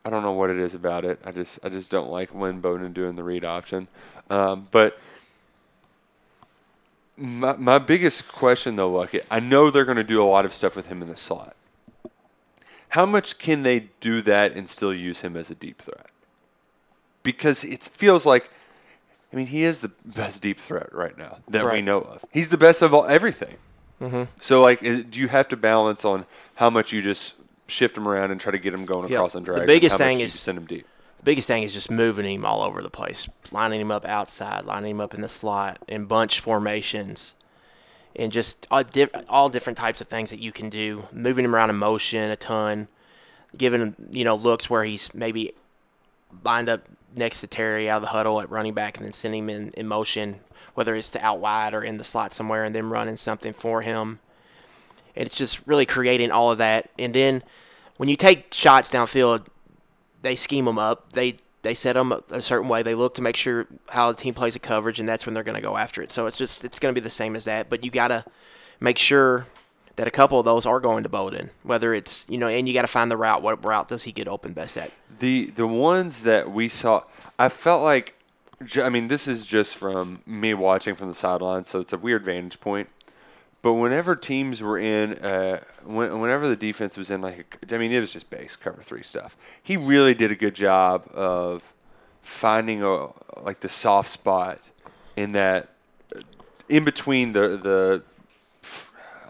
I 0.06 0.10
don't 0.10 0.22
know 0.22 0.32
what 0.32 0.50
it 0.50 0.58
is 0.58 0.72
about 0.72 1.04
it. 1.04 1.18
I 1.24 1.32
just 1.32 1.58
I 1.64 1.68
just 1.68 1.90
don't 1.90 2.08
like 2.08 2.32
Lynn 2.32 2.60
Bowden 2.60 2.92
doing 2.92 3.16
the 3.16 3.24
read 3.24 3.44
option. 3.44 3.88
Um, 4.30 4.68
but 4.70 5.00
my 7.16 7.56
my 7.56 7.78
biggest 7.78 8.28
question 8.28 8.76
though, 8.76 8.88
Lucky, 8.90 9.20
I 9.32 9.40
know 9.40 9.68
they're 9.68 9.84
going 9.84 9.96
to 9.96 10.04
do 10.04 10.22
a 10.22 10.24
lot 10.24 10.44
of 10.44 10.54
stuff 10.54 10.76
with 10.76 10.86
him 10.86 11.02
in 11.02 11.08
the 11.08 11.16
slot. 11.16 11.56
How 12.90 13.04
much 13.04 13.38
can 13.38 13.64
they 13.64 13.88
do 13.98 14.22
that 14.22 14.52
and 14.52 14.68
still 14.68 14.94
use 14.94 15.22
him 15.22 15.36
as 15.36 15.50
a 15.50 15.56
deep 15.56 15.82
threat? 15.82 16.06
Because 17.24 17.64
it 17.64 17.82
feels 17.82 18.24
like, 18.24 18.48
I 19.32 19.36
mean, 19.36 19.48
he 19.48 19.64
is 19.64 19.80
the 19.80 19.90
best 20.04 20.40
deep 20.40 20.60
threat 20.60 20.94
right 20.94 21.18
now 21.18 21.38
that 21.48 21.64
we 21.70 21.82
know 21.82 21.98
of. 22.00 22.24
He's 22.32 22.50
the 22.50 22.56
best 22.56 22.80
of 22.80 22.94
all 22.94 23.06
everything. 23.06 23.56
Mhm. 24.00 24.28
So, 24.40 24.62
like, 24.62 24.84
is, 24.84 25.02
do 25.02 25.18
you 25.18 25.26
have 25.28 25.48
to 25.48 25.56
balance 25.56 26.04
on 26.04 26.26
how 26.56 26.70
much 26.70 26.92
you 26.92 27.02
just 27.02 27.34
shift 27.66 27.96
him 27.96 28.06
around 28.06 28.30
and 28.30 28.40
try 28.40 28.52
to 28.52 28.58
get 28.58 28.72
him 28.74 28.84
going 28.84 29.08
Yeah, 29.08 29.16
across 29.18 29.34
and 29.34 29.44
the 29.44 29.46
drag? 29.46 29.58
and 29.60 29.66
biggest 29.66 29.96
thing 29.98 30.20
is- 30.20 30.38
send 30.38 30.58
him 30.58 30.66
deep. 30.66 30.86
The 31.18 31.22
biggest 31.24 31.48
thing 31.48 31.62
is 31.62 31.72
just 31.72 31.90
moving 31.90 32.24
him 32.26 32.44
all 32.44 32.62
over 32.62 32.82
the 32.82 32.90
place, 32.90 33.28
lining 33.50 33.80
him 33.80 33.90
up 33.90 34.04
outside, 34.04 34.64
lining 34.64 34.92
him 34.92 35.00
up 35.00 35.14
in 35.14 35.20
the 35.22 35.28
slot, 35.28 35.78
in 35.88 36.04
bunch 36.04 36.38
formations, 36.40 37.34
and 38.14 38.30
just 38.32 38.66
all, 38.70 38.84
diff- 38.84 39.10
all 39.28 39.48
different 39.48 39.78
types 39.78 40.00
of 40.00 40.06
things 40.08 40.30
that 40.30 40.38
you 40.40 40.52
can 40.52 40.70
do. 40.70 41.06
Moving 41.12 41.44
him 41.44 41.54
around 41.54 41.70
in 41.70 41.76
motion 41.76 42.30
a 42.30 42.36
ton, 42.36 42.88
giving 43.56 43.80
him 43.80 43.96
you 44.12 44.24
know 44.24 44.36
looks 44.36 44.68
where 44.70 44.84
he's 44.84 45.12
maybe 45.14 45.52
lined 46.44 46.68
up 46.68 46.82
next 47.16 47.40
to 47.40 47.46
Terry 47.46 47.88
out 47.88 47.96
of 47.96 48.02
the 48.02 48.08
huddle 48.08 48.40
at 48.40 48.50
running 48.50 48.74
back, 48.74 48.96
and 48.98 49.06
then 49.06 49.12
sending 49.12 49.44
him 49.44 49.50
in, 49.50 49.68
in 49.70 49.86
motion, 49.88 50.40
whether 50.74 50.94
it's 50.94 51.10
to 51.10 51.24
out 51.24 51.40
wide 51.40 51.72
or 51.74 51.82
in 51.82 51.96
the 51.98 52.04
slot 52.04 52.32
somewhere, 52.32 52.62
and 52.64 52.74
then 52.74 52.88
running 52.90 53.16
something 53.16 53.52
for 53.54 53.80
him. 53.82 54.20
It's 55.16 55.34
just 55.34 55.66
really 55.66 55.86
creating 55.86 56.30
all 56.30 56.52
of 56.52 56.58
that, 56.58 56.90
and 56.98 57.14
then 57.14 57.42
when 57.96 58.08
you 58.08 58.16
take 58.16 58.52
shots 58.52 58.92
downfield, 58.92 59.46
they 60.22 60.36
scheme 60.36 60.64
them 60.64 60.78
up. 60.78 61.12
They 61.12 61.36
they 61.62 61.74
set 61.74 61.94
them 61.94 62.12
a 62.30 62.40
certain 62.40 62.68
way. 62.68 62.82
They 62.82 62.94
look 62.94 63.14
to 63.14 63.22
make 63.22 63.36
sure 63.36 63.66
how 63.88 64.12
the 64.12 64.22
team 64.22 64.34
plays 64.34 64.54
a 64.54 64.60
coverage, 64.60 65.00
and 65.00 65.08
that's 65.08 65.26
when 65.26 65.34
they're 65.34 65.42
going 65.42 65.56
to 65.56 65.62
go 65.62 65.76
after 65.76 66.00
it. 66.00 66.10
So 66.10 66.26
it's 66.26 66.36
just 66.36 66.64
it's 66.64 66.78
going 66.78 66.94
to 66.94 67.00
be 67.00 67.02
the 67.02 67.10
same 67.10 67.34
as 67.34 67.44
that. 67.46 67.68
But 67.68 67.84
you 67.84 67.90
got 67.90 68.08
to 68.08 68.24
make 68.78 68.98
sure 68.98 69.46
that 69.96 70.06
a 70.06 70.10
couple 70.10 70.38
of 70.38 70.44
those 70.44 70.64
are 70.66 70.78
going 70.78 71.02
to 71.02 71.08
Bowden. 71.08 71.50
Whether 71.62 71.92
it's 71.94 72.24
you 72.28 72.38
know, 72.38 72.48
and 72.48 72.68
you 72.68 72.74
got 72.74 72.82
to 72.82 72.88
find 72.88 73.10
the 73.10 73.16
route. 73.16 73.42
What 73.42 73.64
route 73.64 73.88
does 73.88 74.04
he 74.04 74.12
get 74.12 74.28
open 74.28 74.52
best 74.52 74.76
at? 74.76 74.92
The 75.18 75.46
the 75.46 75.66
ones 75.66 76.22
that 76.22 76.50
we 76.50 76.68
saw, 76.68 77.02
I 77.38 77.48
felt 77.48 77.82
like, 77.82 78.14
I 78.76 78.88
mean, 78.88 79.08
this 79.08 79.26
is 79.26 79.46
just 79.46 79.76
from 79.76 80.20
me 80.26 80.54
watching 80.54 80.94
from 80.94 81.08
the 81.08 81.14
sidelines, 81.14 81.68
so 81.68 81.80
it's 81.80 81.92
a 81.92 81.98
weird 81.98 82.24
vantage 82.24 82.60
point. 82.60 82.88
But 83.66 83.74
whenever 83.74 84.14
teams 84.14 84.62
were 84.62 84.78
in, 84.78 85.14
uh, 85.14 85.58
when, 85.84 86.20
whenever 86.20 86.46
the 86.46 86.54
defense 86.54 86.96
was 86.96 87.10
in, 87.10 87.20
like, 87.20 87.58
I 87.72 87.78
mean, 87.78 87.90
it 87.90 87.98
was 87.98 88.12
just 88.12 88.30
base 88.30 88.54
cover 88.54 88.80
three 88.80 89.02
stuff. 89.02 89.36
He 89.60 89.76
really 89.76 90.14
did 90.14 90.30
a 90.30 90.36
good 90.36 90.54
job 90.54 91.10
of 91.12 91.72
finding 92.22 92.84
a 92.84 93.08
like 93.42 93.58
the 93.58 93.68
soft 93.68 94.08
spot 94.08 94.70
in 95.16 95.32
that, 95.32 95.70
in 96.68 96.84
between 96.84 97.32
the 97.32 97.56
the 97.56 98.02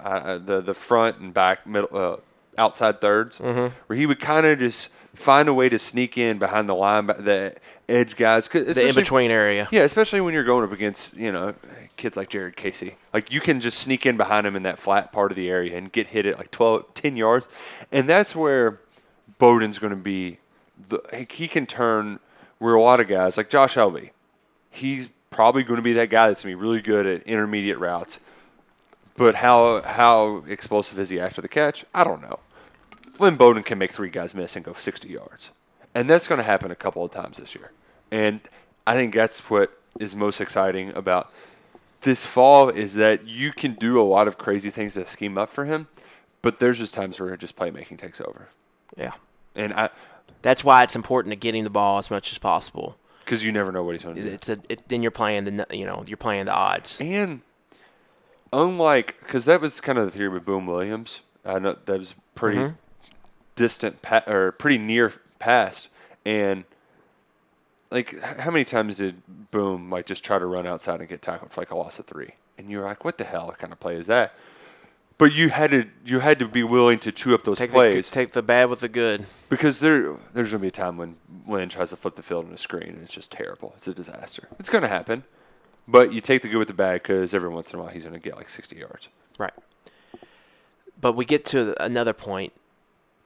uh, 0.04 0.36
the 0.36 0.60
the 0.60 0.74
front 0.74 1.16
and 1.16 1.32
back 1.32 1.66
middle 1.66 1.88
uh, 1.96 2.16
outside 2.58 3.00
3rds 3.00 3.38
Mhm. 3.40 3.72
where 3.86 3.96
he 3.98 4.06
would 4.06 4.20
kind 4.20 4.46
of 4.46 4.58
just 4.58 4.92
find 5.14 5.48
a 5.48 5.54
way 5.54 5.68
to 5.68 5.78
sneak 5.78 6.18
in 6.18 6.38
behind 6.38 6.68
the 6.68 6.74
line, 6.74 7.06
the 7.06 7.54
edge 7.88 8.16
guys, 8.16 8.48
The 8.48 8.86
in-between 8.88 9.30
area. 9.30 9.66
Yeah, 9.70 9.82
especially 9.82 10.20
when 10.20 10.34
you're 10.34 10.44
going 10.44 10.64
up 10.64 10.72
against 10.72 11.16
you 11.16 11.32
know 11.32 11.54
kids 11.96 12.16
like 12.16 12.28
Jared 12.28 12.56
Casey. 12.56 12.96
Like 13.14 13.32
you 13.32 13.40
can 13.40 13.60
just 13.60 13.78
sneak 13.78 14.04
in 14.04 14.16
behind 14.18 14.46
him 14.46 14.54
in 14.56 14.62
that 14.64 14.78
flat 14.78 15.12
part 15.12 15.32
of 15.32 15.36
the 15.36 15.48
area 15.50 15.76
and 15.76 15.90
get 15.90 16.08
hit 16.08 16.26
at 16.26 16.36
like 16.38 16.50
12, 16.50 16.92
10 16.94 17.16
yards, 17.16 17.48
and 17.90 18.08
that's 18.08 18.36
where 18.36 18.80
Bowden's 19.38 19.78
going 19.78 19.90
to 19.90 19.96
be. 19.96 20.38
The, 20.88 21.00
he 21.30 21.48
can 21.48 21.64
turn 21.66 22.20
where 22.58 22.74
a 22.74 22.80
lot 22.82 23.00
of 23.00 23.08
guys 23.08 23.36
like 23.38 23.48
Josh 23.48 23.74
Elvey, 23.76 24.10
he's 24.70 25.08
probably 25.30 25.62
going 25.62 25.76
to 25.76 25.82
be 25.82 25.92
that 25.94 26.10
guy 26.10 26.28
that's 26.28 26.42
going 26.42 26.52
to 26.54 26.58
be 26.58 26.62
really 26.62 26.80
good 26.82 27.06
at 27.06 27.22
intermediate 27.22 27.78
routes. 27.78 28.18
But 29.16 29.36
how 29.36 29.80
how 29.80 30.44
explosive 30.46 30.98
is 30.98 31.08
he 31.08 31.18
after 31.18 31.40
the 31.40 31.48
catch? 31.48 31.86
I 31.94 32.04
don't 32.04 32.20
know. 32.20 32.38
Lynn 33.20 33.36
Bowden 33.36 33.62
can 33.62 33.78
make 33.78 33.92
three 33.92 34.10
guys 34.10 34.34
miss 34.34 34.56
and 34.56 34.64
go 34.64 34.72
60 34.72 35.08
yards. 35.08 35.50
And 35.94 36.08
that's 36.10 36.26
going 36.28 36.38
to 36.38 36.44
happen 36.44 36.70
a 36.70 36.74
couple 36.76 37.04
of 37.04 37.10
times 37.10 37.38
this 37.38 37.54
year. 37.54 37.70
And 38.10 38.40
I 38.86 38.94
think 38.94 39.14
that's 39.14 39.48
what 39.50 39.78
is 39.98 40.14
most 40.14 40.40
exciting 40.40 40.94
about 40.94 41.32
this 42.02 42.26
fall 42.26 42.68
is 42.68 42.94
that 42.94 43.26
you 43.26 43.50
can 43.52 43.72
do 43.74 44.00
a 44.00 44.04
lot 44.04 44.28
of 44.28 44.36
crazy 44.38 44.70
things 44.70 44.94
to 44.94 45.06
scheme 45.06 45.38
up 45.38 45.48
for 45.48 45.64
him, 45.64 45.88
but 46.42 46.58
there's 46.58 46.78
just 46.78 46.94
times 46.94 47.18
where 47.18 47.36
just 47.36 47.56
playmaking 47.56 47.98
takes 47.98 48.20
over. 48.20 48.48
Yeah. 48.96 49.12
And 49.54 49.72
I 49.72 49.88
That's 50.42 50.62
why 50.62 50.82
it's 50.82 50.94
important 50.94 51.32
to 51.32 51.36
get 51.36 51.54
him 51.54 51.64
the 51.64 51.70
ball 51.70 51.98
as 51.98 52.10
much 52.10 52.30
as 52.30 52.38
possible. 52.38 52.96
because 53.20 53.42
you 53.42 53.50
never 53.50 53.72
know 53.72 53.82
what 53.82 53.92
he's 53.92 54.04
going 54.04 54.16
to 54.16 54.22
do. 54.22 54.28
It's 54.28 54.48
a 54.50 54.58
it, 54.68 54.86
then 54.88 55.02
you're 55.02 55.10
playing 55.10 55.44
the 55.44 55.66
you 55.70 55.86
know 55.86 56.04
you're 56.06 56.16
playing 56.18 56.44
the 56.44 56.52
odds. 56.52 56.98
And 57.00 57.40
unlike, 58.52 59.16
because 59.20 59.44
that 59.46 59.60
was 59.60 59.80
kind 59.80 59.98
of 59.98 60.04
the 60.04 60.10
theory 60.10 60.28
with 60.28 60.44
Boom 60.44 60.66
Williams. 60.66 61.22
I 61.44 61.58
know 61.58 61.76
that 61.86 61.98
was 61.98 62.14
pretty 62.34 62.58
Mhm. 62.58 62.76
Distant 63.56 64.02
pa- 64.02 64.22
or 64.26 64.52
pretty 64.52 64.78
near 64.78 65.12
past. 65.40 65.90
And 66.24 66.64
like, 67.90 68.18
how 68.20 68.50
many 68.50 68.64
times 68.64 68.98
did 68.98 69.22
Boom 69.50 69.90
like 69.90 70.06
just 70.06 70.24
try 70.24 70.38
to 70.38 70.46
run 70.46 70.66
outside 70.66 71.00
and 71.00 71.08
get 71.08 71.22
tackled 71.22 71.50
for 71.52 71.60
like 71.60 71.70
a 71.70 71.76
loss 71.76 71.98
of 71.98 72.06
three? 72.06 72.30
And 72.58 72.70
you're 72.70 72.84
like, 72.84 73.04
what 73.04 73.18
the 73.18 73.24
hell 73.24 73.54
kind 73.58 73.72
of 73.72 73.80
play 73.80 73.96
is 73.96 74.06
that? 74.06 74.34
But 75.18 75.34
you 75.34 75.48
had 75.48 75.70
to 75.70 75.86
you 76.04 76.18
had 76.20 76.38
to 76.40 76.46
be 76.46 76.62
willing 76.62 76.98
to 77.00 77.10
chew 77.12 77.34
up 77.34 77.44
those 77.44 77.56
Take 77.56 77.70
the, 77.70 77.74
plays 77.74 78.10
take 78.10 78.32
the 78.32 78.42
bad 78.42 78.68
with 78.68 78.80
the 78.80 78.88
good. 78.88 79.24
because 79.48 79.80
there 79.80 80.16
there's 80.34 80.50
gonna 80.50 80.60
be 80.60 80.68
a 80.68 80.70
time 80.70 80.98
when 80.98 81.16
Lynn 81.46 81.70
tries 81.70 81.88
to 81.90 81.96
flip 81.96 82.16
the 82.16 82.22
field 82.22 82.44
on 82.46 82.52
a 82.52 82.58
screen 82.58 82.88
and 82.90 83.02
it's 83.02 83.14
just 83.14 83.32
terrible. 83.32 83.72
It's 83.78 83.88
a 83.88 83.94
disaster. 83.94 84.48
It's 84.58 84.68
gonna 84.68 84.88
happen, 84.88 85.24
but 85.88 86.12
you 86.12 86.20
take 86.20 86.42
the 86.42 86.48
good 86.48 86.58
with 86.58 86.68
the 86.68 86.74
bad 86.74 87.02
because 87.02 87.32
every 87.32 87.48
once 87.48 87.72
in 87.72 87.78
a 87.78 87.82
while 87.82 87.90
he's 87.90 88.04
gonna 88.04 88.18
get 88.18 88.36
like 88.36 88.50
60 88.50 88.76
yards. 88.76 89.08
Right. 89.38 89.54
But 91.00 91.12
we 91.14 91.24
get 91.24 91.46
to 91.46 91.82
another 91.82 92.12
point. 92.12 92.52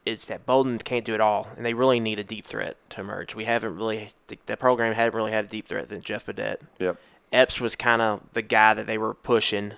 It's 0.07 0.27
that 0.27 0.47
Bowden 0.47 0.79
can't 0.79 1.05
do 1.05 1.15
it 1.15 1.21
all, 1.21 1.49
and 1.57 1.65
they 1.65 1.75
really 1.75 2.01
need 2.01 2.19
a 2.19 2.25
deep 2.25 2.47
threat 2.47 2.77
to 2.91 3.01
emerge. 3.01 3.35
We 3.35 3.45
haven't 3.45 3.77
really, 3.77 4.11
the, 4.47 4.57
program 4.57 4.95
hadn't 4.95 5.15
really 5.15 5.33
had 5.33 5.45
a 5.45 5.49
deep 5.49 5.69
threat 5.69 5.89
than 5.89 6.01
Jeff 6.01 6.27
Badet. 6.27 6.57
Yep. 6.79 6.97
Epps 7.33 7.61
was 7.61 7.77
kind 7.77 8.01
of 8.03 8.23
the 8.33 8.43
guy 8.43 8.75
that 8.75 8.87
they 8.87 8.99
were 8.99 9.15
pushing 9.15 9.75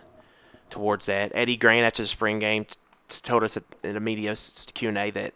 towards 0.71 1.07
that. 1.07 1.33
Eddie 1.35 1.57
Gran 1.57 1.85
after 1.85 2.03
the 2.03 2.09
spring 2.09 2.39
game 2.39 2.67
told 3.09 3.43
us 3.43 3.57
at, 3.57 3.65
in 3.83 3.97
a 3.97 4.01
media 4.01 4.35
Q&A 4.75 5.11
that, 5.11 5.35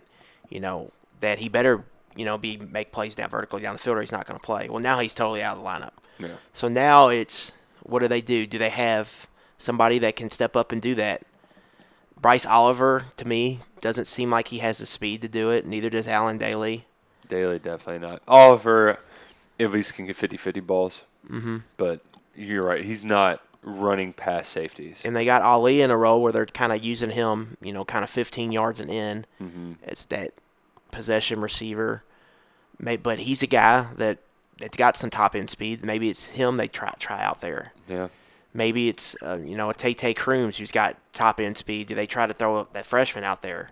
you 0.48 0.60
know, 0.60 0.92
that 1.20 1.38
he 1.38 1.48
better, 1.48 1.84
you 2.14 2.24
know, 2.24 2.38
be 2.38 2.56
make 2.56 2.92
plays 2.92 3.14
down 3.14 3.28
vertically 3.28 3.62
down 3.62 3.74
the 3.74 3.78
field 3.78 3.98
or 3.98 4.00
he's 4.00 4.12
not 4.12 4.26
going 4.26 4.38
to 4.38 4.44
play. 4.44 4.68
Well, 4.68 4.80
now 4.80 4.98
he's 5.00 5.14
totally 5.14 5.42
out 5.42 5.58
of 5.58 5.62
the 5.62 5.68
lineup. 5.68 5.92
Yeah. 6.18 6.36
So 6.52 6.68
now 6.68 7.08
it's 7.08 7.52
what 7.82 8.00
do 8.00 8.08
they 8.08 8.20
do? 8.20 8.46
Do 8.46 8.58
they 8.58 8.70
have 8.70 9.26
somebody 9.58 9.98
that 10.00 10.16
can 10.16 10.30
step 10.30 10.56
up 10.56 10.72
and 10.72 10.80
do 10.80 10.94
that? 10.96 11.22
Bryce 12.26 12.44
Oliver, 12.44 13.04
to 13.18 13.24
me, 13.24 13.60
doesn't 13.80 14.06
seem 14.06 14.32
like 14.32 14.48
he 14.48 14.58
has 14.58 14.78
the 14.78 14.86
speed 14.86 15.22
to 15.22 15.28
do 15.28 15.50
it. 15.50 15.64
Neither 15.64 15.88
does 15.90 16.08
Allen 16.08 16.40
Dailey. 16.40 16.82
Dailey 17.28 17.62
definitely 17.62 18.04
not. 18.04 18.20
Oliver 18.26 18.98
at 19.60 19.70
least 19.70 19.94
can 19.94 20.06
get 20.06 20.16
50-50 20.16 20.60
balls. 20.66 21.04
Mhm. 21.30 21.62
But 21.76 22.00
you're 22.34 22.64
right. 22.64 22.84
He's 22.84 23.04
not 23.04 23.42
running 23.62 24.12
past 24.12 24.50
safeties. 24.50 25.00
and 25.04 25.14
they 25.14 25.24
got 25.24 25.42
Ali 25.42 25.80
in 25.80 25.92
a 25.92 25.96
role 25.96 26.20
where 26.20 26.32
they're 26.32 26.46
kind 26.46 26.72
of 26.72 26.84
using 26.84 27.10
him, 27.10 27.56
you 27.60 27.72
know, 27.72 27.84
kind 27.84 28.02
of 28.02 28.10
15 28.10 28.50
yards 28.50 28.80
and 28.80 28.90
in 28.90 29.24
Mm-hmm. 29.40 29.72
as 29.84 30.06
that 30.06 30.32
possession 30.90 31.40
receiver. 31.40 32.02
But 32.80 33.20
he's 33.20 33.44
a 33.44 33.46
guy 33.46 33.86
that 33.98 34.18
that's 34.58 34.76
got 34.76 34.96
some 34.96 35.10
top 35.10 35.36
end 35.36 35.48
speed. 35.50 35.84
Maybe 35.84 36.10
it's 36.10 36.32
him 36.32 36.56
they 36.56 36.66
try 36.66 36.92
try 36.98 37.22
out 37.22 37.40
there. 37.40 37.72
Yeah. 37.88 38.08
Maybe 38.56 38.88
it's 38.88 39.14
uh, 39.22 39.38
you 39.44 39.56
know 39.56 39.68
a 39.68 39.74
Tay 39.74 39.94
Tay 39.94 40.14
Crooms 40.14 40.56
who's 40.56 40.72
got 40.72 40.96
top 41.12 41.40
end 41.40 41.56
speed. 41.56 41.88
Do 41.88 41.94
they 41.94 42.06
try 42.06 42.26
to 42.26 42.32
throw 42.32 42.66
that 42.72 42.86
freshman 42.86 43.22
out 43.22 43.42
there? 43.42 43.70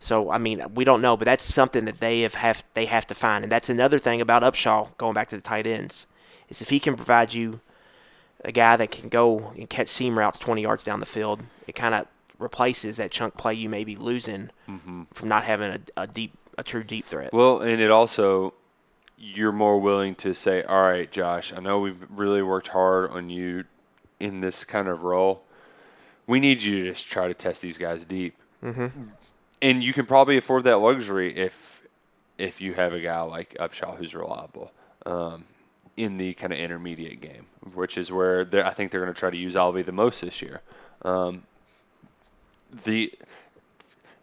So 0.00 0.30
I 0.30 0.38
mean 0.38 0.62
we 0.74 0.84
don't 0.84 1.02
know, 1.02 1.16
but 1.16 1.26
that's 1.26 1.44
something 1.44 1.84
that 1.84 2.00
they 2.00 2.22
have, 2.22 2.34
have 2.34 2.64
they 2.74 2.86
have 2.86 3.06
to 3.08 3.14
find, 3.14 3.44
and 3.44 3.52
that's 3.52 3.68
another 3.68 3.98
thing 3.98 4.20
about 4.20 4.42
Upshaw 4.42 4.96
going 4.96 5.14
back 5.14 5.28
to 5.28 5.36
the 5.36 5.42
tight 5.42 5.66
ends 5.66 6.06
is 6.48 6.62
if 6.62 6.70
he 6.70 6.80
can 6.80 6.96
provide 6.96 7.34
you 7.34 7.60
a 8.44 8.52
guy 8.52 8.76
that 8.76 8.90
can 8.90 9.08
go 9.08 9.52
and 9.56 9.68
catch 9.68 9.88
seam 9.88 10.18
routes 10.18 10.38
20 10.38 10.62
yards 10.62 10.84
down 10.84 11.00
the 11.00 11.06
field, 11.06 11.42
it 11.66 11.74
kind 11.74 11.94
of 11.94 12.06
replaces 12.38 12.98
that 12.98 13.10
chunk 13.10 13.36
play 13.36 13.54
you 13.54 13.68
may 13.68 13.82
be 13.82 13.96
losing 13.96 14.50
from 15.12 15.28
not 15.28 15.44
having 15.44 15.72
a, 15.72 16.02
a 16.02 16.06
deep 16.06 16.32
a 16.56 16.62
true 16.62 16.84
deep 16.84 17.06
threat. 17.06 17.32
Well, 17.32 17.60
and 17.60 17.80
it 17.80 17.90
also 17.90 18.54
you're 19.18 19.52
more 19.52 19.78
willing 19.78 20.14
to 20.16 20.34
say, 20.34 20.62
"All 20.62 20.82
right, 20.82 21.10
Josh, 21.10 21.52
I 21.54 21.60
know 21.60 21.80
we've 21.80 22.02
really 22.08 22.42
worked 22.42 22.68
hard 22.68 23.10
on 23.10 23.28
you 23.30 23.64
in 24.20 24.40
this 24.40 24.64
kind 24.64 24.88
of 24.88 25.02
role. 25.02 25.42
We 26.26 26.40
need 26.40 26.62
you 26.62 26.84
to 26.84 26.90
just 26.90 27.06
try 27.08 27.28
to 27.28 27.34
test 27.34 27.62
these 27.62 27.78
guys 27.78 28.04
deep." 28.04 28.36
Mhm. 28.62 29.10
And 29.62 29.82
you 29.82 29.92
can 29.92 30.06
probably 30.06 30.36
afford 30.36 30.64
that 30.64 30.78
luxury 30.78 31.34
if 31.36 31.82
if 32.38 32.60
you 32.60 32.74
have 32.74 32.92
a 32.92 33.00
guy 33.00 33.20
like 33.22 33.54
Upshaw 33.54 33.96
who's 33.96 34.14
reliable 34.14 34.70
um, 35.06 35.44
in 35.96 36.14
the 36.14 36.34
kind 36.34 36.52
of 36.52 36.58
intermediate 36.58 37.20
game, 37.20 37.46
which 37.74 37.96
is 37.96 38.12
where 38.12 38.46
I 38.52 38.70
think 38.70 38.90
they're 38.90 39.00
going 39.00 39.12
to 39.12 39.18
try 39.18 39.30
to 39.30 39.36
use 39.36 39.54
Alvey 39.54 39.84
the 39.84 39.92
most 39.92 40.20
this 40.20 40.42
year. 40.42 40.60
Um, 41.02 41.44
the 42.84 43.12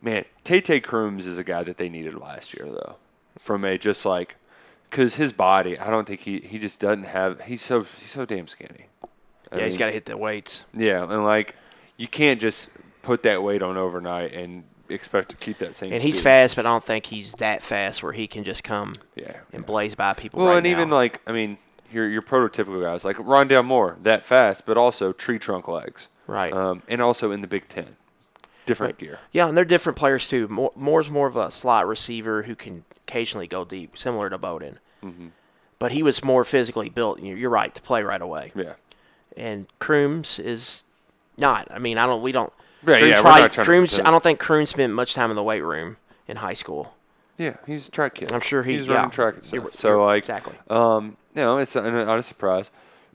man, 0.02 0.26
Tay 0.44 0.62
Tay 0.62 0.80
Crooms 0.80 1.26
is 1.26 1.40
a 1.40 1.44
guy 1.44 1.64
that 1.64 1.78
they 1.78 1.90
needed 1.90 2.16
last 2.16 2.54
year, 2.54 2.68
though, 2.68 2.98
from 3.40 3.66
a 3.66 3.78
just 3.78 4.06
like, 4.06 4.36
because 4.90 5.16
his 5.16 5.34
body, 5.34 5.80
I 5.80 5.90
don't 5.90 6.06
think 6.08 6.22
he 6.22 6.40
he 6.40 6.60
just 6.60 6.80
doesn't 6.80 7.06
have. 7.06 7.42
He's 7.42 7.62
so 7.62 7.84
he's 7.84 8.12
so 8.12 8.26
damn 8.26 8.48
skinny. 8.48 8.88
I 9.54 9.60
yeah, 9.60 9.66
he's 9.66 9.78
got 9.78 9.86
to 9.88 9.92
hit 9.92 10.06
the 10.06 10.18
weights. 10.18 10.66
Yeah, 10.74 11.04
and 11.04 11.24
like 11.24 11.56
you 11.98 12.08
can't 12.08 12.42
just 12.42 12.70
put 13.02 13.24
that 13.24 13.44
weight 13.44 13.62
on 13.62 13.78
overnight 13.78 14.34
and 14.34 14.64
expect 14.90 15.30
to 15.30 15.36
keep 15.36 15.58
that 15.60 15.76
same. 15.76 15.94
And 15.94 16.02
he's 16.02 16.20
fast, 16.20 16.56
but 16.56 16.66
I 16.66 16.70
don't 16.70 16.84
think 16.84 17.06
he's 17.06 17.34
that 17.34 17.62
fast 17.64 18.04
where 18.04 18.14
he 18.14 18.28
can 18.28 18.44
just 18.44 18.64
come 18.64 18.94
Yeah, 19.16 19.38
and 19.52 19.66
blaze 19.66 19.96
by 19.96 20.14
people. 20.14 20.40
Well, 20.40 20.50
right 20.50 20.58
and 20.58 20.68
even 20.68 20.90
like 20.90 21.22
I 21.28 21.32
mean, 21.32 21.58
your 21.92 22.08
your 22.10 22.22
prototypical 22.22 22.82
guys 22.82 23.06
like 23.06 23.18
Rondale 23.18 23.66
Moore, 23.66 23.98
that 24.04 24.26
fast, 24.26 24.66
but 24.66 24.78
also 24.78 25.12
tree 25.14 25.40
trunk 25.40 25.68
legs. 25.68 26.08
Right. 26.28 26.54
Um, 26.54 26.84
and 26.88 27.02
also 27.02 27.32
in 27.32 27.42
the 27.42 27.48
Big 27.48 27.68
Ten, 27.68 27.98
different 28.66 28.98
gear. 28.98 29.20
Yeah, 29.32 29.48
and 29.48 29.58
they're 29.58 29.66
different 29.66 29.98
players 29.98 30.28
too. 30.28 30.48
Moore, 30.48 30.72
Moore's 30.76 31.10
more 31.10 31.28
of 31.28 31.36
a 31.36 31.52
slot 31.52 31.86
receiver 31.86 32.44
who 32.44 32.56
can 32.56 32.86
occasionally 33.08 33.48
go 33.48 33.66
deep, 33.66 33.98
similar 33.98 34.30
to 34.30 34.38
Bowden. 34.38 34.80
Mhm. 35.04 35.32
But 35.80 35.92
he 35.92 36.02
was 36.02 36.24
more 36.24 36.46
physically 36.46 36.88
built. 36.88 37.20
You're 37.20 37.50
right 37.50 37.76
to 37.76 37.82
play 37.82 38.04
right 38.04 38.22
away. 38.22 38.54
Yeah. 38.56 38.74
And 39.38 39.66
Crooms 39.80 40.40
is 40.40 40.84
not. 41.38 41.68
I 41.72 41.80
mean, 41.80 41.98
I 41.98 42.06
don't. 42.06 42.22
We 42.22 42.32
don't. 42.32 42.52
Yeah, 42.86 42.96
Crooms 43.00 43.08
yeah, 43.10 43.16
we're 43.18 43.22
probably- 43.22 43.42
not 43.42 43.52
trying 43.52 43.66
to 43.66 43.70
Crooms. 43.70 43.90
pretend. 43.92 44.08
I 44.08 44.12
don't 44.12 44.24
think 44.24 44.40
Crooms 44.40 44.70
spent 44.70 44.94
much 44.94 45.14
time 45.14 45.30
in 45.30 45.36
the 45.36 45.44
weight 45.44 45.62
room 45.62 45.98
in 46.28 46.38
high 46.38 46.54
school. 46.54 46.94
Yeah, 47.38 47.56
he's 47.66 47.88
a 47.88 47.92
track 47.92 48.16
kid. 48.16 48.32
I'm 48.32 48.42
sure 48.42 48.62
he- 48.64 48.78
he's 48.78 48.88
yeah. 48.88 48.94
running 48.96 49.10
track 49.12 49.36
and 49.36 49.52
You're- 49.52 49.66
stuff. 49.68 49.80
So 49.80 49.90
you're- 49.90 50.04
like 50.04 50.20
exactly. 50.24 50.54
Um, 50.70 51.18
you 51.34 51.42
know, 51.42 51.58
it's 51.58 51.76
a, 51.76 51.82
not 51.90 52.20
a 52.20 52.24
surprise, 52.24 52.70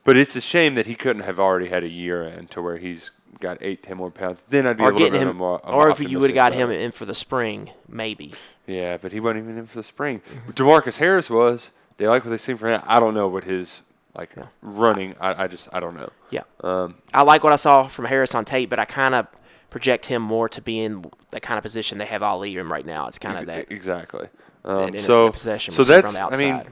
but 0.04 0.16
it's 0.16 0.34
a 0.34 0.40
shame 0.40 0.74
that 0.74 0.86
he 0.86 0.94
couldn't 0.96 1.22
have 1.22 1.38
already 1.38 1.68
had 1.68 1.84
a 1.84 1.88
year 1.88 2.22
in 2.24 2.46
to 2.48 2.60
where 2.62 2.78
he's 2.78 3.12
got 3.38 3.58
eight, 3.60 3.84
ten 3.84 3.96
more 3.98 4.10
pounds. 4.10 4.44
Then 4.48 4.66
I'd 4.66 4.76
be 4.78 4.82
or 4.82 4.90
a 4.90 4.92
little 4.92 4.98
getting 5.10 5.20
bit 5.20 5.30
him, 5.30 5.36
more. 5.36 5.60
or 5.64 5.90
if 5.90 6.00
you 6.00 6.18
would 6.18 6.30
have 6.30 6.34
got 6.34 6.52
him 6.52 6.70
in 6.70 6.90
for 6.90 7.04
the 7.04 7.14
spring, 7.14 7.70
maybe. 7.88 8.32
Yeah, 8.66 8.96
but 8.96 9.12
he 9.12 9.20
wasn't 9.20 9.44
even 9.44 9.58
in 9.58 9.66
for 9.66 9.76
the 9.76 9.82
spring. 9.84 10.20
Demarcus 10.48 10.98
Harris 10.98 11.30
was. 11.30 11.70
They 11.98 12.08
like 12.08 12.24
what 12.24 12.30
they 12.30 12.36
seen 12.38 12.56
from 12.56 12.70
him. 12.70 12.82
I 12.86 12.98
don't 12.98 13.14
know 13.14 13.28
what 13.28 13.44
his 13.44 13.82
like 14.18 14.30
running. 14.62 15.14
I, 15.20 15.44
I 15.44 15.46
just 15.46 15.68
I 15.72 15.80
don't 15.80 15.96
know. 15.96 16.10
Yeah. 16.30 16.42
Um, 16.62 16.96
I 17.14 17.22
like 17.22 17.44
what 17.44 17.52
I 17.52 17.56
saw 17.56 17.86
from 17.86 18.04
Harris 18.04 18.34
on 18.34 18.44
tape, 18.44 18.68
but 18.68 18.78
I 18.78 18.84
kind 18.84 19.14
of 19.14 19.26
project 19.70 20.06
him 20.06 20.22
more 20.22 20.48
to 20.48 20.60
be 20.60 20.80
in 20.80 21.04
the 21.30 21.40
kind 21.40 21.56
of 21.56 21.62
position 21.62 21.98
they 21.98 22.06
have 22.06 22.22
Ali 22.22 22.56
in 22.56 22.68
right 22.68 22.84
now. 22.84 23.06
It's 23.06 23.18
kind 23.18 23.38
of 23.38 23.46
that. 23.46 23.70
exactly. 23.70 24.28
Um, 24.64 24.98
so 24.98 25.30
possession 25.30 25.72
so 25.72 25.84
that's 25.84 26.16
I 26.18 26.36
mean, 26.36 26.62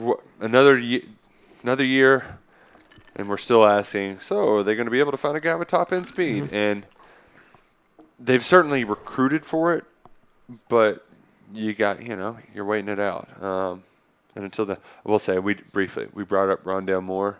wh- 0.00 0.22
another 0.40 0.78
ye- 0.78 1.06
another 1.62 1.84
year, 1.84 2.38
and 3.16 3.28
we're 3.28 3.36
still 3.36 3.66
asking. 3.66 4.20
So 4.20 4.56
are 4.56 4.62
they 4.62 4.74
going 4.74 4.86
to 4.86 4.90
be 4.92 5.00
able 5.00 5.10
to 5.10 5.16
find 5.16 5.36
a 5.36 5.40
guy 5.40 5.54
with 5.56 5.68
top 5.68 5.92
end 5.92 6.06
speed? 6.06 6.44
Mm-hmm. 6.44 6.54
And 6.54 6.86
they've 8.18 8.44
certainly 8.44 8.84
recruited 8.84 9.44
for 9.44 9.74
it, 9.74 9.84
but 10.68 11.04
you 11.52 11.74
got 11.74 12.02
you 12.06 12.14
know 12.14 12.38
you're 12.54 12.64
waiting 12.64 12.88
it 12.88 13.00
out. 13.00 13.42
Um, 13.42 13.82
and 14.36 14.44
until 14.44 14.64
the, 14.66 14.74
I 15.04 15.10
will 15.10 15.18
say 15.18 15.38
we 15.40 15.54
briefly 15.54 16.06
we 16.12 16.22
brought 16.22 16.48
up 16.50 16.62
Rondale 16.62 17.02
Moore. 17.02 17.38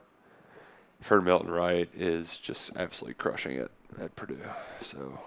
I've 1.00 1.06
heard 1.08 1.24
Milton 1.24 1.50
Wright 1.50 1.88
is 1.94 2.38
just 2.38 2.74
absolutely 2.76 3.14
crushing 3.14 3.56
it 3.58 3.70
at 4.00 4.16
Purdue. 4.16 4.38
So 4.80 5.20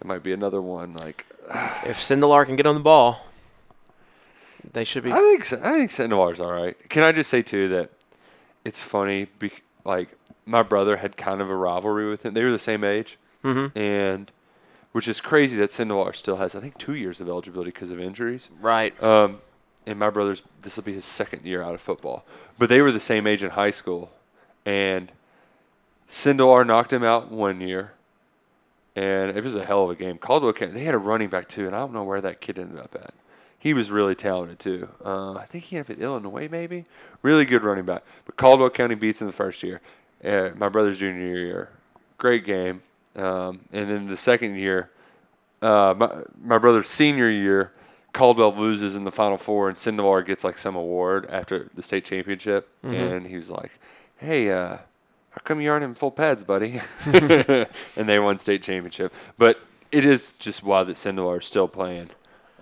it 0.00 0.06
might 0.06 0.22
be 0.22 0.32
another 0.32 0.62
one 0.62 0.94
like 0.94 1.26
if 1.84 1.98
Sindelar 1.98 2.46
can 2.46 2.56
get 2.56 2.66
on 2.66 2.76
the 2.76 2.80
ball, 2.80 3.26
they 4.72 4.84
should 4.84 5.04
be. 5.04 5.12
I 5.12 5.16
think 5.16 5.44
so. 5.44 5.58
I 5.62 5.78
think 5.78 5.90
Sindelar's 5.90 6.40
all 6.40 6.52
right. 6.52 6.76
Can 6.88 7.02
I 7.02 7.12
just 7.12 7.30
say 7.30 7.42
too 7.42 7.68
that 7.68 7.90
it's 8.64 8.82
funny? 8.82 9.26
Be, 9.38 9.50
like 9.84 10.10
my 10.46 10.62
brother 10.62 10.96
had 10.98 11.16
kind 11.16 11.40
of 11.40 11.50
a 11.50 11.54
rivalry 11.56 12.08
with 12.08 12.24
him. 12.24 12.34
They 12.34 12.44
were 12.44 12.50
the 12.52 12.58
same 12.58 12.84
age, 12.84 13.18
Mhm. 13.44 13.76
and 13.76 14.30
which 14.92 15.06
is 15.08 15.20
crazy 15.20 15.58
that 15.58 15.70
Sandoval 15.70 16.12
still 16.12 16.36
has 16.36 16.54
I 16.54 16.60
think 16.60 16.78
two 16.78 16.94
years 16.94 17.20
of 17.20 17.28
eligibility 17.28 17.70
because 17.70 17.90
of 17.90 18.00
injuries. 18.00 18.48
Right. 18.60 19.00
Um, 19.02 19.40
and 19.88 19.98
my 19.98 20.10
brother's 20.10 20.42
this 20.60 20.76
will 20.76 20.84
be 20.84 20.92
his 20.92 21.06
second 21.06 21.44
year 21.44 21.62
out 21.62 21.74
of 21.74 21.80
football, 21.80 22.24
but 22.58 22.68
they 22.68 22.82
were 22.82 22.92
the 22.92 23.00
same 23.00 23.26
age 23.26 23.42
in 23.42 23.50
high 23.50 23.70
school, 23.70 24.10
and 24.66 25.10
Sindelar 26.06 26.66
knocked 26.66 26.92
him 26.92 27.02
out 27.02 27.30
one 27.30 27.62
year, 27.62 27.92
and 28.94 29.34
it 29.34 29.42
was 29.42 29.56
a 29.56 29.64
hell 29.64 29.84
of 29.84 29.90
a 29.90 29.94
game. 29.94 30.18
Caldwell 30.18 30.52
County, 30.52 30.74
they 30.74 30.84
had 30.84 30.94
a 30.94 30.98
running 30.98 31.30
back 31.30 31.48
too, 31.48 31.66
and 31.66 31.74
I 31.74 31.78
don't 31.78 31.94
know 31.94 32.04
where 32.04 32.20
that 32.20 32.42
kid 32.42 32.58
ended 32.58 32.78
up 32.78 32.94
at. 32.94 33.14
He 33.58 33.72
was 33.72 33.90
really 33.90 34.14
talented 34.14 34.58
too. 34.58 34.90
Uh, 35.02 35.32
I 35.32 35.46
think 35.46 35.64
he 35.64 35.78
ended 35.78 35.96
up 35.96 35.98
at 35.98 36.04
Illinois, 36.04 36.48
maybe. 36.50 36.84
Really 37.22 37.46
good 37.46 37.64
running 37.64 37.86
back. 37.86 38.04
But 38.26 38.36
Caldwell 38.36 38.70
County 38.70 38.94
beats 38.94 39.22
him 39.22 39.26
the 39.26 39.32
first 39.32 39.62
year. 39.62 39.80
Uh, 40.22 40.50
my 40.54 40.68
brother's 40.68 40.98
junior 40.98 41.36
year, 41.36 41.70
great 42.18 42.44
game. 42.44 42.82
Um, 43.16 43.60
and 43.72 43.90
then 43.90 44.06
the 44.06 44.16
second 44.16 44.56
year, 44.56 44.90
uh, 45.62 45.94
my, 45.96 46.22
my 46.40 46.58
brother's 46.58 46.88
senior 46.88 47.30
year, 47.30 47.72
Caldwell 48.18 48.52
loses 48.52 48.96
in 48.96 49.04
the 49.04 49.12
Final 49.12 49.36
Four, 49.36 49.68
and 49.68 49.76
Sindelar 49.78 50.26
gets 50.26 50.42
like 50.42 50.58
some 50.58 50.74
award 50.74 51.24
after 51.30 51.68
the 51.74 51.82
state 51.84 52.04
championship, 52.04 52.68
Mhm. 52.84 53.12
and 53.16 53.26
he 53.28 53.36
was 53.36 53.48
like, 53.48 53.70
"Hey, 54.16 54.50
uh, 54.50 54.78
how 55.30 55.40
come 55.44 55.60
you 55.60 55.70
aren't 55.70 55.84
in 55.84 55.94
full 55.94 56.10
pads, 56.10 56.42
buddy?" 56.42 56.80
and 57.06 58.08
they 58.08 58.18
won 58.18 58.38
state 58.38 58.62
championship. 58.64 59.12
But 59.38 59.60
it 59.92 60.04
is 60.04 60.32
just 60.32 60.64
wild 60.64 60.88
that 60.88 60.96
Sindelar 60.96 61.38
is 61.38 61.46
still 61.46 61.68
playing. 61.68 62.10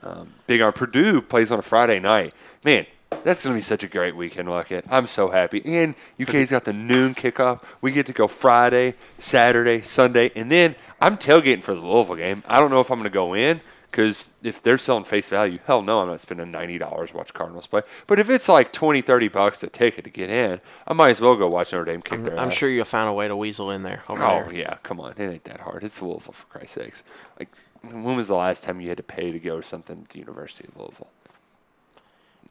Um, 0.02 0.34
Big 0.46 0.60
on 0.60 0.74
Purdue 0.74 1.22
plays 1.22 1.50
on 1.50 1.58
a 1.58 1.62
Friday 1.62 2.00
night. 2.00 2.34
Man, 2.62 2.84
that's 3.24 3.42
gonna 3.44 3.54
be 3.56 3.62
such 3.62 3.82
a 3.82 3.88
great 3.88 4.14
weekend, 4.14 4.48
Luckett. 4.48 4.82
I'm 4.90 5.06
so 5.06 5.28
happy. 5.28 5.62
And 5.64 5.94
UK's 6.20 6.50
got 6.50 6.64
the 6.64 6.74
noon 6.74 7.14
kickoff. 7.14 7.62
We 7.80 7.92
get 7.92 8.04
to 8.06 8.12
go 8.12 8.28
Friday, 8.28 8.92
Saturday, 9.18 9.80
Sunday, 9.80 10.30
and 10.36 10.52
then 10.52 10.76
I'm 11.00 11.16
tailgating 11.16 11.62
for 11.62 11.74
the 11.74 11.80
Louisville 11.80 12.16
game. 12.16 12.42
I 12.46 12.60
don't 12.60 12.70
know 12.70 12.80
if 12.80 12.90
I'm 12.90 12.98
gonna 12.98 13.08
go 13.08 13.32
in 13.34 13.62
because 13.90 14.28
if 14.42 14.62
they're 14.62 14.78
selling 14.78 15.04
face 15.04 15.28
value, 15.28 15.58
hell 15.66 15.82
no, 15.82 16.00
I'm 16.00 16.08
not 16.08 16.20
spending 16.20 16.50
ninety 16.50 16.78
dollars 16.78 17.10
to 17.10 17.16
watch 17.16 17.32
Cardinals 17.32 17.66
play. 17.66 17.82
But 18.06 18.18
if 18.18 18.28
it's 18.30 18.48
like 18.48 18.72
20, 18.72 19.00
30 19.02 19.28
bucks 19.28 19.62
a 19.62 19.68
ticket 19.68 20.04
to 20.04 20.10
get 20.10 20.28
in, 20.30 20.60
I 20.86 20.92
might 20.92 21.10
as 21.10 21.20
well 21.20 21.36
go 21.36 21.46
watch 21.46 21.72
Notre 21.72 21.84
Dame 21.90 22.02
kick 22.02 22.22
their 22.24 22.38
I'm 22.38 22.48
ass. 22.48 22.54
sure 22.54 22.68
you'll 22.68 22.84
find 22.84 23.08
a 23.08 23.12
way 23.12 23.28
to 23.28 23.36
weasel 23.36 23.70
in 23.70 23.82
there. 23.82 24.02
Oh 24.08 24.16
there. 24.16 24.52
yeah, 24.52 24.74
come 24.82 25.00
on, 25.00 25.12
it 25.12 25.20
ain't 25.20 25.44
that 25.44 25.60
hard. 25.60 25.82
It's 25.84 26.00
Louisville 26.02 26.32
for 26.32 26.46
Christ's 26.46 26.72
sakes. 26.74 27.02
Like, 27.38 27.48
when 27.90 28.16
was 28.16 28.28
the 28.28 28.34
last 28.36 28.64
time 28.64 28.80
you 28.80 28.88
had 28.88 28.96
to 28.98 29.02
pay 29.02 29.32
to 29.32 29.38
go 29.38 29.60
to 29.60 29.66
something 29.66 30.00
at 30.02 30.08
the 30.10 30.18
University 30.18 30.68
of 30.68 30.76
Louisville? 30.76 31.08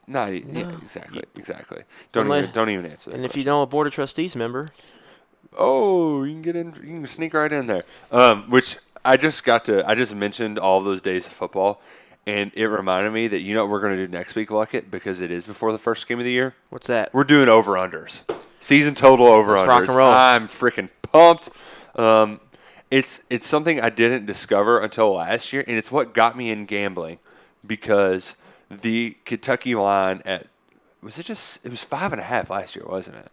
Not 0.07 0.33
e- 0.33 0.43
yeah, 0.45 0.69
exactly, 0.81 1.23
exactly. 1.36 1.83
Don't 2.11 2.25
Unless- 2.25 2.43
even 2.43 2.53
don't 2.53 2.69
even 2.69 2.86
answer 2.86 3.09
that. 3.09 3.15
And 3.17 3.25
if 3.25 3.36
you 3.36 3.43
know 3.43 3.61
a 3.61 3.67
board 3.67 3.88
of 3.88 3.93
trustees 3.93 4.36
member, 4.36 4.69
Oh, 5.57 6.23
you 6.23 6.33
can 6.33 6.41
get 6.41 6.55
in. 6.57 6.67
You 6.75 6.81
can 6.99 7.07
sneak 7.07 7.33
right 7.33 7.51
in 7.51 7.67
there. 7.67 7.83
Um, 8.11 8.49
which 8.49 8.77
I 9.05 9.17
just 9.17 9.43
got 9.43 9.65
to. 9.65 9.87
I 9.87 9.95
just 9.95 10.15
mentioned 10.15 10.59
all 10.59 10.81
those 10.81 11.01
days 11.01 11.27
of 11.27 11.33
football, 11.33 11.81
and 12.25 12.51
it 12.55 12.65
reminded 12.65 13.13
me 13.13 13.27
that 13.27 13.39
you 13.39 13.53
know 13.53 13.65
what 13.65 13.71
we're 13.71 13.81
going 13.81 13.95
to 13.97 14.07
do 14.07 14.11
next 14.11 14.35
week, 14.35 14.49
Luckett, 14.49 14.89
because 14.89 15.21
it 15.21 15.31
is 15.31 15.45
before 15.47 15.71
the 15.71 15.77
first 15.77 16.07
game 16.07 16.19
of 16.19 16.25
the 16.25 16.31
year. 16.31 16.55
What's 16.69 16.87
that? 16.87 17.13
We're 17.13 17.23
doing 17.23 17.47
over 17.47 17.73
unders, 17.73 18.21
season 18.59 18.95
total 18.95 19.27
over 19.27 19.55
unders. 19.55 19.67
rock 19.67 19.87
and 19.87 19.95
roll. 19.95 20.11
I'm 20.11 20.47
freaking 20.47 20.89
pumped. 21.03 21.49
Um, 21.95 22.39
it's 22.91 23.23
it's 23.29 23.47
something 23.47 23.79
I 23.79 23.89
didn't 23.89 24.25
discover 24.25 24.79
until 24.79 25.13
last 25.13 25.53
year, 25.53 25.63
and 25.67 25.77
it's 25.77 25.91
what 25.91 26.13
got 26.13 26.35
me 26.37 26.49
in 26.49 26.65
gambling 26.65 27.19
because 27.65 28.35
the 28.69 29.17
Kentucky 29.25 29.75
line 29.75 30.21
at 30.25 30.47
was 31.01 31.19
it 31.19 31.25
just 31.25 31.65
it 31.65 31.69
was 31.69 31.83
five 31.83 32.11
and 32.11 32.19
a 32.19 32.25
half 32.25 32.49
last 32.49 32.75
year, 32.75 32.85
wasn't 32.87 33.17
it? 33.17 33.31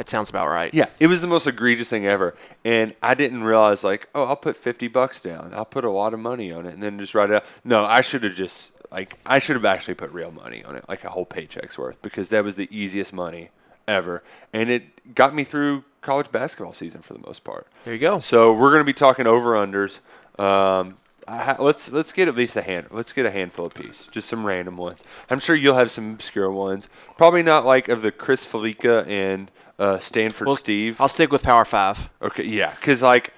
That 0.00 0.08
sounds 0.08 0.30
about 0.30 0.48
right. 0.48 0.72
Yeah, 0.72 0.86
it 0.98 1.08
was 1.08 1.20
the 1.20 1.28
most 1.28 1.46
egregious 1.46 1.90
thing 1.90 2.06
ever, 2.06 2.34
and 2.64 2.94
I 3.02 3.12
didn't 3.12 3.44
realize 3.44 3.84
like, 3.84 4.08
oh, 4.14 4.24
I'll 4.24 4.34
put 4.34 4.56
fifty 4.56 4.88
bucks 4.88 5.20
down. 5.20 5.52
I'll 5.54 5.66
put 5.66 5.84
a 5.84 5.90
lot 5.90 6.14
of 6.14 6.20
money 6.20 6.50
on 6.50 6.64
it, 6.64 6.72
and 6.72 6.82
then 6.82 6.98
just 6.98 7.14
write 7.14 7.28
it 7.28 7.36
out. 7.36 7.44
No, 7.64 7.84
I 7.84 8.00
should 8.00 8.24
have 8.24 8.34
just 8.34 8.72
like 8.90 9.18
I 9.26 9.38
should 9.38 9.56
have 9.56 9.66
actually 9.66 9.96
put 9.96 10.10
real 10.10 10.30
money 10.30 10.64
on 10.64 10.74
it, 10.74 10.86
like 10.88 11.04
a 11.04 11.10
whole 11.10 11.26
paycheck's 11.26 11.76
worth, 11.76 12.00
because 12.00 12.30
that 12.30 12.44
was 12.44 12.56
the 12.56 12.66
easiest 12.74 13.12
money 13.12 13.50
ever, 13.86 14.22
and 14.54 14.70
it 14.70 15.14
got 15.14 15.34
me 15.34 15.44
through 15.44 15.84
college 16.00 16.32
basketball 16.32 16.72
season 16.72 17.02
for 17.02 17.12
the 17.12 17.20
most 17.26 17.44
part. 17.44 17.66
There 17.84 17.92
you 17.92 18.00
go. 18.00 18.20
So 18.20 18.54
we're 18.54 18.70
going 18.70 18.80
to 18.80 18.84
be 18.84 18.94
talking 18.94 19.26
over 19.26 19.50
unders. 19.50 20.00
Um, 20.38 20.96
I, 21.28 21.56
let's 21.58 21.92
let's 21.92 22.14
get 22.14 22.26
at 22.26 22.34
least 22.34 22.56
a 22.56 22.62
hand. 22.62 22.86
Let's 22.90 23.12
get 23.12 23.26
a 23.26 23.30
handful 23.30 23.66
apiece, 23.66 24.08
just 24.10 24.30
some 24.30 24.46
random 24.46 24.78
ones. 24.78 25.04
I'm 25.28 25.40
sure 25.40 25.54
you'll 25.54 25.76
have 25.76 25.90
some 25.90 26.14
obscure 26.14 26.50
ones. 26.50 26.88
Probably 27.18 27.42
not 27.42 27.66
like 27.66 27.88
of 27.90 28.00
the 28.00 28.10
Chris 28.10 28.46
Fallica 28.46 29.06
and 29.06 29.50
uh, 29.80 29.98
Stanford 29.98 30.46
Well, 30.46 30.54
Steve. 30.56 31.00
I'll 31.00 31.08
stick 31.08 31.32
with 31.32 31.42
Power 31.42 31.64
Five. 31.64 32.08
Okay, 32.22 32.44
yeah, 32.44 32.72
because 32.78 33.02
like 33.02 33.32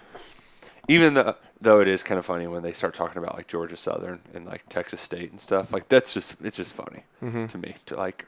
even 0.88 1.14
though 1.14 1.36
though 1.61 1.80
it 1.80 1.86
is 1.88 2.03
kind 2.03 2.18
of 2.18 2.26
funny 2.26 2.47
when 2.49 2.62
they 2.64 2.72
start 2.72 2.93
talking 2.93 3.22
about 3.22 3.36
like 3.36 3.47
Georgia 3.47 3.76
Southern 3.76 4.20
and 4.34 4.45
like 4.45 4.68
Texas 4.68 5.01
State 5.01 5.30
and 5.30 5.40
stuff. 5.40 5.72
Like 5.72 5.88
that's 5.88 6.12
just 6.12 6.36
it's 6.45 6.57
just 6.57 6.72
funny 6.74 7.05
Mhm. 7.22 7.49
to 7.49 7.57
me 7.59 7.76
to 7.86 7.97
like 7.97 8.26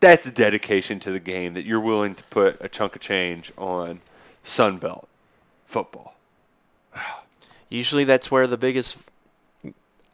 that's 0.00 0.30
dedication 0.30 1.00
to 1.00 1.10
the 1.10 1.18
game 1.20 1.54
that 1.54 1.64
you're 1.64 1.80
willing 1.80 2.14
to 2.14 2.24
put 2.24 2.58
a 2.60 2.68
chunk 2.68 2.94
of 2.94 3.00
change 3.00 3.50
on 3.56 4.00
Sun 4.42 4.76
Belt 4.76 5.08
football. 5.64 6.14
Usually, 7.70 8.04
that's 8.04 8.30
where 8.30 8.46
the 8.46 8.58
biggest, 8.58 8.98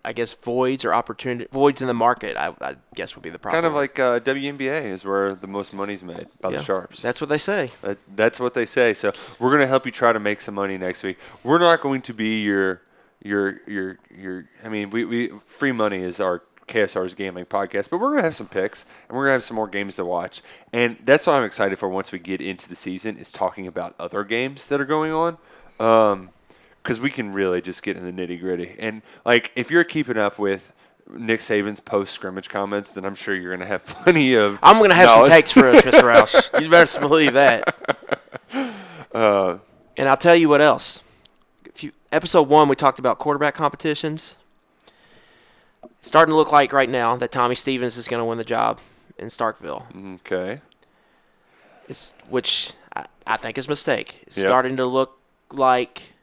I 0.05 0.13
guess, 0.13 0.33
voids 0.35 0.85
or 0.85 0.95
opportunity 0.95 1.49
voids 1.53 1.83
in 1.83 1.87
the 1.87 1.95
market. 1.95 2.37
I, 2.37 2.55
I 2.61 2.77
guess 2.95 3.15
would 3.15 3.23
be 3.23 3.31
the 3.31 3.39
problem. 3.39 3.63
Kind 3.63 3.67
of 3.67 3.75
like 3.75 3.99
uh, 3.99 4.21
WNBA 4.21 4.85
is 4.87 5.05
where 5.05 5.35
the 5.35 5.47
most 5.47 5.75
money's 5.75 6.03
made 6.03 6.29
by 6.41 6.51
Yeah, 6.51 6.59
the 6.59 6.65
Sharps. 6.65 7.03
That's 7.03 7.21
what 7.21 7.29
they 7.29 7.39
say. 7.39 7.71
That, 7.83 7.99
that's 8.17 8.41
what 8.41 8.55
they 8.55 8.67
say. 8.67 8.95
So 8.95 9.13
we're 9.39 9.51
gonna 9.51 9.67
help 9.67 9.85
you 9.87 9.93
try 9.93 10.13
to 10.13 10.21
make 10.21 10.41
some 10.41 10.55
money 10.55 10.79
next 10.79 11.03
week. 11.03 11.19
We're 11.45 11.59
not 11.59 11.81
going 11.81 12.03
to 12.03 12.15
be 12.15 12.41
your 12.43 12.83
your 13.23 13.61
your 13.67 13.99
your. 14.17 14.49
I 14.65 14.69
mean, 14.71 14.91
we, 14.91 15.05
we 15.05 15.33
free 15.45 15.73
money 15.73 15.99
is 16.03 16.19
our 16.19 16.43
KSR's 16.67 17.15
gambling 17.15 17.47
podcast, 17.47 17.91
but 17.91 17.99
we're 17.99 18.11
gonna 18.11 18.23
have 18.23 18.37
some 18.37 18.47
picks 18.49 18.87
and 19.09 19.19
we're 19.19 19.25
gonna 19.25 19.33
have 19.33 19.45
some 19.45 19.57
more 19.57 19.69
games 19.69 19.97
to 19.97 20.05
watch. 20.05 20.41
And 20.73 20.97
that's 21.05 21.27
what 21.27 21.35
I'm 21.35 21.45
excited 21.45 21.79
for 21.79 21.89
once 21.89 22.13
we 22.13 22.19
get 22.19 22.41
into 22.41 22.69
the 22.69 22.77
season 22.77 23.17
is 23.19 23.33
talking 23.33 23.67
about 23.67 23.95
other 23.99 24.25
games 24.25 24.69
that 24.69 24.81
are 24.81 24.87
going 24.87 25.13
on. 25.13 25.37
Um, 25.79 26.31
because 26.83 27.01
we 27.01 27.11
can 27.11 27.33
really 27.33 27.61
just 27.61 27.83
get 27.83 27.97
in 27.97 28.05
the 28.05 28.13
nitty 28.27 28.41
gritty. 28.41 28.75
And 28.79 29.03
like, 29.25 29.53
if 29.57 29.71
you're 29.71 29.85
keeping 29.85 30.17
up 30.17 30.39
with 30.39 30.73
Nick 31.13 31.41
Saban's 31.41 31.81
post 31.81 32.13
scrimmage 32.13 32.49
comments, 32.49 32.93
then 32.93 33.05
I'm 33.05 33.15
sure 33.15 33.35
you're 33.35 33.55
gonna 33.57 33.67
have 33.67 33.85
plenty 34.05 34.35
of. 34.35 34.59
I'm 34.63 34.79
going 34.79 34.91
to 34.91 34.97
have 34.97 35.09
some 35.09 35.19
knowledge. 35.21 35.33
takes 35.33 35.53
for 35.53 35.69
us, 35.69 35.83
Mr. 35.83 36.01
Roush. 36.03 36.63
You 36.63 36.71
better 36.71 37.01
believe 37.01 37.33
that. 37.35 37.75
Uh, 39.13 39.59
and 39.97 40.09
I'll 40.09 40.17
tell 40.17 40.37
you 40.37 40.49
what 40.49 40.61
else. 40.61 41.01
If 41.65 41.83
you, 41.83 41.93
episode 42.13 42.49
one, 42.49 42.69
we 42.69 42.77
talked 42.77 42.99
about 42.99 43.19
quarterback 43.19 43.55
competitions. 43.55 44.37
It's 45.99 46.09
starting 46.09 46.33
to 46.33 46.37
look 46.37 46.53
like 46.53 46.73
right 46.73 46.89
now 46.89 47.17
that 47.17 47.31
Tommy 47.33 47.55
Stevens 47.55 47.97
is 47.97 48.07
going 48.09 48.21
to 48.21 48.25
win 48.25 48.39
the 48.39 48.45
job 48.45 48.81
in 49.19 49.27
Starkville. 49.29 49.85
Okay. 50.21 50.61
It's, 51.89 52.15
which 52.29 52.73
I, 52.95 53.07
I 53.27 53.37
think 53.37 53.59
is 53.59 53.67
a 53.67 53.69
mistake. 53.71 54.23
It's 54.27 54.39
Yep. 54.39 54.47
starting 54.47 54.77
to 54.79 54.87
look 54.87 55.19
like 55.53 56.15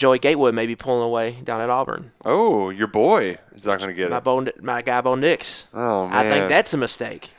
Joey 0.00 0.18
Gatewood 0.18 0.54
may 0.54 0.66
be 0.66 0.76
pulling 0.76 1.02
away 1.02 1.32
down 1.44 1.60
at 1.60 1.68
Auburn. 1.68 2.10
Oh, 2.24 2.70
your 2.70 2.86
boy 2.86 3.36
is 3.54 3.66
not 3.66 3.80
going 3.80 3.90
to 3.90 3.94
get 3.94 4.08
my 4.08 4.16
it. 4.16 4.24
Bo, 4.24 4.46
my 4.62 4.80
guy 4.80 5.02
Bo 5.02 5.14
Nix. 5.14 5.66
Oh 5.74 6.08
man, 6.08 6.16
I 6.16 6.26
think 6.26 6.48
that's 6.48 6.72
a 6.72 6.78
mistake. 6.78 7.34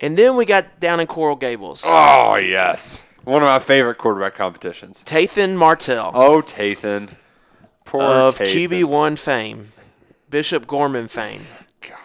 And 0.00 0.16
then 0.16 0.36
we 0.36 0.46
got 0.46 0.80
down 0.80 1.00
in 1.00 1.06
Coral 1.06 1.36
Gables. 1.36 1.82
Oh 1.84 2.36
yes, 2.36 3.06
one 3.24 3.42
of 3.42 3.46
my 3.46 3.58
favorite 3.58 3.98
quarterback 3.98 4.36
competitions. 4.36 5.02
Tathan 5.02 5.54
Martell 5.54 6.12
Oh, 6.14 6.40
Tathan. 6.40 7.10
Poor 7.84 8.02
of 8.02 8.38
QB1 8.38 9.18
fame, 9.18 9.68
Bishop 10.30 10.66
Gorman 10.66 11.08
fame. 11.08 11.46
God 11.82 11.98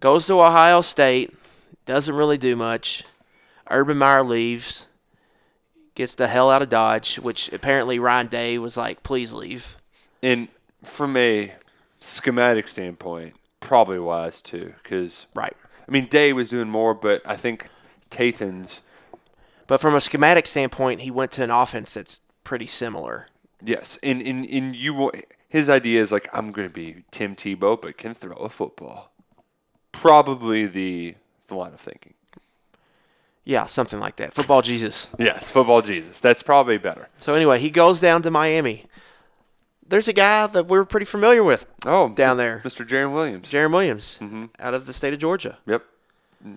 goes 0.00 0.26
to 0.28 0.40
Ohio 0.40 0.80
State, 0.80 1.34
doesn't 1.84 2.14
really 2.14 2.38
do 2.38 2.56
much. 2.56 3.04
Urban 3.68 3.98
Meyer 3.98 4.22
leaves, 4.22 4.85
gets 5.96 6.14
the 6.14 6.28
hell 6.28 6.50
out 6.50 6.62
of 6.62 6.68
Dodge, 6.68 7.16
which 7.16 7.52
apparently 7.52 7.98
Ryan 7.98 8.28
Day 8.28 8.58
was 8.58 8.76
like, 8.76 9.02
please 9.02 9.32
leave. 9.32 9.76
And 10.22 10.48
from 10.84 11.16
a 11.16 11.52
schematic 11.98 12.68
standpoint, 12.68 13.34
probably 13.58 13.98
wise 13.98 14.40
too, 14.40 14.74
because 14.82 15.26
right. 15.34 15.56
I 15.88 15.90
mean, 15.90 16.06
Day 16.06 16.32
was 16.32 16.50
doing 16.50 16.68
more, 16.68 16.94
but 16.94 17.22
I 17.24 17.34
think 17.36 17.66
Tathan's 18.10 18.82
But 19.66 19.80
from 19.80 19.94
a 19.94 20.00
schematic 20.00 20.46
standpoint, 20.46 21.00
he 21.00 21.10
went 21.10 21.32
to 21.32 21.42
an 21.42 21.50
offense 21.50 21.94
that's 21.94 22.20
pretty 22.44 22.66
similar. 22.66 23.28
yes, 23.64 23.98
and 24.02 24.22
in 24.22 24.44
in 24.44 24.74
you 24.74 25.10
his 25.48 25.68
idea 25.68 26.00
is 26.00 26.12
like 26.12 26.28
I'm 26.32 26.52
going 26.52 26.68
to 26.68 26.72
be 26.72 27.04
Tim 27.10 27.34
Tebow, 27.34 27.80
but 27.80 27.96
can 27.96 28.14
throw 28.14 28.36
a 28.36 28.48
football. 28.48 29.12
Probably 29.92 30.66
the 30.66 31.16
the 31.46 31.54
line 31.54 31.72
of 31.72 31.80
thinking. 31.80 32.14
Yeah, 33.48 33.66
something 33.66 34.00
like 34.00 34.16
that. 34.16 34.34
Football 34.34 34.60
Jesus. 34.60 35.08
Yes, 35.18 35.50
football 35.50 35.80
Jesus. 35.80 36.18
That's 36.20 36.42
probably 36.42 36.78
better. 36.78 37.08
So 37.18 37.34
anyway, 37.34 37.60
he 37.60 37.70
goes 37.70 38.00
down 38.00 38.20
to 38.22 38.30
Miami. 38.30 38.86
There's 39.88 40.08
a 40.08 40.12
guy 40.12 40.48
that 40.48 40.66
we're 40.66 40.84
pretty 40.84 41.06
familiar 41.06 41.44
with. 41.44 41.64
Oh, 41.86 42.08
down 42.08 42.38
there, 42.38 42.60
Mr. 42.64 42.84
Jarren 42.86 43.14
Williams. 43.14 43.50
Jarren 43.50 43.70
Williams, 43.70 44.18
Mm-hmm. 44.20 44.46
out 44.58 44.74
of 44.74 44.86
the 44.86 44.92
state 44.92 45.12
of 45.12 45.20
Georgia. 45.20 45.58
Yep. 45.66 45.84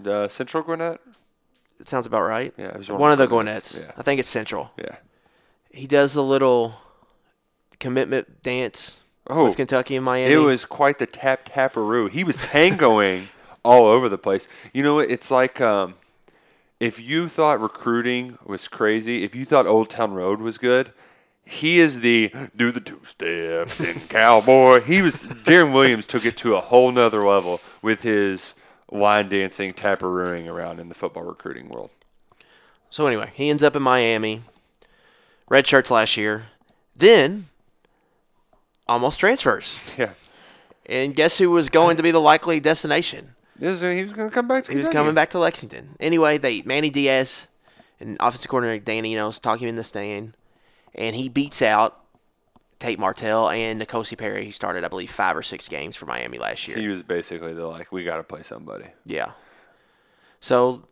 Uh, 0.08 0.28
Central 0.28 0.64
Gwinnett. 0.64 1.00
It 1.80 1.88
sounds 1.88 2.08
about 2.08 2.24
right. 2.24 2.52
Yeah, 2.58 2.76
was 2.76 2.90
one, 2.90 3.12
of 3.12 3.20
the 3.20 3.28
Gwinnett's, 3.28 3.76
Gwinnett's. 3.76 3.96
yeah. 3.96 4.00
I 4.00 4.04
think 4.04 4.20
it's 4.20 4.28
Central. 4.28 4.72
Yeah. 4.78 4.96
He 5.72 5.86
does 5.86 6.16
a 6.16 6.22
little 6.24 6.74
commitment 7.80 8.42
dance 8.44 9.00
Oh, 9.28 9.44
with 9.46 9.58
Kentucky 9.58 9.96
and 9.96 10.04
Miami. 10.04 10.34
It 10.34 10.38
was 10.38 10.66
quite 10.66 10.98
the 10.98 11.06
tap 11.06 11.46
taparoo. 11.48 12.10
He 12.10 12.24
was 12.24 12.38
tangoing 12.38 13.30
all 13.64 13.86
over 13.86 14.10
the 14.10 14.18
place. 14.18 14.48
You 14.74 14.82
know, 14.82 14.98
it's 14.98 15.30
like 15.30 15.62
um, 15.62 15.94
if 16.80 17.00
you 17.00 17.28
thought 17.28 17.62
recruiting 17.62 18.38
was 18.46 18.68
crazy, 18.68 19.24
if 19.24 19.36
you 19.36 19.46
thought 19.46 19.68
Old 19.68 19.90
Town 19.90 20.14
Road 20.14 20.40
was 20.40 20.58
good, 20.58 20.92
he 21.46 21.80
is 21.80 22.02
the 22.02 22.32
do 22.56 22.72
the 22.72 22.80
two 22.80 23.02
step 23.04 23.70
and 23.80 24.10
cowboy. 24.10 24.82
He 24.82 25.02
was 25.02 25.24
Jarren 25.24 25.74
Williams 25.74 26.08
took 26.08 26.26
it 26.26 26.38
to 26.38 26.56
a 26.56 26.62
whole 26.62 26.92
nother 26.92 27.26
level 27.26 27.60
with 27.82 28.04
his 28.04 28.54
line 28.92 29.30
dancing, 29.30 29.72
taparooing 29.72 30.48
around 30.48 30.80
in 30.80 30.90
the 30.90 30.96
football 30.96 31.24
recruiting 31.24 31.70
world. 31.70 31.90
So 32.90 33.08
anyway, 33.08 33.32
he 33.34 33.50
ends 33.50 33.64
up 33.64 33.76
in 33.76 33.82
Miami. 33.82 34.42
Red 35.48 35.68
shirts 35.68 35.92
last 35.92 36.18
year. 36.18 36.46
Then 36.96 37.46
almost 38.88 39.20
transfers. 39.20 39.96
Yeah. 39.98 40.12
And 40.86 41.16
guess 41.16 41.38
who 41.38 41.52
was 41.52 41.70
going 41.70 41.98
to 41.98 42.04
be 42.04 42.12
the 42.12 42.22
likely 42.22 42.60
destination? 42.60 43.36
He 43.60 43.68
was, 43.68 43.82
he 43.82 44.02
was 44.02 44.14
going 44.14 44.30
to 44.30 44.34
come 44.34 44.48
back 44.48 44.64
to 44.66 44.72
He 44.72 44.78
was 44.78 44.86
Kentucky. 44.86 44.98
coming 45.02 45.16
back 45.16 45.30
to 45.32 45.40
Lexington. 45.40 45.96
Anyway, 46.00 46.38
they 46.38 46.62
Manny 46.62 46.90
Diaz 46.90 47.48
and 48.00 48.18
offensive 48.20 48.50
coordinator 48.50 48.84
Danny 48.84 49.14
Enos 49.14 49.40
talk 49.40 49.60
him 49.60 49.68
in 49.70 49.76
the 49.76 49.84
stand, 49.84 50.36
and 50.96 51.16
he 51.16 51.28
beats 51.30 51.62
out 51.62 52.02
Tate 52.80 52.98
Martell 53.00 53.50
and 53.50 53.82
N'Kosi 53.82 54.18
Perry. 54.18 54.46
He 54.46 54.52
started, 54.52 54.86
I 54.86 54.88
believe, 54.88 55.12
five 55.12 55.36
or 55.36 55.44
six 55.44 55.68
games 55.68 55.98
for 55.98 56.06
Miami 56.06 56.38
last 56.38 56.68
year. 56.68 56.78
He 56.78 56.88
was 56.88 57.04
basically 57.04 57.54
the 57.54 57.68
like, 57.68 57.92
we 57.92 58.06
got 58.06 58.18
to 58.18 58.24
play 58.24 58.42
somebody. 58.44 58.86
Yeah. 59.06 59.32
So 60.40 60.88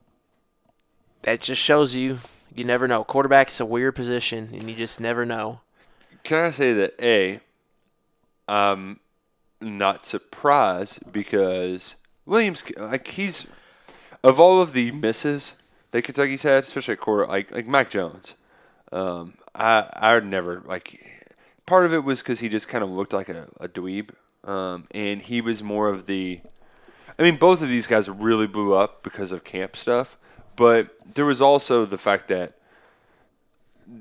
that 1.22 1.40
just 1.40 1.62
shows 1.62 1.96
you 1.96 2.20
you 2.54 2.66
never 2.66 2.88
know. 2.88 3.04
Quarterback's 3.04 3.60
a 3.60 3.66
weird 3.66 3.96
position, 3.96 4.50
and 4.52 4.70
you 4.70 4.76
just 4.76 5.00
never 5.00 5.26
know. 5.26 5.62
Can 6.24 6.40
I 6.40 6.50
say 6.50 6.74
that 6.74 6.96
a, 7.02 7.40
I'm 8.50 9.00
not 9.62 10.04
surprised 10.04 11.10
because 11.12 11.96
Williams, 12.28 12.64
like 12.78 13.08
he's 13.08 13.48
of 14.24 14.40
all 14.40 14.62
of 14.62 14.74
the 14.74 14.92
misses 14.92 15.56
that 15.92 16.04
Kentucky's 16.04 16.44
had, 16.44 16.64
especially 16.64 16.94
at 16.94 17.00
quarter, 17.00 17.26
like 17.26 17.52
like 17.52 17.66
Mac 17.66 17.90
Jones. 17.90 18.36
Um, 18.92 19.36
I 19.56 19.90
I 19.94 20.20
never 20.20 20.62
like. 20.66 21.04
Part 21.66 21.86
of 21.86 21.94
it 21.94 22.06
was 22.06 22.22
because 22.22 22.40
he 22.40 22.48
just 22.48 22.70
kind 22.70 22.82
of 22.82 22.90
looked 22.90 23.12
like 23.12 23.28
a, 23.28 23.50
a 23.60 23.68
dweeb, 23.68 24.12
um, 24.46 24.88
and 24.92 25.22
he 25.22 25.42
was 25.42 25.62
more 25.62 25.90
of 25.90 26.06
the. 26.06 26.42
I 27.20 27.24
mean, 27.24 27.38
both 27.38 27.62
of 27.62 27.68
these 27.68 27.88
guys 27.88 28.10
really 28.10 28.48
blew 28.48 28.74
up 28.74 29.04
because 29.04 29.32
of 29.32 29.44
camp 29.44 29.76
stuff, 29.76 30.18
but 30.56 30.96
there 31.16 31.26
was 31.26 31.42
also 31.42 31.86
the 31.86 31.98
fact 31.98 32.28
that 32.30 32.54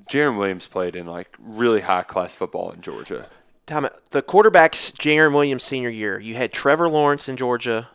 Jarren 0.09 0.37
Williams 0.39 0.67
played 0.67 0.95
in 0.95 1.07
like 1.07 1.35
really 1.39 1.81
high 1.81 2.03
class 2.03 2.35
football 2.35 2.71
in 2.71 2.83
Georgia. 2.83 3.27
Time 3.67 3.89
the 4.11 4.23
quarterbacks 4.23 4.93
Jarren 4.93 5.33
Williams 5.33 5.65
senior 5.65 5.89
year. 5.89 6.21
You 6.21 6.35
had 6.35 6.53
Trevor 6.53 6.89
Lawrence 6.89 7.29
in 7.29 7.37
Georgia. 7.37 7.89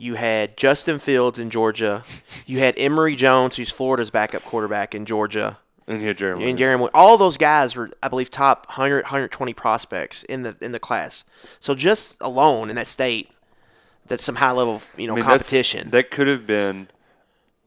You 0.00 0.14
had 0.14 0.56
Justin 0.56 0.98
Fields 0.98 1.38
in 1.38 1.50
Georgia. 1.50 2.02
You 2.46 2.58
had 2.58 2.74
Emory 2.78 3.14
Jones, 3.14 3.56
who's 3.56 3.70
Florida's 3.70 4.08
backup 4.08 4.42
quarterback 4.42 4.94
in 4.94 5.04
Georgia. 5.04 5.58
And 5.86 6.00
you 6.00 6.08
had 6.08 6.16
Jarren 6.16 6.40
And 6.40 6.58
Wi- 6.58 6.90
all 6.94 7.18
those 7.18 7.36
guys 7.36 7.76
were, 7.76 7.90
I 8.02 8.08
believe, 8.08 8.30
top 8.30 8.66
100, 8.68 9.02
120 9.02 9.52
prospects 9.52 10.22
in 10.22 10.42
the 10.42 10.56
in 10.62 10.72
the 10.72 10.78
class. 10.78 11.24
So 11.58 11.74
just 11.74 12.16
alone 12.22 12.70
in 12.70 12.76
that 12.76 12.86
state, 12.86 13.30
that's 14.06 14.24
some 14.24 14.36
high 14.36 14.52
level, 14.52 14.80
you 14.96 15.06
know, 15.06 15.12
I 15.12 15.16
mean, 15.16 15.24
competition. 15.26 15.90
That 15.90 16.10
could 16.10 16.28
have 16.28 16.46
been 16.46 16.88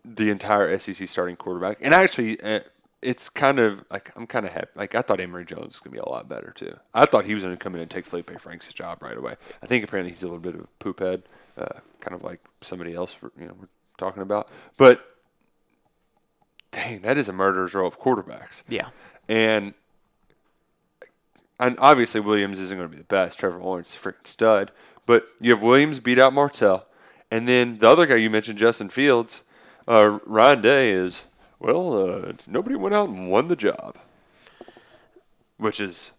the 0.04 0.32
entire 0.32 0.76
SEC 0.80 1.08
starting 1.08 1.36
quarterback. 1.36 1.78
And 1.82 1.94
actually, 1.94 2.42
uh, 2.42 2.62
it's 3.04 3.30
kind 3.30 3.60
of 3.60 3.86
like 3.92 4.12
I'm 4.16 4.26
kind 4.26 4.48
of 4.48 4.54
happy. 4.54 4.72
Like 4.74 4.96
I 4.96 5.04
thought 5.04 5.20
Emory 5.20 5.46
Jones 5.46 5.66
was 5.74 5.80
gonna 5.80 5.92
be 5.94 6.00
a 6.00 6.10
lot 6.10 6.28
better 6.28 6.52
too. 6.56 6.78
I 6.96 7.06
thought 7.06 7.26
he 7.26 7.36
was 7.36 7.44
gonna 7.44 7.58
come 7.58 7.76
in 7.76 7.82
and 7.82 7.92
take 7.92 8.08
Felipe 8.08 8.40
Franks' 8.40 8.74
job 8.74 9.04
right 9.04 9.18
away. 9.18 9.36
I 9.62 9.68
think 9.68 9.84
apparently 9.84 10.10
he's 10.12 10.24
a 10.24 10.26
little 10.26 10.40
bit 10.40 10.56
of 10.56 10.62
a 10.62 10.68
poop 10.80 11.00
head, 11.00 11.24
uh, 11.58 11.80
kind 12.00 12.16
of 12.16 12.24
like 12.24 12.42
somebody 12.62 12.94
else 12.94 13.18
you 13.40 13.46
know 13.46 13.54
we're 13.60 13.68
talking 13.98 14.24
about. 14.24 14.50
But 14.78 15.06
dang, 16.72 17.02
that 17.02 17.18
is 17.18 17.30
a 17.30 17.34
murderer's 17.34 17.74
row 17.74 17.86
of 17.86 18.00
quarterbacks. 18.00 18.64
Yeah. 18.68 18.90
And 19.30 19.74
and 21.60 21.78
obviously 21.80 22.20
Williams 22.20 22.60
isn't 22.60 22.78
going 22.78 22.90
to 22.90 22.92
be 22.92 22.98
the 22.98 23.06
best. 23.06 23.40
Trevor 23.40 23.60
Lawrence 23.60 23.96
is 23.96 23.96
a 23.96 24.00
freaking 24.00 24.28
stud. 24.28 24.72
But 25.06 25.28
you 25.40 25.52
have 25.52 25.62
Williams 25.62 26.00
beat 26.00 26.20
out 26.20 26.34
Martell. 26.34 26.88
And 27.30 27.48
then 27.48 27.78
the 27.78 27.90
other 27.90 28.06
guy 28.06 28.16
you 28.16 28.30
mentioned, 28.30 28.58
Justin 28.58 28.90
Fields, 28.90 29.44
uh, 29.88 30.20
Ryan 30.26 30.62
Day 30.62 30.92
is, 30.92 31.26
well, 31.60 31.94
uh, 31.98 32.34
nobody 32.48 32.76
went 32.76 32.96
out 32.96 33.10
and 33.10 33.30
won 33.30 33.48
the 33.48 33.56
job. 33.56 33.98
Which 35.58 35.80
is. 35.80 36.12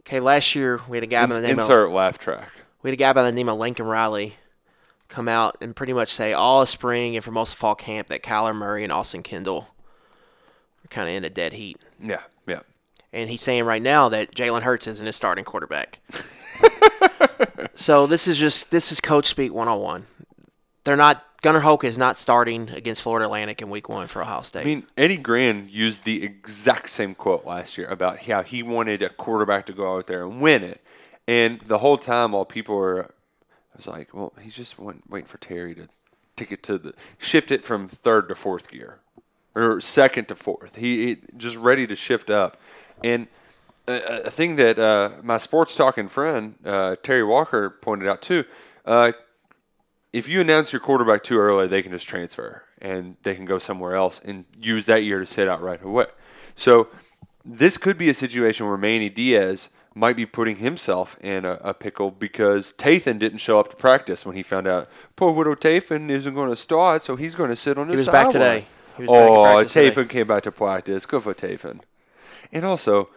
Okay, 0.00 0.20
last 0.20 0.54
year 0.54 0.80
we 0.88 0.96
had 0.96 1.04
a 1.04 1.06
guy 1.08 1.26
by 1.26 1.34
the 1.36 1.40
name 1.40 1.58
insert 1.58 1.88
of 1.88 1.92
laugh 1.92 2.18
track. 2.18 2.52
We 2.82 2.90
had 2.90 2.94
a 2.94 2.96
guy 2.96 3.12
by 3.12 3.24
the 3.24 3.32
name 3.32 3.48
of 3.48 3.58
Lincoln 3.58 3.86
Riley 3.86 4.34
come 5.08 5.28
out 5.28 5.56
and 5.60 5.74
pretty 5.74 5.92
much 5.92 6.12
say 6.12 6.32
all 6.32 6.62
of 6.62 6.68
spring 6.68 7.16
and 7.16 7.24
for 7.24 7.32
most 7.32 7.52
of 7.52 7.58
fall 7.58 7.74
camp 7.74 8.08
that 8.08 8.22
Kyler 8.22 8.54
Murray 8.54 8.84
and 8.84 8.92
Austin 8.92 9.22
Kendall 9.22 9.68
are 10.84 10.88
kind 10.88 11.08
of 11.08 11.14
in 11.14 11.24
a 11.24 11.30
dead 11.30 11.54
heat. 11.54 11.78
Yeah, 12.00 12.22
yeah. 12.46 12.60
And 13.12 13.28
he's 13.28 13.40
saying 13.40 13.64
right 13.64 13.82
now 13.82 14.08
that 14.10 14.34
Jalen 14.34 14.62
Hurts 14.62 14.86
isn't 14.86 15.04
his 15.04 15.16
starting 15.16 15.44
quarterback. 15.44 15.98
so 17.74 18.06
this 18.06 18.28
is 18.28 18.38
just 18.38 18.70
this 18.70 18.92
is 18.92 19.00
coach 19.00 19.26
speak 19.26 19.52
one 19.52 19.66
on 19.66 19.80
one. 19.80 20.06
They're 20.84 20.96
not 20.96 21.24
Gunnar 21.42 21.60
Hoak 21.60 21.84
is 21.84 21.96
not 21.96 22.16
starting 22.16 22.68
against 22.70 23.02
Florida 23.02 23.26
Atlantic 23.26 23.62
in 23.62 23.70
week 23.70 23.88
one 23.88 24.08
for 24.08 24.22
Ohio 24.22 24.42
State. 24.42 24.62
I 24.62 24.64
mean, 24.64 24.84
Eddie 24.96 25.16
Gran 25.16 25.68
used 25.70 26.04
the 26.04 26.22
exact 26.24 26.90
same 26.90 27.14
quote 27.14 27.46
last 27.46 27.78
year 27.78 27.86
about 27.86 28.24
how 28.24 28.42
he 28.42 28.62
wanted 28.62 29.02
a 29.02 29.08
quarterback 29.08 29.66
to 29.66 29.72
go 29.72 29.96
out 29.96 30.08
there 30.08 30.24
and 30.24 30.40
win 30.40 30.64
it. 30.64 30.80
And 31.28 31.60
the 31.60 31.78
whole 31.78 31.98
time 31.98 32.32
while 32.32 32.46
people 32.46 32.74
were, 32.74 33.04
I 33.04 33.76
was 33.76 33.86
like, 33.86 34.14
well, 34.14 34.32
he's 34.40 34.56
just 34.56 34.78
waiting 34.78 35.26
for 35.26 35.36
Terry 35.36 35.74
to 35.74 35.88
take 36.36 36.50
it 36.50 36.62
to 36.64 36.78
the, 36.78 36.94
shift 37.18 37.50
it 37.50 37.62
from 37.62 37.86
third 37.86 38.30
to 38.30 38.34
fourth 38.34 38.70
gear 38.70 39.00
or 39.54 39.78
second 39.78 40.28
to 40.28 40.34
fourth. 40.34 40.76
He, 40.76 41.06
he 41.06 41.16
just 41.36 41.56
ready 41.56 41.86
to 41.86 41.94
shift 41.94 42.30
up. 42.30 42.56
And 43.04 43.28
a, 43.86 44.22
a 44.22 44.30
thing 44.30 44.56
that 44.56 44.78
uh, 44.78 45.10
my 45.22 45.36
sports 45.36 45.76
talking 45.76 46.08
friend, 46.08 46.54
uh, 46.64 46.96
Terry 47.02 47.24
Walker, 47.24 47.68
pointed 47.68 48.08
out 48.08 48.22
too, 48.22 48.44
uh, 48.86 49.12
if 50.14 50.28
you 50.28 50.40
announce 50.40 50.72
your 50.72 50.80
quarterback 50.80 51.22
too 51.22 51.36
early, 51.36 51.66
they 51.66 51.82
can 51.82 51.92
just 51.92 52.08
transfer 52.08 52.62
and 52.80 53.16
they 53.22 53.34
can 53.34 53.44
go 53.44 53.58
somewhere 53.58 53.94
else 53.94 54.18
and 54.24 54.46
use 54.58 54.86
that 54.86 55.04
year 55.04 55.18
to 55.18 55.26
sit 55.26 55.46
out 55.46 55.60
right 55.60 55.82
away. 55.82 56.06
So 56.54 56.88
this 57.44 57.76
could 57.76 57.98
be 57.98 58.08
a 58.08 58.14
situation 58.14 58.66
where 58.66 58.78
Manny 58.78 59.10
Diaz 59.10 59.68
might 59.98 60.16
be 60.16 60.24
putting 60.24 60.56
himself 60.56 61.18
in 61.20 61.44
a, 61.44 61.54
a 61.62 61.74
pickle 61.74 62.10
because 62.10 62.72
Tathan 62.72 63.18
didn't 63.18 63.38
show 63.38 63.58
up 63.58 63.68
to 63.70 63.76
practice 63.76 64.24
when 64.24 64.36
he 64.36 64.42
found 64.42 64.68
out 64.68 64.88
poor 65.16 65.32
widow 65.32 65.54
Tathan 65.54 66.08
isn't 66.08 66.34
going 66.34 66.50
to 66.50 66.56
start, 66.56 67.02
so 67.02 67.16
he's 67.16 67.34
going 67.34 67.50
to 67.50 67.56
sit 67.56 67.76
on 67.76 67.88
He 67.88 67.96
the 67.96 67.98
was 67.98 68.06
back 68.06 68.30
today. 68.30 68.66
He 68.96 69.02
was 69.04 69.10
oh. 69.10 69.64
Tathan 69.64 70.08
came 70.08 70.26
back 70.26 70.44
to 70.44 70.52
practice. 70.52 71.04
Good 71.04 71.22
for 71.22 71.34
Tathan. 71.34 71.80
And 72.52 72.64
also, 72.64 73.10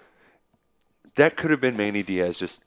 that 1.15 1.37
could 1.37 1.51
have 1.51 1.61
been 1.61 1.77
Manny 1.77 2.03
Diaz 2.03 2.39
just 2.39 2.65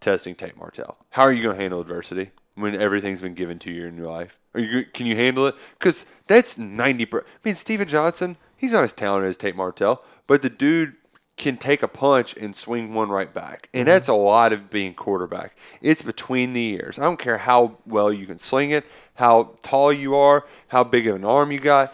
testing 0.00 0.34
Tate 0.34 0.56
Martell. 0.56 0.98
How 1.10 1.22
are 1.22 1.32
you 1.32 1.42
going 1.42 1.56
to 1.56 1.62
handle 1.62 1.80
adversity 1.80 2.30
when 2.54 2.74
everything's 2.74 3.22
been 3.22 3.34
given 3.34 3.58
to 3.60 3.72
you 3.72 3.86
in 3.86 3.96
your 3.96 4.10
life? 4.10 4.38
Are 4.54 4.60
you 4.60 4.84
can 4.84 5.06
you 5.06 5.16
handle 5.16 5.46
it? 5.46 5.56
Because 5.78 6.06
that's 6.26 6.58
ninety. 6.58 7.06
Per- 7.06 7.20
I 7.20 7.38
mean, 7.44 7.54
Stephen 7.56 7.88
Johnson, 7.88 8.36
he's 8.56 8.72
not 8.72 8.84
as 8.84 8.92
talented 8.92 9.30
as 9.30 9.36
Tate 9.36 9.56
Martell, 9.56 10.04
but 10.26 10.42
the 10.42 10.50
dude 10.50 10.94
can 11.36 11.56
take 11.56 11.82
a 11.82 11.88
punch 11.88 12.36
and 12.36 12.54
swing 12.54 12.94
one 12.94 13.08
right 13.08 13.32
back, 13.32 13.68
and 13.72 13.80
mm-hmm. 13.80 13.88
that's 13.88 14.08
a 14.08 14.14
lot 14.14 14.52
of 14.52 14.70
being 14.70 14.94
quarterback. 14.94 15.56
It's 15.82 16.02
between 16.02 16.52
the 16.52 16.64
ears. 16.74 16.98
I 16.98 17.02
don't 17.02 17.18
care 17.18 17.38
how 17.38 17.78
well 17.86 18.12
you 18.12 18.26
can 18.26 18.38
sling 18.38 18.70
it, 18.70 18.86
how 19.14 19.56
tall 19.62 19.92
you 19.92 20.14
are, 20.14 20.44
how 20.68 20.84
big 20.84 21.06
of 21.06 21.16
an 21.16 21.24
arm 21.24 21.50
you 21.50 21.60
got. 21.60 21.92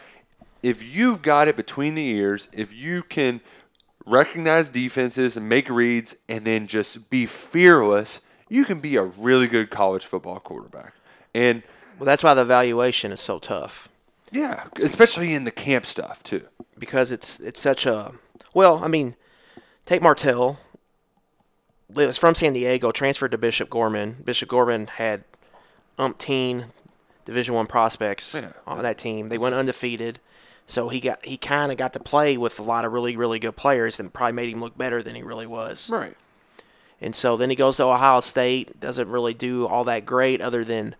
If 0.62 0.82
you've 0.82 1.22
got 1.22 1.48
it 1.48 1.56
between 1.56 1.94
the 1.94 2.06
ears, 2.06 2.48
if 2.52 2.74
you 2.74 3.02
can 3.02 3.40
recognize 4.04 4.70
defenses 4.70 5.36
and 5.36 5.48
make 5.48 5.70
reads 5.70 6.16
and 6.28 6.44
then 6.44 6.66
just 6.66 7.08
be 7.08 7.24
fearless, 7.24 8.20
you 8.48 8.64
can 8.66 8.80
be 8.80 8.96
a 8.96 9.04
really 9.04 9.46
good 9.46 9.70
college 9.70 10.04
football 10.04 10.38
quarterback. 10.38 10.92
And 11.34 11.62
well, 11.98 12.04
that's 12.04 12.22
why 12.22 12.34
the 12.34 12.42
evaluation 12.42 13.10
is 13.12 13.20
so 13.20 13.38
tough. 13.38 13.88
yeah, 14.32 14.64
especially 14.82 15.32
in 15.32 15.44
the 15.44 15.50
camp 15.50 15.86
stuff 15.86 16.22
too. 16.22 16.42
because 16.78 17.12
it's 17.12 17.40
it's 17.40 17.60
such 17.60 17.86
a 17.86 18.12
well. 18.52 18.82
I 18.82 18.88
mean, 18.88 19.14
take 19.90 20.00
Martell. 20.02 20.58
Was 21.92 22.16
from 22.16 22.36
San 22.36 22.52
Diego, 22.52 22.92
transferred 22.92 23.32
to 23.32 23.38
Bishop 23.38 23.68
Gorman. 23.68 24.18
Bishop 24.24 24.48
Gorman 24.48 24.86
had 24.86 25.24
umpteen 25.98 26.66
Division 27.24 27.54
One 27.54 27.66
prospects 27.66 28.34
Yeah. 28.34 28.52
on 28.66 28.80
that 28.84 28.96
team. 28.96 29.28
They 29.28 29.38
went 29.38 29.56
undefeated, 29.56 30.20
so 30.66 30.88
he 30.88 31.00
got 31.00 31.24
he 31.26 31.36
kind 31.36 31.72
of 31.72 31.78
got 31.78 31.92
to 31.94 32.00
play 32.00 32.36
with 32.36 32.60
a 32.60 32.62
lot 32.62 32.84
of 32.84 32.92
really 32.92 33.16
really 33.16 33.40
good 33.40 33.56
players, 33.56 33.98
and 33.98 34.12
probably 34.12 34.34
made 34.34 34.48
him 34.50 34.60
look 34.60 34.78
better 34.78 35.02
than 35.02 35.16
he 35.16 35.24
really 35.24 35.46
was. 35.46 35.90
Right. 35.90 36.16
And 37.00 37.12
so 37.12 37.36
then 37.36 37.50
he 37.50 37.56
goes 37.56 37.78
to 37.78 37.84
Ohio 37.86 38.20
State, 38.20 38.78
doesn't 38.78 39.08
really 39.08 39.34
do 39.34 39.66
all 39.66 39.82
that 39.84 40.06
great, 40.06 40.40
other 40.40 40.62
than 40.62 40.94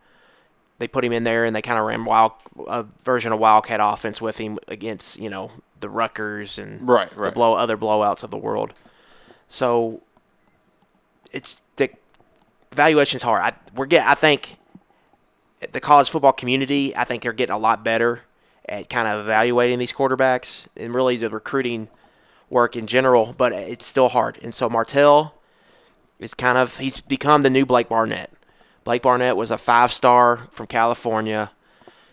they 0.79 0.89
put 0.89 1.05
him 1.05 1.13
in 1.13 1.23
there 1.23 1.45
and 1.45 1.55
they 1.55 1.63
kind 1.63 1.79
of 1.79 1.85
ran 1.85 2.05
wild 2.05 2.33
a 2.67 2.85
version 3.05 3.33
of 3.33 3.39
Wildcat 3.39 3.79
offense 3.81 4.21
with 4.21 4.39
him 4.39 4.59
against 4.67 5.21
you 5.21 5.31
know 5.31 5.53
the 5.81 5.89
Rutgers 5.89 6.59
and 6.59 6.87
Right, 6.89 7.11
the 7.11 7.31
blow 7.31 7.55
other 7.55 7.77
blowouts 7.77 8.23
of 8.23 8.31
the 8.31 8.37
world. 8.37 8.73
So 9.49 10.03
it's 11.33 11.61
the 11.77 11.91
evaluation's 12.73 13.23
hard. 13.23 13.43
I 13.43 13.53
we're 13.75 13.87
get 13.87 14.07
I 14.07 14.15
think 14.15 14.57
the 15.73 15.81
college 15.81 16.11
football 16.11 16.33
community 16.33 16.97
I 16.97 17.05
think 17.05 17.23
they're 17.23 17.33
getting 17.33 17.55
a 17.55 17.59
lot 17.59 17.85
better 17.85 18.23
at 18.69 18.89
kind 18.89 19.09
of 19.09 19.21
evaluating 19.21 19.79
these 19.79 19.93
quarterbacks 19.93 20.67
and 20.77 20.95
really 20.95 21.17
the 21.17 21.29
recruiting 21.29 21.89
work 22.49 22.77
in 22.77 22.87
general, 22.87 23.35
but 23.37 23.53
it's 23.53 23.87
still 23.87 24.09
hard. 24.09 24.39
And 24.43 24.55
so 24.55 24.69
Martell 24.69 25.35
is 26.19 26.35
kind 26.35 26.59
of 26.59 26.79
he's 26.79 27.01
become 27.01 27.43
the 27.43 27.51
new 27.51 27.67
Blake 27.67 27.89
Barnett. 27.89 28.33
Blake 28.85 29.03
Barnett 29.03 29.37
was 29.37 29.51
a 29.51 29.59
five 29.59 29.93
star 29.93 30.37
from 30.37 30.67
California, 30.67 31.51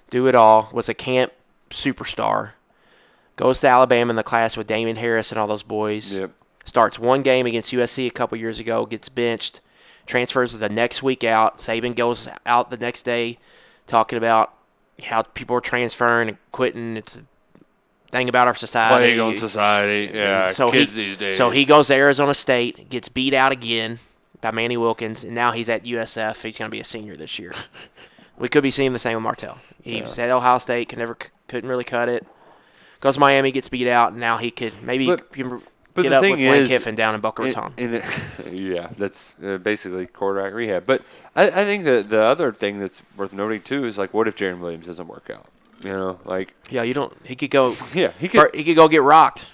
do 0.09 0.27
it 0.27 0.35
all, 0.35 0.69
was 0.73 0.89
a 0.89 0.93
camp 0.93 1.33
superstar. 1.69 2.53
Goes 3.37 3.61
to 3.61 3.67
Alabama 3.67 4.09
in 4.09 4.15
the 4.15 4.23
class 4.23 4.57
with 4.57 4.67
Damien 4.67 4.97
Harris 4.97 5.31
and 5.31 5.39
all 5.39 5.47
those 5.47 5.63
boys. 5.63 6.15
Yep. 6.15 6.31
Starts 6.65 6.99
one 6.99 7.21
game 7.21 7.45
against 7.45 7.71
USC 7.71 8.07
a 8.07 8.11
couple 8.11 8.37
years 8.37 8.59
ago, 8.59 8.85
gets 8.85 9.07
benched, 9.07 9.61
transfers 10.05 10.51
the 10.51 10.67
next 10.67 11.01
week 11.01 11.23
out. 11.23 11.59
Saban 11.59 11.95
goes 11.95 12.27
out 12.45 12.71
the 12.71 12.77
next 12.77 13.03
day 13.03 13.37
talking 13.85 14.17
about 14.17 14.53
how 15.03 15.21
people 15.21 15.55
are 15.55 15.61
transferring 15.61 16.29
and 16.29 16.37
quitting. 16.51 16.97
It's 16.97 17.17
a 17.17 17.21
thing 18.09 18.27
about 18.27 18.47
our 18.47 18.55
society. 18.55 19.13
Plague 19.13 19.19
on 19.19 19.33
society. 19.35 20.11
Yeah, 20.13 20.47
So 20.47 20.71
kids 20.71 20.95
he, 20.95 21.05
these 21.05 21.17
days. 21.17 21.37
So 21.37 21.51
he 21.51 21.63
goes 21.63 21.87
to 21.87 21.95
Arizona 21.95 22.33
State, 22.33 22.89
gets 22.89 23.07
beat 23.07 23.35
out 23.35 23.51
again 23.51 23.99
by 24.41 24.51
Manny 24.51 24.77
Wilkins, 24.77 25.23
and 25.23 25.35
now 25.35 25.51
he's 25.51 25.69
at 25.69 25.83
USF. 25.83 26.41
He's 26.41 26.57
going 26.57 26.69
to 26.69 26.75
be 26.75 26.79
a 26.79 26.83
senior 26.83 27.15
this 27.15 27.37
year. 27.37 27.53
we 28.37 28.49
could 28.49 28.63
be 28.63 28.71
seeing 28.71 28.93
the 28.93 28.99
same 28.99 29.15
with 29.15 29.23
Martell. 29.23 29.59
He 29.83 30.01
was 30.01 30.17
at 30.19 30.29
Ohio 30.29 30.57
State, 30.57 30.89
could 30.89 30.99
never 30.99 31.17
couldn't 31.47 31.69
really 31.69 31.83
cut 31.83 32.09
it. 32.09 32.25
To 33.01 33.19
Miami, 33.19 33.51
gets 33.51 33.69
beat 33.69 33.87
out, 33.87 34.11
and 34.11 34.19
now 34.19 34.37
he 34.37 34.51
could 34.51 34.73
maybe 34.83 35.05
But- 35.07 35.29
but 35.93 36.03
get 36.03 36.09
the 36.09 36.15
up 36.17 36.21
thing 36.21 36.33
with 36.33 36.41
Lane 36.41 36.61
is- 36.63 36.69
Kiffin 36.69 36.93
down 36.95 37.15
in 37.15 37.21
Boca 37.21 37.41
Raton. 37.43 37.73
it- 37.77 38.03
yeah, 38.51 38.89
that's 38.97 39.33
uh, 39.43 39.57
basically 39.57 40.05
quarterback 40.05 40.53
rehab. 40.53 40.85
But 40.85 41.01
I, 41.35 41.45
I 41.47 41.65
think 41.65 41.85
that 41.85 42.09
the 42.09 42.21
other 42.21 42.51
thing 42.53 42.79
that's 42.79 43.01
worth 43.15 43.33
noting 43.33 43.61
too 43.61 43.85
is 43.85 43.97
like, 43.97 44.13
what 44.13 44.27
if 44.27 44.35
Jarren 44.35 44.59
Williams 44.59 44.85
doesn't 44.85 45.07
work 45.07 45.29
out? 45.33 45.45
You 45.83 45.89
know, 45.89 46.19
like 46.25 46.53
yeah, 46.69 46.83
you 46.83 46.93
don't. 46.93 47.13
He 47.23 47.35
could 47.35 47.49
go. 47.49 47.73
yeah, 47.93 48.11
he 48.19 48.27
could. 48.27 48.53
he 48.53 48.63
could 48.63 48.75
go 48.75 48.87
get 48.87 49.01
rocked. 49.01 49.49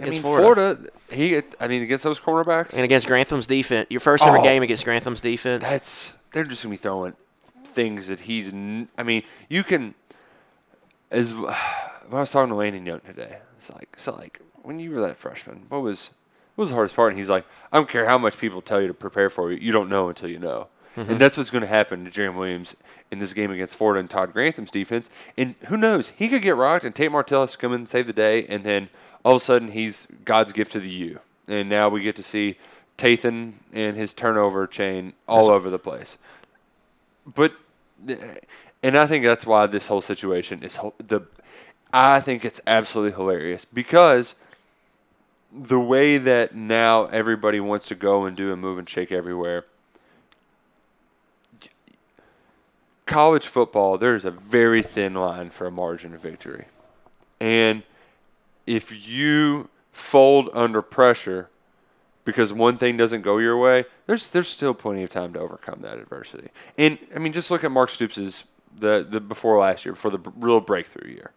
I 0.00 0.08
mean, 0.08 0.20
Florida. 0.22 0.76
Florida. 0.76 0.90
He, 1.10 1.40
I 1.60 1.68
mean, 1.68 1.82
against 1.82 2.02
those 2.04 2.18
cornerbacks, 2.18 2.72
And 2.74 2.82
against 2.82 3.06
Grantham's 3.06 3.46
defense, 3.46 3.86
your 3.90 4.00
first 4.00 4.24
ever 4.24 4.38
Oh. 4.38 4.42
game 4.42 4.62
against 4.62 4.84
Grantham's 4.86 5.20
defense. 5.20 5.62
that's 5.62 6.14
they're 6.32 6.44
just 6.44 6.62
gonna 6.62 6.72
be 6.72 6.76
throwing 6.78 7.12
things 7.64 8.08
that 8.08 8.20
he's. 8.20 8.52
I 8.52 9.02
mean, 9.04 9.22
you 9.50 9.62
can. 9.62 9.94
As 11.10 11.34
when 12.08 12.18
I 12.18 12.20
was 12.20 12.32
talking 12.32 12.50
to 12.50 12.54
Landon 12.54 12.86
Young 12.86 13.00
today, 13.00 13.38
it's 13.56 13.70
like 13.70 13.94
so 13.96 14.14
like 14.14 14.40
when 14.62 14.78
you 14.78 14.90
were 14.90 15.00
that 15.02 15.16
freshman, 15.16 15.66
what 15.68 15.82
was 15.82 16.10
what 16.54 16.62
was 16.62 16.70
the 16.70 16.74
hardest 16.74 16.96
part? 16.96 17.10
And 17.12 17.18
he's 17.18 17.30
like, 17.30 17.44
I 17.72 17.76
don't 17.76 17.88
care 17.88 18.06
how 18.06 18.18
much 18.18 18.38
people 18.38 18.62
tell 18.62 18.80
you 18.80 18.88
to 18.88 18.94
prepare 18.94 19.28
for 19.30 19.52
you, 19.52 19.58
you 19.58 19.72
don't 19.72 19.88
know 19.88 20.08
until 20.08 20.28
you 20.30 20.38
know. 20.38 20.68
And 20.96 21.18
that's 21.18 21.36
what's 21.36 21.50
going 21.50 21.60
to 21.60 21.68
happen 21.68 22.06
to 22.06 22.10
Jarren 22.10 22.36
Williams 22.38 22.74
in 23.10 23.18
this 23.18 23.34
game 23.34 23.50
against 23.50 23.76
Florida 23.76 24.00
and 24.00 24.08
Todd 24.08 24.32
Grantham's 24.32 24.70
defense. 24.70 25.10
And 25.36 25.54
who 25.66 25.76
knows? 25.76 26.08
He 26.10 26.26
could 26.28 26.40
get 26.40 26.56
rocked, 26.56 26.86
and 26.86 26.94
Tate 26.94 27.12
Martell 27.12 27.42
has 27.42 27.52
to 27.52 27.58
come 27.58 27.74
in 27.74 27.80
and 27.80 27.88
save 27.88 28.06
the 28.06 28.14
day, 28.14 28.46
and 28.46 28.64
then 28.64 28.88
all 29.22 29.36
of 29.36 29.42
a 29.42 29.44
sudden 29.44 29.72
he's 29.72 30.06
God's 30.24 30.52
gift 30.52 30.72
to 30.72 30.80
the 30.80 30.88
U. 30.88 31.20
And 31.48 31.68
now 31.68 31.90
we 31.90 32.00
get 32.00 32.16
to 32.16 32.22
see 32.22 32.56
Tathan 32.96 33.60
and 33.74 33.94
his 33.94 34.14
turnover 34.14 34.66
chain 34.66 35.12
all 35.28 35.50
over 35.50 35.68
the 35.68 35.78
place. 35.78 36.16
But 37.26 37.52
uh, 38.08 38.14
And 38.82 38.96
I 38.96 39.06
think 39.06 39.22
that's 39.22 39.44
why 39.44 39.66
this 39.66 39.88
whole 39.88 40.00
situation 40.00 40.62
is 40.62 40.78
the. 40.98 41.22
I 41.98 42.20
think 42.20 42.44
it's 42.44 42.60
absolutely 42.66 43.16
hilarious 43.16 43.64
because 43.64 44.34
the 45.50 45.80
way 45.80 46.18
that 46.18 46.54
now 46.54 47.06
everybody 47.06 47.58
wants 47.58 47.88
to 47.88 47.94
go 47.94 48.26
and 48.26 48.36
do 48.36 48.52
a 48.52 48.56
move 48.56 48.78
and 48.78 48.86
shake 48.86 49.10
everywhere. 49.10 49.64
College 53.06 53.46
football, 53.46 53.96
there's 53.96 54.26
a 54.26 54.30
very 54.30 54.82
thin 54.82 55.14
line 55.14 55.48
for 55.48 55.66
a 55.66 55.70
margin 55.70 56.12
of 56.12 56.20
victory. 56.20 56.66
And 57.40 57.82
if 58.66 59.08
you 59.08 59.70
fold 59.90 60.50
under 60.52 60.82
pressure 60.82 61.48
because 62.26 62.52
one 62.52 62.76
thing 62.76 62.98
doesn't 62.98 63.22
go 63.22 63.38
your 63.38 63.56
way, 63.56 63.86
there's 64.06 64.28
there's 64.28 64.48
still 64.48 64.74
plenty 64.74 65.02
of 65.02 65.08
time 65.08 65.32
to 65.32 65.38
overcome 65.38 65.80
that 65.80 65.96
adversity. 65.96 66.50
And 66.76 66.98
I 67.14 67.20
mean, 67.20 67.32
just 67.32 67.50
look 67.50 67.64
at 67.64 67.70
Mark 67.70 67.88
Stoops' 67.88 68.44
the 68.78 69.06
the 69.08 69.18
before 69.18 69.58
last 69.58 69.86
year, 69.86 69.94
before 69.94 70.10
the 70.10 70.20
real 70.36 70.60
breakthrough 70.60 71.10
year. 71.10 71.30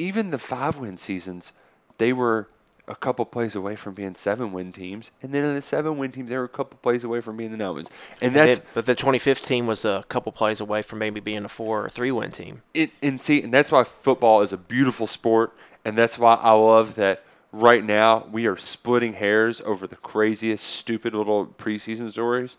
Even 0.00 0.30
the 0.30 0.38
five 0.38 0.78
win 0.78 0.96
seasons, 0.96 1.52
they 1.98 2.12
were 2.12 2.48
a 2.88 2.94
couple 2.96 3.24
plays 3.24 3.54
away 3.54 3.76
from 3.76 3.94
being 3.94 4.14
seven 4.14 4.50
win 4.52 4.72
teams, 4.72 5.10
and 5.22 5.32
then 5.32 5.44
in 5.44 5.54
the 5.54 5.62
seven 5.62 5.98
win 5.98 6.10
teams, 6.10 6.28
they 6.30 6.36
were 6.38 6.44
a 6.44 6.48
couple 6.48 6.78
plays 6.82 7.04
away 7.04 7.20
from 7.20 7.36
being 7.36 7.50
the 7.52 7.56
nine 7.56 7.74
wins. 7.74 7.90
And 8.20 8.34
that's 8.34 8.58
Then- 8.58 8.68
but 8.74 8.86
the 8.86 8.94
2015 8.96 9.66
was 9.66 9.84
a 9.84 10.04
couple 10.08 10.32
plays 10.32 10.60
away 10.60 10.82
from 10.82 10.98
maybe 10.98 11.20
being 11.20 11.44
a 11.44 11.48
four 11.48 11.84
or 11.84 11.88
three 11.88 12.10
win 12.10 12.30
team. 12.32 12.62
it 12.74 12.90
and 13.02 13.20
see 13.20 13.42
and 13.42 13.52
that's 13.54 13.70
why 13.70 13.84
football 13.84 14.40
is 14.42 14.52
a 14.52 14.56
beautiful 14.56 15.06
sport 15.06 15.52
and 15.84 15.96
that's 15.96 16.18
why 16.18 16.34
I 16.34 16.52
love 16.52 16.94
that 16.96 17.22
right 17.52 17.84
now 17.84 18.26
we 18.32 18.46
are 18.46 18.56
splitting 18.56 19.14
hairs 19.14 19.60
over 19.60 19.86
the 19.86 19.96
craziest 19.96 20.64
stupid 20.64 21.14
little 21.14 21.46
preseason 21.46 22.10
stories 22.10 22.56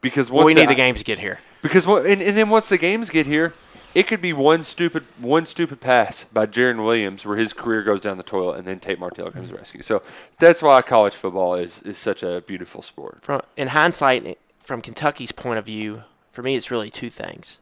because 0.00 0.30
once 0.30 0.38
Well, 0.38 0.46
we 0.46 0.54
the- 0.54 0.60
need 0.60 0.68
the 0.70 0.74
games 0.74 1.00
to 1.00 1.04
get 1.04 1.18
here. 1.18 1.40
because 1.62 1.86
what 1.86 2.06
and, 2.06 2.22
and 2.22 2.36
then 2.36 2.48
once 2.48 2.68
the 2.70 2.78
games 2.78 3.10
get 3.10 3.26
here 3.26 3.52
it 3.94 4.06
could 4.06 4.20
be 4.20 4.32
one 4.32 4.64
stupid 4.64 5.04
one 5.18 5.46
stupid 5.46 5.80
pass 5.80 6.24
by 6.24 6.46
Jarren 6.46 6.84
Williams 6.84 7.24
where 7.24 7.36
his 7.36 7.52
career 7.52 7.82
goes 7.82 8.02
down 8.02 8.16
the 8.16 8.22
toilet 8.22 8.58
and 8.58 8.66
then 8.66 8.80
Tate 8.80 8.98
Martell 8.98 9.30
comes 9.30 9.50
to 9.50 9.56
rescue 9.56 9.82
so 9.82 10.02
that's 10.38 10.62
why 10.62 10.82
college 10.82 11.14
football 11.14 11.54
is, 11.54 11.82
is 11.82 11.98
such 11.98 12.22
a 12.22 12.42
beautiful 12.42 12.82
sport 12.82 13.18
From 13.22 13.42
in 13.56 13.68
hindsight, 13.68 14.38
from 14.64 14.80
Kentucky's 14.80 15.30
point 15.32 15.58
of 15.58 15.66
view, 15.66 16.04
for 16.30 16.42
me, 16.42 16.56
it's 16.56 16.70
really 16.70 16.90
two 16.90 17.10
things. 17.10 17.60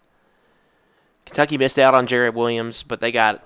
Kentucky 1.27 1.59
missed 1.59 1.79
out 1.79 1.95
on 1.95 2.07
Jared 2.07 2.35
Williams, 2.35 2.83
but 2.83 3.01
they 3.01 3.13
got 3.13 3.45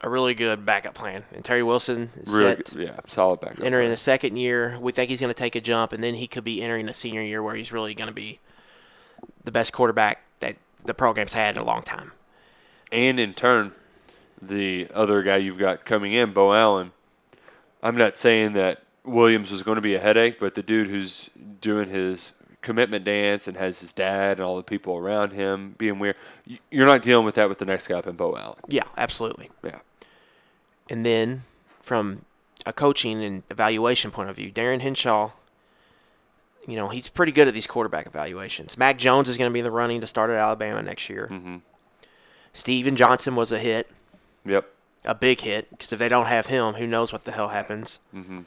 a 0.00 0.08
really 0.08 0.34
good 0.34 0.64
backup 0.64 0.94
plan. 0.94 1.24
And 1.34 1.44
Terry 1.44 1.62
Wilson 1.62 2.10
is 2.16 2.32
really 2.32 2.56
set 2.56 2.64
good, 2.72 2.82
yeah 2.82 2.96
solid 3.06 3.40
backup 3.40 3.64
entering 3.64 3.86
player. 3.86 3.94
a 3.94 3.98
second 3.98 4.36
year. 4.36 4.78
We 4.80 4.92
think 4.92 5.10
he's 5.10 5.20
going 5.20 5.32
to 5.32 5.38
take 5.38 5.56
a 5.56 5.60
jump, 5.60 5.92
and 5.92 6.04
then 6.04 6.14
he 6.14 6.26
could 6.26 6.44
be 6.44 6.62
entering 6.62 6.88
a 6.88 6.94
senior 6.94 7.22
year 7.22 7.42
where 7.42 7.54
he's 7.54 7.72
really 7.72 7.94
going 7.94 8.08
to 8.08 8.14
be 8.14 8.38
the 9.44 9.50
best 9.50 9.72
quarterback 9.72 10.22
that 10.40 10.56
the 10.84 10.94
program's 10.94 11.34
had 11.34 11.56
in 11.56 11.62
a 11.62 11.64
long 11.64 11.82
time. 11.82 12.12
And 12.92 13.20
in 13.20 13.34
turn, 13.34 13.72
the 14.40 14.88
other 14.94 15.22
guy 15.22 15.36
you've 15.36 15.58
got 15.58 15.84
coming 15.84 16.12
in, 16.12 16.32
Beau 16.32 16.52
Allen. 16.52 16.92
I'm 17.82 17.96
not 17.96 18.16
saying 18.16 18.54
that 18.54 18.82
Williams 19.04 19.50
was 19.50 19.62
going 19.62 19.76
to 19.76 19.82
be 19.82 19.94
a 19.94 20.00
headache, 20.00 20.38
but 20.38 20.54
the 20.54 20.62
dude 20.62 20.88
who's 20.88 21.30
doing 21.60 21.88
his 21.88 22.32
commitment 22.62 23.04
dance 23.04 23.48
and 23.48 23.56
has 23.56 23.80
his 23.80 23.92
dad 23.92 24.38
and 24.38 24.42
all 24.42 24.56
the 24.56 24.62
people 24.62 24.96
around 24.96 25.32
him 25.32 25.74
being 25.78 25.98
weird, 25.98 26.16
you're 26.70 26.86
not 26.86 27.02
dealing 27.02 27.24
with 27.24 27.34
that 27.36 27.48
with 27.48 27.58
the 27.58 27.64
next 27.64 27.86
guy 27.86 27.98
up 27.98 28.06
in 28.06 28.16
Beau 28.16 28.36
Allen. 28.36 28.58
Yeah, 28.68 28.84
absolutely. 28.96 29.50
Yeah. 29.64 29.78
And 30.90 31.06
then 31.06 31.42
from 31.80 32.24
a 32.66 32.72
coaching 32.72 33.22
and 33.22 33.42
evaluation 33.50 34.10
point 34.10 34.28
of 34.28 34.36
view, 34.36 34.50
Darin 34.50 34.80
Hinshaw, 34.80 35.30
you 36.66 36.76
know, 36.76 36.88
he's 36.88 37.08
pretty 37.08 37.32
good 37.32 37.48
at 37.48 37.54
these 37.54 37.66
quarterback 37.66 38.06
evaluations. 38.06 38.76
Mac 38.76 38.98
Jones 38.98 39.28
is 39.28 39.38
going 39.38 39.50
to 39.50 39.54
be 39.54 39.62
the 39.62 39.70
running 39.70 40.02
to 40.02 40.06
start 40.06 40.30
at 40.30 40.36
Alabama 40.36 40.82
next 40.82 41.08
year. 41.08 41.28
Mm-hmm. 41.30 41.56
Stephen 42.52 42.96
Johnson 42.96 43.36
was 43.36 43.52
a 43.52 43.58
hit, 43.58 43.88
Yep. 44.44 44.68
a 45.04 45.14
big 45.14 45.40
hit, 45.40 45.70
because 45.70 45.92
if 45.92 45.98
they 45.98 46.08
don't 46.08 46.26
have 46.26 46.46
him, 46.46 46.74
who 46.74 46.86
knows 46.86 47.12
what 47.12 47.24
the 47.24 47.32
hell 47.32 47.48
happens. 47.48 47.98
Mm-hmm. 48.14 48.40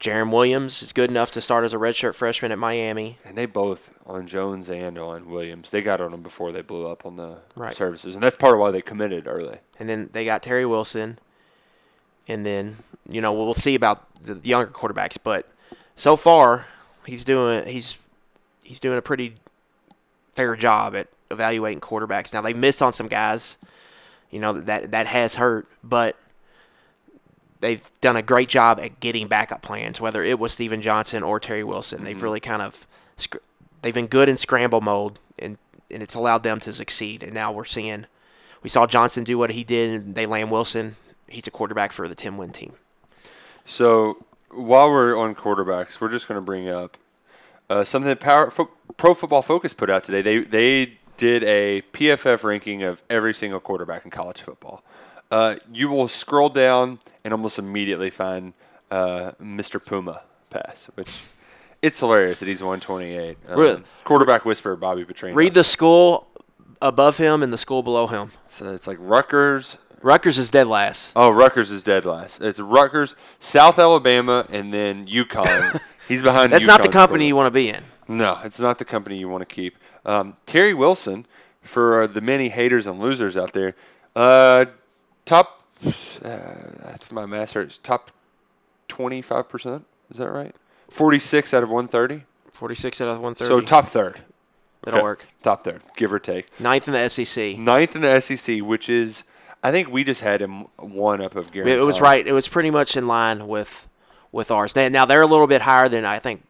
Jarren 0.00 0.30
Williams 0.32 0.80
is 0.80 0.92
good 0.92 1.10
enough 1.10 1.32
to 1.32 1.40
start 1.40 1.64
as 1.64 1.72
a 1.72 1.76
redshirt 1.76 2.14
freshman 2.14 2.52
at 2.52 2.58
Miami. 2.58 3.18
And 3.24 3.36
they 3.36 3.46
both 3.46 3.90
on 4.06 4.28
Jones 4.28 4.70
and 4.70 4.96
on 4.96 5.28
Williams. 5.28 5.72
They 5.72 5.82
got 5.82 6.00
on 6.00 6.12
them 6.12 6.22
before 6.22 6.52
they 6.52 6.62
blew 6.62 6.86
up 6.86 7.04
on 7.04 7.16
the 7.16 7.38
Right. 7.56 7.74
services, 7.74 8.14
and 8.14 8.22
that's 8.22 8.36
part 8.36 8.54
of 8.54 8.60
why 8.60 8.70
they 8.70 8.80
committed 8.80 9.26
early. 9.26 9.58
And 9.78 9.88
then 9.88 10.10
they 10.12 10.24
got 10.24 10.42
Terry 10.42 10.64
Wilson. 10.64 11.18
And 12.28 12.46
then, 12.46 12.76
you 13.08 13.20
know, 13.20 13.32
we'll 13.32 13.54
see 13.54 13.74
about 13.74 14.06
the 14.22 14.38
younger 14.44 14.70
quarterbacks, 14.70 15.16
but 15.22 15.48
so 15.96 16.14
far 16.14 16.66
he's 17.04 17.24
doing 17.24 17.66
he's 17.66 17.98
he's 18.62 18.78
doing 18.78 18.98
a 18.98 19.02
pretty 19.02 19.34
fair 20.34 20.54
job 20.54 20.94
at 20.94 21.08
evaluating 21.30 21.80
quarterbacks. 21.80 22.32
Now 22.32 22.40
they 22.40 22.54
missed 22.54 22.80
on 22.82 22.92
some 22.92 23.08
guys, 23.08 23.58
you 24.30 24.38
know, 24.40 24.54
that 24.60 24.90
that 24.92 25.06
has 25.06 25.34
hurt, 25.36 25.66
but 25.84 26.16
they've 27.60 27.90
done 28.00 28.16
a 28.16 28.22
great 28.22 28.48
job 28.48 28.78
at 28.80 29.00
getting 29.00 29.26
backup 29.28 29.62
plans, 29.62 30.00
whether 30.00 30.22
it 30.22 30.38
was 30.38 30.52
Stephen 30.52 30.80
Johnson 30.82 31.22
or 31.22 31.40
Terry 31.40 31.64
Wilson. 31.64 32.04
They've 32.04 32.16
Mhm. 32.16 32.22
really 32.22 32.40
kind 32.40 32.62
of 32.62 32.86
they've 33.82 33.94
been 33.94 34.06
good 34.06 34.28
in 34.28 34.36
scramble 34.36 34.80
mode 34.80 35.18
and 35.38 35.58
and 35.90 36.02
it's 36.02 36.14
allowed 36.14 36.42
them 36.42 36.58
to 36.60 36.72
succeed. 36.72 37.22
And 37.22 37.32
now 37.32 37.50
we're 37.52 37.64
seeing 37.64 38.06
we 38.62 38.68
saw 38.70 38.86
Johnson 38.86 39.24
do 39.24 39.38
what 39.38 39.50
he 39.50 39.64
did 39.64 39.90
and 39.90 40.14
they 40.14 40.26
land 40.26 40.50
Wilson. 40.50 40.96
He's 41.28 41.46
a 41.46 41.50
quarterback 41.50 41.92
for 41.92 42.08
the 42.08 42.14
10 42.14 42.36
win 42.36 42.50
team. 42.50 42.72
So 43.64 44.24
while 44.50 44.88
we're 44.88 45.16
on 45.18 45.34
quarterbacks, 45.34 46.00
we're 46.00 46.08
just 46.08 46.26
going 46.28 46.36
to 46.38 46.44
bring 46.44 46.68
up 46.68 46.96
uh, 47.70 47.84
something 47.84 48.08
that 48.08 48.18
Power 48.20 48.50
Fo- 48.50 48.70
Pro 48.96 49.12
Football 49.14 49.42
Focus 49.42 49.74
put 49.74 49.90
out 49.90 50.02
today. 50.04 50.22
They 50.22 50.38
they 50.40 50.98
did 51.18 51.44
a 51.44 51.82
PFF 51.92 52.42
ranking 52.44 52.82
of 52.82 53.02
every 53.10 53.34
single 53.34 53.60
quarterback 53.60 54.06
in 54.06 54.10
college 54.10 54.40
football. 54.40 54.82
Uh, 55.30 55.56
you 55.70 55.90
will 55.90 56.08
scroll 56.08 56.48
down 56.48 57.00
and 57.22 57.34
almost 57.34 57.58
immediately 57.58 58.08
find 58.08 58.54
uh, 58.90 59.32
Mr. 59.42 59.84
Puma 59.84 60.22
pass, 60.48 60.86
which 60.94 61.24
it's 61.82 62.00
hilarious 62.00 62.40
that 62.40 62.46
he's 62.48 62.62
128. 62.62 63.36
Um, 63.48 63.58
Really? 63.58 63.82
Quarterback 64.04 64.46
whisperer 64.46 64.76
Bobby 64.76 65.04
Petrino. 65.04 65.34
Read 65.34 65.52
the 65.52 65.64
school 65.64 66.26
above 66.80 67.18
him 67.18 67.42
and 67.42 67.52
the 67.52 67.58
school 67.58 67.82
below 67.82 68.06
him. 68.06 68.30
So 68.46 68.72
it's 68.72 68.86
like 68.86 68.96
Rutgers. 69.00 69.76
Rutgers 70.00 70.38
is 70.38 70.48
dead 70.50 70.68
last. 70.68 71.12
Oh, 71.16 71.30
Rutgers 71.30 71.70
is 71.72 71.82
dead 71.82 72.06
last. 72.06 72.40
It's 72.40 72.60
Rutgers, 72.60 73.16
South 73.40 73.78
Alabama, 73.78 74.46
and 74.48 74.72
then 74.72 75.06
UConn. 75.08 75.80
He's 76.08 76.22
behind. 76.22 76.52
That's 76.52 76.66
not 76.66 76.80
the 76.82 76.88
UConn's 76.88 76.92
company 76.94 77.26
you 77.26 77.36
want 77.36 77.48
to 77.48 77.50
be 77.50 77.68
in. 77.68 77.82
No, 78.06 78.38
it's 78.44 78.60
not 78.60 78.78
the 78.78 78.84
company 78.86 79.18
you 79.18 79.28
want 79.28 79.46
to 79.46 79.54
keep. 79.54 79.76
Um, 80.08 80.36
Terry 80.46 80.72
Wilson, 80.72 81.26
for 81.60 82.06
the 82.06 82.22
many 82.22 82.48
haters 82.48 82.86
and 82.86 82.98
losers 82.98 83.36
out 83.36 83.52
there, 83.52 83.74
uh, 84.16 84.64
top, 85.26 85.62
uh, 85.84 86.38
that's 86.82 87.12
my 87.12 87.26
master, 87.26 87.60
it's 87.60 87.76
top 87.76 88.10
25%. 88.88 89.84
Is 90.10 90.16
that 90.16 90.30
right? 90.30 90.56
46 90.88 91.52
out 91.52 91.62
of 91.62 91.68
130. 91.68 92.24
46 92.52 93.00
out 93.02 93.08
of 93.08 93.20
130. 93.20 93.48
So 93.48 93.60
top 93.60 93.86
third. 93.86 94.22
That'll 94.82 95.02
work. 95.02 95.26
Top 95.42 95.64
third, 95.64 95.82
give 95.96 96.12
or 96.12 96.18
take. 96.18 96.48
Ninth 96.58 96.88
in 96.88 96.94
the 96.94 97.08
SEC. 97.10 97.58
Ninth 97.58 97.94
in 97.94 98.00
the 98.00 98.18
SEC, 98.20 98.60
which 98.60 98.88
is, 98.88 99.24
I 99.62 99.70
think 99.70 99.90
we 99.90 100.04
just 100.04 100.22
had 100.22 100.40
him 100.40 100.62
one 100.78 101.20
up 101.20 101.36
of 101.36 101.52
Gary. 101.52 101.70
It 101.72 101.84
was 101.84 102.00
right. 102.00 102.26
It 102.26 102.32
was 102.32 102.48
pretty 102.48 102.70
much 102.70 102.96
in 102.96 103.06
line 103.06 103.46
with 103.46 103.88
with 104.32 104.50
ours. 104.50 104.74
Now, 104.76 104.88
now 104.88 105.04
they're 105.04 105.22
a 105.22 105.26
little 105.26 105.46
bit 105.46 105.62
higher 105.62 105.88
than 105.88 106.04
I 106.04 106.18
think 106.18 106.44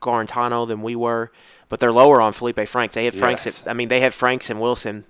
Guarantano 0.00 0.66
than 0.66 0.82
we 0.82 0.94
were, 0.94 1.30
but 1.70 1.80
they're 1.80 1.92
lower 1.92 2.20
on 2.20 2.34
Felipe 2.34 2.68
Franks. 2.68 2.94
They 2.94 3.06
had 3.06 3.14
Franks. 3.14 3.46
Yes. 3.46 3.62
At, 3.62 3.70
I 3.70 3.72
mean, 3.72 3.88
they 3.88 4.00
had 4.00 4.12
Franks 4.12 4.50
and 4.50 4.60
Wilson 4.60 5.04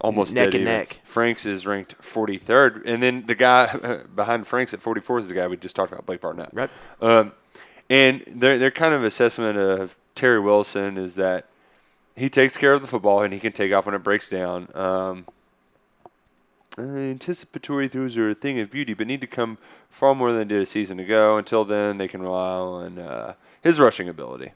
almost 0.00 0.34
neck 0.34 0.46
and 0.46 0.54
even. 0.56 0.64
neck. 0.66 1.00
Franks 1.04 1.46
is 1.46 1.66
ranked 1.66 1.96
43rd, 2.02 2.82
and 2.84 3.02
then 3.02 3.24
the 3.26 3.34
guy 3.34 4.02
behind 4.14 4.46
Franks 4.46 4.74
at 4.74 4.80
44th 4.80 5.20
is 5.20 5.28
the 5.28 5.34
guy 5.34 5.46
we 5.46 5.56
just 5.56 5.76
talked 5.76 5.92
about, 5.92 6.04
Blake 6.04 6.20
Barnett. 6.20 6.50
Right. 6.52 6.70
Um, 7.00 7.32
and 7.88 8.22
their 8.26 8.58
their 8.58 8.70
kind 8.70 8.92
of 8.92 9.02
assessment 9.02 9.56
of 9.56 9.96
Terry 10.14 10.40
Wilson 10.40 10.98
is 10.98 11.14
that 11.14 11.46
he 12.16 12.28
takes 12.28 12.56
care 12.56 12.72
of 12.72 12.82
the 12.82 12.86
football 12.86 13.22
and 13.22 13.32
he 13.32 13.40
can 13.40 13.52
take 13.52 13.72
off 13.72 13.86
when 13.86 13.94
it 13.94 14.02
breaks 14.02 14.28
down. 14.28 14.68
Um, 14.74 15.26
anticipatory 16.78 17.88
throws 17.88 18.16
are 18.16 18.30
a 18.30 18.34
thing 18.34 18.58
of 18.60 18.70
beauty, 18.70 18.94
but 18.94 19.06
need 19.06 19.20
to 19.20 19.26
come 19.26 19.58
far 19.88 20.14
more 20.14 20.28
than 20.28 20.48
they 20.48 20.54
did 20.54 20.62
a 20.62 20.66
season 20.66 21.00
ago. 21.00 21.36
Until 21.36 21.64
then, 21.64 21.98
they 21.98 22.08
can 22.08 22.22
rely 22.22 22.56
on 22.58 22.98
uh, 22.98 23.34
his 23.60 23.80
rushing 23.80 24.08
ability. 24.08 24.52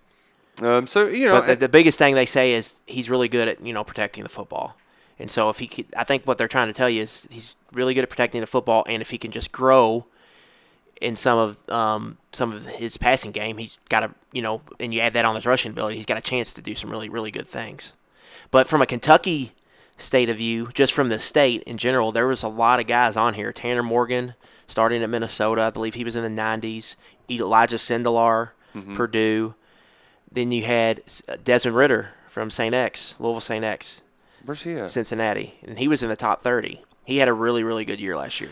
Um, 0.63 0.87
so 0.87 1.07
you 1.07 1.27
know, 1.27 1.41
the, 1.41 1.57
the 1.57 1.69
biggest 1.69 1.99
thing 1.99 2.15
they 2.15 2.27
say 2.27 2.53
is 2.53 2.81
he's 2.87 3.11
really 3.11 3.29
good 3.29 3.49
at 3.49 3.61
you 3.61 3.73
know 3.73 3.85
protecting 3.85 4.23
the 4.23 4.29
football. 4.31 4.77
And 5.19 5.31
so 5.31 5.49
if 5.49 5.59
he, 5.61 5.69
could, 5.69 5.87
I 5.97 6.03
think 6.03 6.25
what 6.27 6.39
they're 6.39 6.49
trying 6.49 6.67
to 6.67 6.73
tell 6.73 6.91
you 6.91 7.03
is 7.03 7.29
he's 7.31 7.57
really 7.73 7.95
good 7.95 8.03
at 8.03 8.11
protecting 8.11 8.41
the 8.41 8.49
football, 8.49 8.85
and 8.89 9.01
if 9.01 9.11
he 9.11 9.19
can 9.19 9.31
just 9.31 9.53
grow 9.53 10.07
in 11.01 11.15
some 11.17 11.39
of 11.39 11.69
um, 11.69 12.19
some 12.33 12.53
of 12.53 12.67
his 12.67 12.97
passing 12.97 13.31
game, 13.33 13.59
he's 13.59 13.79
got 13.89 14.03
a 14.03 14.11
you 14.33 14.43
know, 14.43 14.63
and 14.81 14.93
you 14.95 15.01
add 15.01 15.13
that 15.15 15.25
on 15.25 15.35
his 15.37 15.47
rushing 15.47 15.73
ability, 15.73 15.97
he's 15.97 16.07
got 16.07 16.19
a 16.19 16.23
chance 16.23 16.53
to 16.55 16.63
do 16.63 16.75
some 16.75 16.91
really 16.91 17.09
really 17.09 17.31
good 17.31 17.47
things. 17.49 17.93
But 18.51 18.67
from 18.67 18.83
a 18.83 18.87
Kentucky 18.87 19.53
state 19.97 20.29
of 20.29 20.37
view, 20.37 20.69
just 20.75 20.93
from 20.93 21.09
the 21.09 21.19
state 21.21 21.63
in 21.65 21.79
general, 21.79 22.11
there 22.13 22.27
was 22.27 22.43
a 22.43 22.49
lot 22.49 22.81
of 22.81 22.87
guys 22.87 23.17
on 23.17 23.35
here. 23.35 23.53
Tanner 23.53 23.83
Morgan, 23.83 24.35
starting 24.67 25.03
at 25.03 25.11
Minnesota, 25.11 25.63
I 25.63 25.71
believe 25.71 25.95
he 25.95 26.05
was 26.05 26.17
in 26.17 26.23
the 26.25 26.43
'90s. 26.43 26.97
Elijah 27.31 27.77
Sindelar, 27.77 28.51
Mhm. 28.75 28.95
Purdue. 28.97 29.55
Then 30.35 30.51
you 30.53 30.65
had 30.65 31.03
uh, 31.29 31.37
Desmond 31.43 31.77
Ridder 31.77 32.11
from 32.29 32.51
St. 32.51 32.75
X, 32.75 33.15
Louisville 33.19 33.41
St. 33.41 33.65
X. 33.65 34.03
Where's 34.45 34.63
he 34.65 34.75
at? 34.77 34.91
Cincinnati, 34.91 35.55
and 35.63 35.79
he 35.79 35.89
was 35.89 36.03
in 36.03 36.09
the 36.11 36.17
top 36.17 36.43
30. 36.43 36.83
He 37.05 37.19
had 37.19 37.29
a 37.29 37.33
really, 37.33 37.63
really 37.63 37.85
good 37.85 38.01
year 38.01 38.17
last 38.17 38.41
year. 38.41 38.51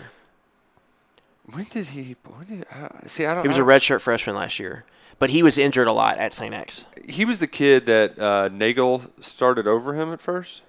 When 1.53 1.65
did 1.65 1.89
he? 1.89 2.17
When 2.25 2.47
did, 2.61 2.67
uh, 2.73 2.89
see, 3.07 3.27
I 3.27 3.35
don't. 3.35 3.43
He 3.43 3.49
was 3.49 3.57
I 3.59 3.61
a 3.61 3.65
don't- 3.65 3.69
redshirt 3.81 4.01
freshman 4.01 4.37
last 4.37 4.59
year, 4.59 4.85
but 5.19 5.31
he 5.31 5.43
was 5.43 5.59
injured 5.59 5.89
a 5.89 5.93
lot 5.93 6.17
at 6.19 6.33
St. 6.33 6.55
X. 6.55 6.87
He 7.09 7.25
was 7.25 7.41
the 7.41 7.47
kid 7.49 7.87
that 7.87 8.19
uh, 8.19 8.49
Nagel 8.53 9.03
started 9.21 9.67
over 9.67 9.95
him 9.95 10.13
at 10.13 10.21
first. 10.21 10.63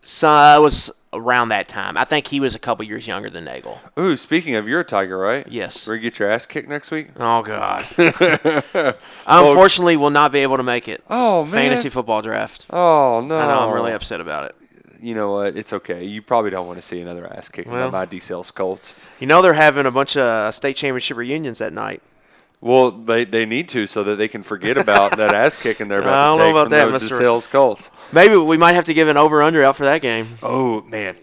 So 0.00 0.28
I 0.28 0.58
was 0.58 0.90
around 1.12 1.50
that 1.50 1.68
time. 1.68 1.96
I 1.96 2.04
think 2.04 2.26
he 2.28 2.40
was 2.40 2.54
a 2.54 2.58
couple 2.58 2.84
years 2.84 3.06
younger 3.06 3.28
than 3.30 3.44
Nagel. 3.44 3.78
Ooh, 3.98 4.16
speaking 4.16 4.54
of, 4.54 4.66
you're 4.66 4.80
a 4.80 4.84
Tiger, 4.84 5.18
right? 5.18 5.46
Yes. 5.48 5.86
We're 5.86 5.94
gonna 5.96 6.02
get 6.04 6.18
your 6.18 6.30
ass 6.30 6.46
kicked 6.46 6.68
next 6.68 6.90
week. 6.90 7.08
Oh 7.18 7.42
God. 7.42 7.84
I 7.98 8.94
unfortunately 9.26 9.96
will 9.96 10.10
not 10.10 10.32
be 10.32 10.40
able 10.40 10.56
to 10.56 10.62
make 10.62 10.88
it. 10.88 11.02
Oh, 11.10 11.44
man. 11.44 11.52
Fantasy 11.52 11.88
football 11.88 12.22
draft. 12.22 12.66
Oh 12.70 13.24
no! 13.26 13.38
I 13.38 13.46
know. 13.46 13.68
I'm 13.68 13.74
really 13.74 13.92
upset 13.92 14.20
about 14.20 14.46
it. 14.46 14.56
You 15.00 15.14
know 15.14 15.32
what? 15.32 15.56
It's 15.56 15.72
okay. 15.72 16.04
You 16.04 16.22
probably 16.22 16.50
don't 16.50 16.66
want 16.66 16.78
to 16.78 16.82
see 16.86 17.00
another 17.00 17.26
ass 17.26 17.48
kicking 17.48 17.72
Well. 17.72 17.90
by 17.90 18.00
my 18.00 18.06
DeSales 18.06 18.54
Colts. 18.54 18.94
You 19.18 19.26
know 19.26 19.42
they're 19.42 19.52
having 19.52 19.84
a 19.86 19.90
bunch 19.90 20.16
of 20.16 20.54
state 20.54 20.76
championship 20.76 21.16
reunions 21.16 21.58
that 21.58 21.72
night. 21.72 22.02
Well, 22.62 22.92
they, 22.92 23.24
they 23.24 23.44
need 23.44 23.68
to 23.70 23.88
so 23.88 24.04
that 24.04 24.16
they 24.16 24.28
can 24.28 24.44
forget 24.44 24.78
about 24.78 25.16
that 25.16 25.34
ass 25.34 25.60
kicking 25.60 25.88
they're 25.88 25.98
I 26.00 26.04
about 26.04 26.24
don't 26.24 26.38
to 26.38 26.38
know 26.38 26.44
take 26.44 26.52
about 26.52 26.62
from 26.64 26.70
that, 26.92 27.00
those 27.00 27.10
Mr. 27.10 27.18
DeSales 27.20 27.50
Colts. 27.50 27.90
Maybe 28.12 28.36
we 28.36 28.56
might 28.56 28.74
have 28.76 28.84
to 28.84 28.94
give 28.94 29.08
an 29.08 29.16
over 29.16 29.42
under 29.42 29.64
out 29.64 29.74
for 29.76 29.82
that 29.82 30.00
game. 30.00 30.28
Oh 30.44 30.80
man, 30.82 31.16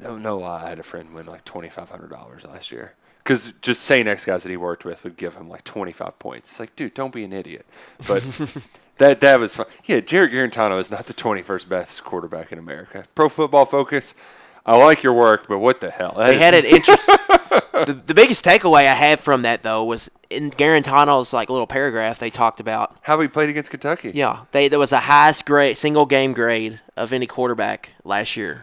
no, 0.00 0.16
no 0.16 0.38
lie. 0.38 0.64
I 0.64 0.68
had 0.70 0.78
a 0.78 0.82
friend 0.82 1.12
win 1.14 1.26
like 1.26 1.44
twenty 1.44 1.68
five 1.68 1.90
hundred 1.90 2.08
dollars 2.10 2.46
last 2.46 2.72
year 2.72 2.94
because 3.18 3.52
just 3.60 3.82
St. 3.82 4.08
X 4.08 4.24
guys 4.24 4.42
that 4.42 4.48
he 4.48 4.56
worked 4.56 4.86
with 4.86 5.04
would 5.04 5.18
give 5.18 5.36
him 5.36 5.50
like 5.50 5.64
twenty 5.64 5.92
five 5.92 6.18
points. 6.18 6.50
It's 6.50 6.58
like, 6.60 6.74
dude, 6.76 6.94
don't 6.94 7.12
be 7.12 7.24
an 7.24 7.34
idiot. 7.34 7.66
But 8.08 8.22
that 8.98 9.20
that 9.20 9.38
was 9.40 9.54
fun. 9.56 9.66
Yeah, 9.84 10.00
Jarrett 10.00 10.32
Guarantano 10.32 10.80
is 10.80 10.90
not 10.90 11.04
the 11.04 11.12
twenty 11.12 11.42
first 11.42 11.68
best 11.68 12.02
quarterback 12.04 12.52
in 12.52 12.58
America. 12.58 13.04
Pro 13.14 13.28
Football 13.28 13.66
Focus. 13.66 14.14
I 14.66 14.78
like 14.78 15.02
your 15.02 15.12
work, 15.12 15.46
but 15.46 15.58
what 15.58 15.80
the 15.82 15.90
hell? 15.90 16.14
That 16.16 16.28
They 16.28 16.38
had 16.38 16.54
an 16.54 16.64
interest. 16.64 17.06
The, 17.86 17.92
the 18.06 18.14
biggest 18.14 18.44
takeaway 18.44 18.86
I 18.86 18.94
had 18.94 19.20
from 19.20 19.42
that 19.42 19.62
though 19.62 19.84
was 19.84 20.10
in 20.30 20.50
Guarantano's 20.50 21.32
like 21.32 21.50
little 21.50 21.66
paragraph 21.66 22.18
they 22.18 22.30
talked 22.30 22.60
about 22.60 22.96
how 23.02 23.18
he 23.20 23.28
played 23.28 23.48
against 23.50 23.70
Kentucky. 23.70 24.12
Yeah, 24.14 24.44
they 24.52 24.68
there 24.68 24.78
was 24.78 24.90
the 24.90 25.00
highest 25.00 25.46
grade 25.46 25.76
single 25.76 26.06
game 26.06 26.32
grade 26.32 26.80
of 26.96 27.12
any 27.12 27.26
quarterback 27.26 27.94
last 28.04 28.36
year. 28.36 28.62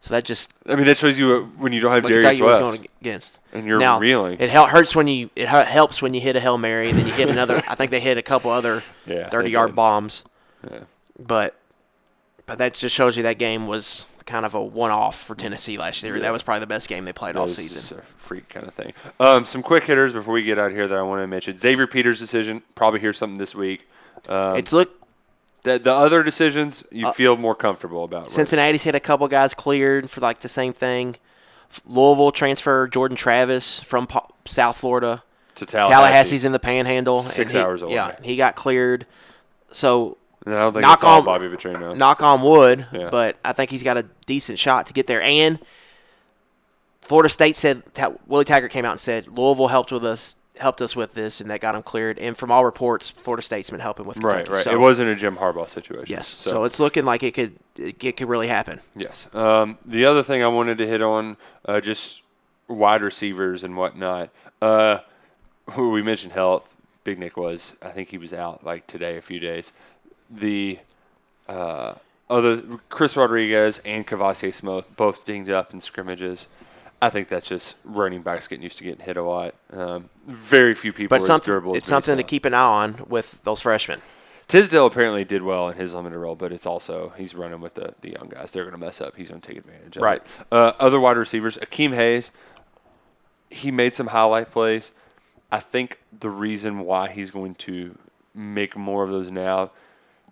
So 0.00 0.14
that 0.14 0.24
just 0.24 0.52
I 0.66 0.76
mean, 0.76 0.86
that 0.86 0.96
shows 0.96 1.18
you 1.18 1.46
when 1.56 1.72
you 1.72 1.80
don't 1.80 1.92
have 1.92 2.04
Darius 2.04 2.38
Kentucky 2.38 2.42
was 2.42 2.62
West. 2.62 2.76
going 2.76 2.88
against. 3.00 3.38
And 3.52 3.66
you're 3.66 3.80
now, 3.80 3.98
reeling. 3.98 4.38
It 4.38 4.48
hel- 4.48 4.66
hurts 4.68 4.94
when 4.94 5.08
you 5.08 5.28
it 5.34 5.48
helps 5.48 6.00
when 6.00 6.14
you 6.14 6.20
hit 6.20 6.36
a 6.36 6.40
hail 6.40 6.56
mary 6.56 6.90
and 6.90 6.98
then 6.98 7.06
you 7.06 7.12
hit 7.12 7.28
another. 7.28 7.56
I 7.68 7.74
think 7.74 7.90
they 7.90 7.98
hit 8.00 8.16
a 8.16 8.22
couple 8.22 8.50
other 8.52 8.84
Yeah, 9.06 9.28
thirty 9.28 9.50
yard 9.50 9.70
did. 9.70 9.76
bombs. 9.76 10.22
Yeah. 10.70 10.80
But 11.18 11.56
but 12.46 12.58
that 12.58 12.74
just 12.74 12.94
shows 12.94 13.16
you 13.16 13.24
that 13.24 13.38
game 13.38 13.66
was 13.66 14.06
kind 14.28 14.44
of 14.46 14.54
a 14.54 14.62
one 14.62 14.90
off 14.90 15.18
for 15.20 15.34
Tennessee 15.34 15.78
last 15.78 16.02
year. 16.02 16.14
Yeah. 16.16 16.22
That 16.22 16.32
was 16.32 16.42
probably 16.42 16.60
the 16.60 16.66
best 16.68 16.88
game 16.88 17.04
they 17.04 17.12
played 17.12 17.36
all 17.36 17.46
That 17.46 17.48
was 17.48 17.56
season. 17.56 18.00
freak 18.16 18.48
kind 18.48 18.66
of 18.68 18.74
thing. 18.74 18.92
Um, 19.18 19.44
some 19.44 19.62
quick 19.62 19.84
hitters 19.84 20.12
before 20.12 20.34
we 20.34 20.42
get 20.42 20.58
out 20.58 20.70
here 20.70 20.86
that 20.86 20.96
I 20.96 21.02
want 21.02 21.20
to 21.22 21.26
mention. 21.26 21.56
Xavier 21.56 21.86
Peters' 21.86 22.18
decision. 22.20 22.62
Probably 22.74 23.00
hear 23.00 23.12
something 23.12 23.38
this 23.38 23.54
week. 23.54 23.88
Um, 24.28 24.56
It's 24.56 24.72
look 24.72 24.94
the, 25.64 25.78
the 25.78 25.92
other 25.92 26.22
decisions 26.22 26.84
you 26.92 27.06
Uh, 27.08 27.12
feel 27.12 27.36
more 27.36 27.54
comfortable 27.54 28.04
about. 28.04 28.22
right? 28.24 28.30
Cincinnati's 28.30 28.84
had 28.84 28.94
a 28.94 29.00
couple 29.00 29.26
guys 29.28 29.54
cleared 29.54 30.10
for 30.10 30.20
like 30.20 30.40
the 30.40 30.48
same 30.48 30.72
thing. 30.74 31.16
Louisville 31.86 32.30
transfer 32.30 32.86
Jordan 32.86 33.16
Travis 33.16 33.80
from 33.80 34.06
Po- 34.06 34.28
South 34.44 34.76
Florida 34.76 35.22
To 35.56 35.64
Tallahassee. 35.66 35.94
Tallahassee's 36.36 36.44
in 36.44 36.52
the 36.52 36.58
Panhandle. 36.58 37.20
Six 37.20 37.52
he- 37.52 37.58
hours 37.58 37.80
away. 37.82 37.94
Yeah, 37.94 38.14
he 38.22 38.36
got 38.36 38.54
cleared. 38.56 39.06
So 39.70 40.17
I 40.46 40.50
don't 40.50 40.72
think 40.72 40.82
knock 40.82 41.04
on 41.04 41.24
Bobby 41.24 41.46
Petrino. 41.46 41.96
knock 41.96 42.22
on 42.22 42.42
wood, 42.42 42.86
Yeah. 42.92 43.08
but 43.10 43.36
I 43.44 43.52
think 43.52 43.70
he's 43.70 43.82
got 43.82 43.96
a 43.98 44.04
decent 44.26 44.58
shot 44.58 44.86
to 44.86 44.92
get 44.92 45.06
there. 45.06 45.20
And 45.22 45.58
Florida 47.02 47.28
State 47.28 47.56
said 47.56 47.82
Willie 48.26 48.44
Taggart 48.44 48.70
came 48.70 48.84
out 48.84 48.92
and 48.92 49.00
said 49.00 49.26
Louisville 49.28 49.68
helped 49.68 49.90
with 49.92 50.04
us, 50.04 50.36
helped 50.58 50.80
us 50.80 50.94
with 50.94 51.14
this, 51.14 51.40
and 51.40 51.50
that 51.50 51.60
got 51.60 51.74
him 51.74 51.82
cleared. 51.82 52.18
And 52.18 52.36
from 52.36 52.50
all 52.50 52.64
reports, 52.64 53.10
Florida 53.10 53.42
State's 53.42 53.70
been 53.70 53.80
helping 53.80 54.06
with 54.06 54.18
Right, 54.18 54.36
Kentucky. 54.44 54.52
right. 54.52 54.64
So, 54.64 54.72
it 54.72 54.78
wasn't 54.80 55.10
a 55.10 55.14
Jim 55.14 55.36
Harbaugh 55.36 55.68
situation. 55.70 56.06
yes, 56.08 56.26
so. 56.26 56.64
it's 56.64 56.78
looking 56.80 57.04
like 57.04 57.22
it 57.22 57.32
could 57.34 57.56
it 57.76 58.16
could 58.16 58.28
really 58.28 58.48
happen. 58.48 58.80
Yes. 58.96 59.28
Um, 59.34 59.78
the 59.84 60.04
other 60.04 60.22
thing 60.22 60.42
I 60.42 60.48
wanted 60.48 60.78
to 60.78 60.86
hit 60.86 61.00
on, 61.00 61.36
uh, 61.64 61.80
just 61.80 62.22
wide 62.66 63.02
receivers 63.02 63.64
and 63.64 63.76
whatnot. 63.76 64.30
Uh, 64.60 64.98
we 65.78 66.02
mentioned 66.02 66.32
health. 66.32 66.74
Big 67.04 67.18
Nick 67.18 67.36
was. 67.38 67.74
I 67.80 67.88
think 67.90 68.10
he 68.10 68.18
was 68.18 68.34
out 68.34 68.64
like 68.64 68.86
today, 68.86 69.16
a 69.16 69.22
few 69.22 69.38
days. 69.40 69.72
The 70.30 70.78
uh, 71.48 71.94
other 72.28 72.62
Chris 72.88 73.16
Rodriguez 73.16 73.78
and 73.84 74.06
Kavosiey 74.06 74.52
Smoke 74.52 74.96
both 74.96 75.24
dinged 75.24 75.50
up 75.50 75.72
in 75.72 75.80
scrimmages. 75.80 76.48
I 77.00 77.10
think 77.10 77.28
that's 77.28 77.48
just 77.48 77.76
running 77.84 78.22
backs 78.22 78.48
getting 78.48 78.64
used 78.64 78.78
to 78.78 78.84
getting 78.84 79.04
hit 79.04 79.16
a 79.16 79.22
lot. 79.22 79.54
Um, 79.72 80.08
very 80.26 80.74
few 80.74 80.92
people 80.92 81.16
But 81.16 81.22
are 81.22 81.26
something, 81.26 81.46
durable. 81.52 81.74
it's 81.76 81.86
something 81.88 82.16
to 82.16 82.24
keep 82.24 82.44
an 82.44 82.54
eye 82.54 82.58
on 82.60 83.04
with 83.08 83.42
those 83.44 83.60
freshmen. 83.60 84.00
Tisdale 84.48 84.86
apparently 84.86 85.24
did 85.24 85.42
well 85.42 85.68
in 85.68 85.76
his 85.76 85.94
limited 85.94 86.18
role, 86.18 86.34
but 86.34 86.52
it's 86.52 86.66
also 86.66 87.12
he's 87.16 87.34
running 87.34 87.60
with 87.60 87.74
the, 87.74 87.94
the 88.00 88.10
young 88.12 88.28
guys. 88.30 88.50
They're 88.52 88.64
going 88.64 88.72
to 88.72 88.78
mess 88.78 89.00
up. 89.00 89.14
He's 89.16 89.28
going 89.28 89.40
to 89.40 89.46
take 89.48 89.58
advantage 89.58 89.96
of 89.96 90.02
Right. 90.02 90.22
it. 90.22 90.46
Uh, 90.50 90.72
other 90.80 90.98
wide 90.98 91.16
receivers, 91.18 91.56
Akeem 91.58 91.94
Hayes, 91.94 92.30
he 93.50 93.70
made 93.70 93.94
some 93.94 94.08
highlight 94.08 94.50
plays. 94.50 94.90
I 95.52 95.60
think 95.60 95.98
the 96.18 96.30
reason 96.30 96.80
why 96.80 97.08
he's 97.08 97.30
going 97.30 97.54
to 97.56 97.96
make 98.34 98.76
more 98.76 99.04
of 99.04 99.10
those 99.10 99.30
now, 99.30 99.70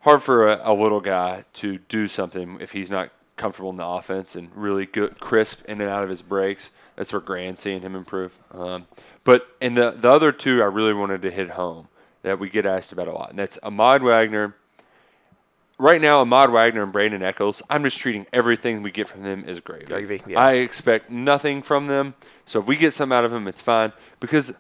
hard 0.02 0.22
for 0.22 0.48
a, 0.48 0.60
a 0.62 0.74
little 0.74 1.00
guy 1.00 1.44
to 1.54 1.78
do 1.78 2.08
something 2.08 2.58
if 2.60 2.72
he's 2.72 2.90
not 2.90 3.10
comfortable 3.36 3.70
in 3.70 3.76
the 3.76 3.86
offense 3.86 4.34
and 4.34 4.50
really 4.54 4.86
good, 4.86 5.20
crisp 5.20 5.64
in 5.68 5.80
and 5.80 5.90
out 5.90 6.02
of 6.02 6.10
his 6.10 6.22
breaks. 6.22 6.70
That's 6.96 7.12
where 7.12 7.20
Gran's 7.20 7.60
seeing 7.60 7.82
him 7.82 7.94
improve. 7.94 8.38
Um, 8.52 8.86
but 9.24 9.48
and 9.60 9.76
the 9.76 9.90
the 9.90 10.10
other 10.10 10.32
two, 10.32 10.62
I 10.62 10.66
really 10.66 10.94
wanted 10.94 11.22
to 11.22 11.30
hit 11.30 11.50
home 11.50 11.88
that 12.22 12.38
we 12.38 12.48
get 12.48 12.64
asked 12.64 12.92
about 12.92 13.08
a 13.08 13.12
lot, 13.12 13.30
and 13.30 13.38
that's 13.38 13.58
Ahmad 13.62 14.02
Wagner. 14.02 14.54
Right 15.78 16.00
now, 16.00 16.20
Ahmad 16.20 16.50
Wagner 16.50 16.82
and 16.82 16.90
Brandin 16.90 17.20
Echols, 17.20 17.62
I'm 17.68 17.82
just 17.82 17.98
treating 17.98 18.26
everything 18.32 18.82
we 18.82 18.90
get 18.90 19.08
from 19.08 19.24
them 19.24 19.44
as 19.46 19.60
gravy. 19.60 19.84
Gravy, 19.84 20.22
yeah. 20.26 20.40
I 20.40 20.52
expect 20.54 21.10
nothing 21.10 21.60
from 21.60 21.86
them. 21.86 22.14
So 22.46 22.60
if 22.60 22.66
we 22.66 22.78
get 22.78 22.94
some 22.94 23.12
out 23.12 23.26
of 23.26 23.30
them, 23.30 23.46
it's 23.46 23.60
fine. 23.60 23.92
Because, 24.18 24.54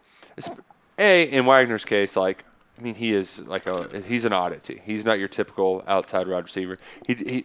A, 0.98 1.22
in 1.22 1.46
Wagner's 1.46 1.86
case, 1.86 2.16
like, 2.16 2.44
I 2.78 2.82
mean, 2.82 2.94
he 2.94 3.12
is 3.12 3.40
like 3.40 3.66
a 3.66 4.02
he's 4.02 4.24
an 4.24 4.32
oddity. 4.32 4.82
He's 4.84 5.04
not 5.04 5.18
your 5.18 5.28
typical 5.28 5.82
outside 5.86 6.28
wide 6.28 6.44
receiver. 6.44 6.76
He 7.06 7.14
he 7.14 7.44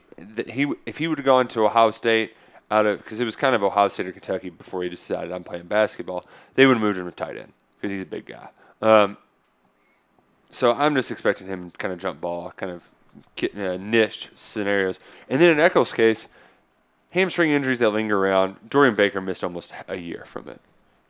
he 0.49 0.73
if 0.85 0.97
he 0.97 1.07
would 1.07 1.17
have 1.17 1.25
gone 1.25 1.47
to 1.49 1.65
Ohio 1.65 1.91
State 1.91 2.35
out 2.69 2.85
of 2.85 2.97
because 2.97 3.19
it 3.19 3.25
was 3.25 3.35
kind 3.35 3.55
of 3.55 3.63
Ohio 3.63 3.87
State 3.87 4.07
or 4.07 4.11
Kentucky 4.11 4.49
before 4.49 4.83
he 4.83 4.89
decided 4.89 5.31
I'm 5.31 5.43
playing 5.43 5.67
basketball, 5.67 6.25
they 6.55 6.65
would 6.65 6.75
have 6.75 6.81
moved 6.81 6.97
him 6.97 7.05
to 7.05 7.11
tight 7.11 7.37
end 7.37 7.53
because 7.75 7.91
he's 7.91 8.01
a 8.01 8.05
big 8.05 8.25
guy. 8.25 8.49
Um, 8.81 9.17
so 10.49 10.73
I'm 10.73 10.95
just 10.95 11.11
expecting 11.11 11.47
him 11.47 11.71
to 11.71 11.77
kind 11.77 11.93
of 11.93 11.99
jump 11.99 12.19
ball, 12.19 12.51
kind 12.57 12.71
of 12.71 12.89
uh, 13.55 13.77
niche 13.77 14.29
scenarios. 14.35 14.99
And 15.29 15.41
then 15.41 15.49
in 15.49 15.59
Echols' 15.59 15.93
case, 15.93 16.27
hamstring 17.11 17.51
injuries 17.51 17.79
that 17.79 17.91
linger 17.91 18.17
around. 18.17 18.69
Dorian 18.69 18.95
Baker 18.95 19.21
missed 19.21 19.43
almost 19.43 19.73
a 19.87 19.95
year 19.95 20.23
from 20.25 20.49
it. 20.49 20.59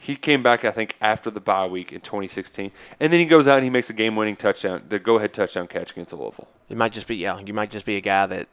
He 0.01 0.15
came 0.15 0.41
back, 0.41 0.65
I 0.65 0.71
think, 0.71 0.95
after 0.99 1.29
the 1.29 1.39
bye 1.39 1.67
week 1.67 1.91
in 1.91 2.01
2016, 2.01 2.71
and 2.99 3.13
then 3.13 3.19
he 3.19 3.25
goes 3.27 3.47
out 3.47 3.57
and 3.57 3.63
he 3.63 3.69
makes 3.69 3.87
a 3.91 3.93
game-winning 3.93 4.35
touchdown, 4.35 4.81
the 4.89 4.97
go-ahead 4.97 5.31
touchdown 5.31 5.67
catch 5.67 5.91
against 5.91 6.11
Louisville. 6.11 6.47
It 6.69 6.77
might 6.77 6.91
just 6.91 7.05
be 7.05 7.17
yeah, 7.17 7.37
you 7.39 7.53
might 7.53 7.69
just 7.69 7.85
be 7.85 7.97
a 7.97 8.01
guy 8.01 8.25
that 8.25 8.47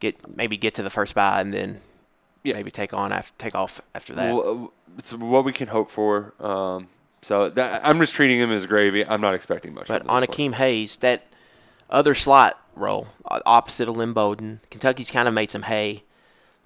get 0.00 0.36
maybe 0.36 0.56
get 0.56 0.74
to 0.74 0.82
the 0.82 0.90
first 0.90 1.14
bye 1.14 1.40
and 1.40 1.54
then 1.54 1.80
maybe 2.42 2.72
take 2.72 2.92
on 2.92 3.12
after 3.12 3.32
take 3.38 3.54
off 3.54 3.80
after 3.94 4.12
that. 4.14 4.34
Well, 4.34 4.64
uh, 4.64 4.96
it's 4.98 5.14
what 5.14 5.44
we 5.44 5.52
can 5.52 5.68
hope 5.68 5.88
for. 5.88 6.34
Um, 6.40 6.88
so 7.22 7.48
that, 7.50 7.80
I'm 7.84 8.00
just 8.00 8.14
treating 8.14 8.40
him 8.40 8.50
as 8.50 8.66
gravy. 8.66 9.06
I'm 9.06 9.20
not 9.20 9.34
expecting 9.34 9.72
much. 9.72 9.86
But 9.86 10.08
on. 10.08 10.22
Akeem 10.22 10.54
Hayes, 10.54 10.96
that 10.98 11.26
other 11.88 12.14
slot 12.16 12.60
role 12.74 13.08
opposite 13.24 13.88
of 13.88 13.96
Lynn 13.96 14.12
Bowden, 14.12 14.60
Kentucky's 14.70 15.10
kind 15.10 15.28
of 15.28 15.34
made 15.34 15.50
some 15.50 15.62
hay 15.62 16.02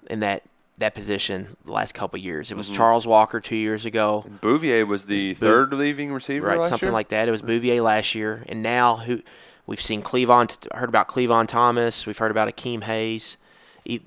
in 0.09 0.21
that 0.21 0.43
that 0.81 0.93
position 0.93 1.55
the 1.65 1.71
last 1.71 1.93
couple 1.93 2.17
of 2.19 2.23
years. 2.23 2.51
It 2.51 2.57
was 2.57 2.69
Mhm. 2.69 2.75
Charles 2.75 3.07
Walker 3.07 3.39
two 3.39 3.55
years 3.55 3.85
ago. 3.85 4.25
Bouvier 4.41 4.85
was 4.85 5.05
the 5.05 5.33
Bou- 5.33 5.39
third 5.45 5.73
leaving 5.73 6.11
receiver 6.13 6.47
right? 6.47 6.67
something 6.67 6.87
year? 6.87 6.93
like 6.93 7.09
that. 7.09 7.27
It 7.27 7.31
was 7.31 7.41
Bouvier 7.41 7.81
last 7.81 8.13
year, 8.13 8.43
and 8.49 8.61
now 8.61 8.97
who 8.97 9.21
we've 9.65 9.81
seen 9.81 10.01
Clevan 10.01 10.49
heard 10.75 10.89
about 10.89 11.07
Clevan 11.07 11.47
Thomas. 11.47 12.05
We've 12.05 12.17
heard 12.17 12.31
about 12.31 12.47
Akeem 12.47 12.83
Hayes. 12.83 13.37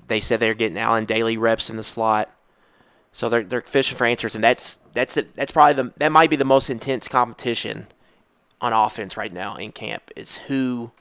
They 0.07 0.19
said 0.19 0.39
they're 0.39 0.53
getting 0.53 0.77
Allen 0.77 1.05
Dailey 1.05 1.37
reps 1.37 1.69
in 1.69 1.75
the 1.75 1.83
slot, 1.83 2.29
so 3.11 3.27
they're 3.29 3.43
they're 3.43 3.61
fishing 3.61 3.97
for 3.97 4.05
answers, 4.05 4.35
and 4.35 4.43
that's 4.43 4.79
that's 4.93 5.17
it. 5.17 5.35
That's 5.35 5.51
probably 5.51 5.73
the 5.83 5.93
that 5.97 6.11
might 6.11 6.29
be 6.29 6.35
the 6.37 6.45
most 6.45 6.69
intense 6.69 7.07
competition 7.07 7.87
on 8.61 8.71
offense 8.71 9.17
right 9.17 9.33
now 9.33 9.55
in 9.57 9.71
camp 9.73 10.11
is 10.15 10.37
who 10.47 10.91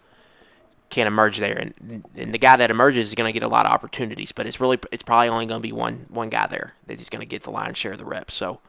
can 0.94 1.06
emerge 1.06 1.38
there, 1.38 1.56
and 1.56 2.04
and 2.16 2.32
the 2.32 2.38
guy 2.38 2.56
that 2.56 2.70
emerges 2.70 3.08
is 3.08 3.14
going 3.14 3.28
to 3.28 3.32
get 3.38 3.44
a 3.44 3.48
lot 3.48 3.66
of 3.66 3.72
opportunities, 3.72 4.32
but 4.32 4.46
it's 4.46 4.60
really 4.60 4.78
it's 4.92 5.02
probably 5.02 5.28
only 5.28 5.46
going 5.46 5.60
to 5.60 5.66
be 5.66 5.72
one 5.72 6.06
one 6.08 6.28
guy 6.30 6.46
there 6.46 6.74
that 6.86 6.98
he's 6.98 7.08
going 7.08 7.20
to 7.20 7.26
get 7.26 7.42
the 7.42 7.50
lion's 7.50 7.76
share 7.78 7.92
of 7.92 7.98
the 7.98 8.04
reps. 8.04 8.34
So 8.34 8.60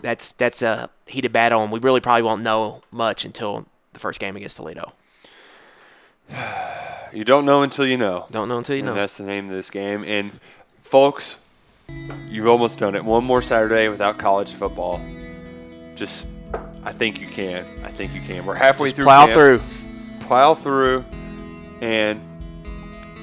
that's 0.00 0.32
that's 0.32 0.60
a 0.62 0.90
heated 1.06 1.32
battle, 1.32 1.62
and 1.62 1.70
we 1.72 1.78
really 1.78 2.00
probably 2.00 2.22
won't 2.22 2.42
know 2.42 2.80
much 2.90 3.24
until 3.24 3.66
the 3.92 3.98
first 4.00 4.20
game 4.20 4.36
against 4.36 4.56
Toledo. 4.56 4.92
You 7.12 7.24
don't 7.24 7.44
know 7.44 7.62
until 7.62 7.86
you 7.86 7.96
know. 7.96 8.26
Don't 8.30 8.48
know 8.48 8.58
until 8.58 8.74
you 8.74 8.80
And 8.80 8.88
know. 8.88 8.94
that's 8.94 9.16
the 9.16 9.22
name 9.24 9.46
of 9.48 9.52
this 9.54 9.70
game. 9.70 10.04
And 10.04 10.38
folks, 10.82 11.38
you've 12.28 12.48
almost 12.48 12.78
done 12.78 12.94
it. 12.96 13.04
One 13.04 13.24
more 13.24 13.40
Saturday 13.40 13.88
without 13.88 14.18
college 14.18 14.52
football. 14.52 15.00
Just, 15.94 16.26
I 16.82 16.92
think 16.92 17.20
you 17.20 17.28
can. 17.28 17.64
I 17.84 17.90
think 17.92 18.12
you 18.12 18.20
can. 18.20 18.44
We're 18.44 18.54
halfway 18.56 18.88
Just 18.88 18.96
through. 18.96 19.04
plow 19.04 19.24
camp. 19.26 19.34
through. 19.34 19.60
Plow 20.20 20.54
through, 20.56 21.04
and 21.80 22.20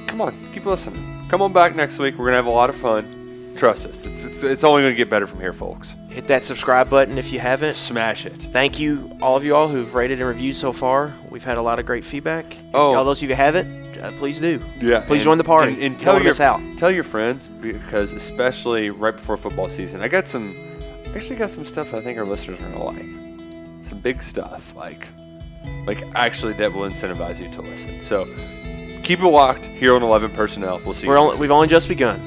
come 0.08 0.22
on, 0.22 0.36
keep 0.52 0.66
listening. 0.66 1.28
Come 1.30 1.42
on 1.42 1.54
back 1.54 1.76
next 1.76 2.00
week. 2.00 2.18
We're 2.18 2.26
gonna 2.26 2.38
have 2.38 2.46
a 2.46 2.52
lot 2.52 2.70
of 2.70 2.76
fun. 2.76 3.54
Trust 3.56 3.86
us. 3.86 4.04
It's 4.06 4.24
it's, 4.24 4.44
it's 4.44 4.64
only 4.64 4.84
gonna 4.84 4.96
get 4.96 5.10
better 5.10 5.28
from 5.28 5.40
here, 5.40 5.54
folks. 5.54 5.96
Hit 6.10 6.28
that 6.28 6.44
subscribe 6.44 6.90
button 6.90 7.18
if 7.18 7.32
you 7.32 7.40
haven't. 7.40 7.74
Smash 7.74 8.26
it. 8.26 8.34
Thank 8.34 8.80
you, 8.80 9.18
all 9.22 9.36
of 9.36 9.44
you 9.44 9.56
all 9.56 9.68
who've 9.68 9.94
rated 9.94 10.20
and 10.20 10.28
reviewed 10.28 10.56
so 10.56 10.74
far. 10.74 11.14
We've 11.30 11.44
had 11.44 11.58
a 11.58 11.62
lot 11.62 11.80
of 11.80 11.86
great 11.86 12.06
feedback. 12.06 12.56
Oh. 12.74 12.94
all 12.96 13.06
those 13.06 13.20
of 13.20 13.30
you 13.30 13.36
who 13.36 13.42
haven't, 13.42 13.98
uh, 13.98 14.12
please 14.14 14.40
do. 14.40 14.64
Yeah. 14.80 15.02
Please 15.02 15.18
and- 15.18 15.24
join 15.24 15.38
the 15.38 15.44
party. 15.44 15.74
And, 15.74 15.84
and 15.84 16.00
tell 16.00 16.22
your 16.22 16.40
out. 16.42 16.62
tell 16.78 16.92
your 16.92 17.04
friends 17.04 17.48
because 17.48 18.12
especially 18.12 18.90
right 18.90 19.16
before 19.16 19.38
football 19.38 19.70
season, 19.70 20.02
I 20.02 20.08
got 20.08 20.28
some 20.28 20.56
actually 21.16 21.36
got 21.38 21.52
some 21.52 21.66
stuff 21.66 21.94
I 21.94 22.02
think 22.02 22.18
our 22.18 22.26
listeners 22.26 22.60
are 22.60 22.70
gonna 22.70 22.84
like. 22.84 23.86
Some 23.86 24.00
big 24.00 24.24
stuff 24.24 24.76
like 24.76 25.08
like 25.86 26.04
actually 26.16 26.54
that 26.54 26.74
will 26.74 26.90
incentivize 26.90 27.40
you 27.40 27.50
to 27.50 27.62
listen. 27.62 28.02
So 28.02 28.26
keep 29.04 29.20
it 29.20 29.28
locked 29.28 29.68
here 29.68 29.96
on 29.96 30.04
Eleven 30.04 30.32
Personnel. 30.32 30.82
We'll 30.84 30.94
see. 30.94 31.08
We're 31.08 31.16
you 31.16 31.22
only, 31.22 31.38
we've 31.38 31.52
only 31.52 31.68
just 31.68 31.88
begun. 31.88 32.20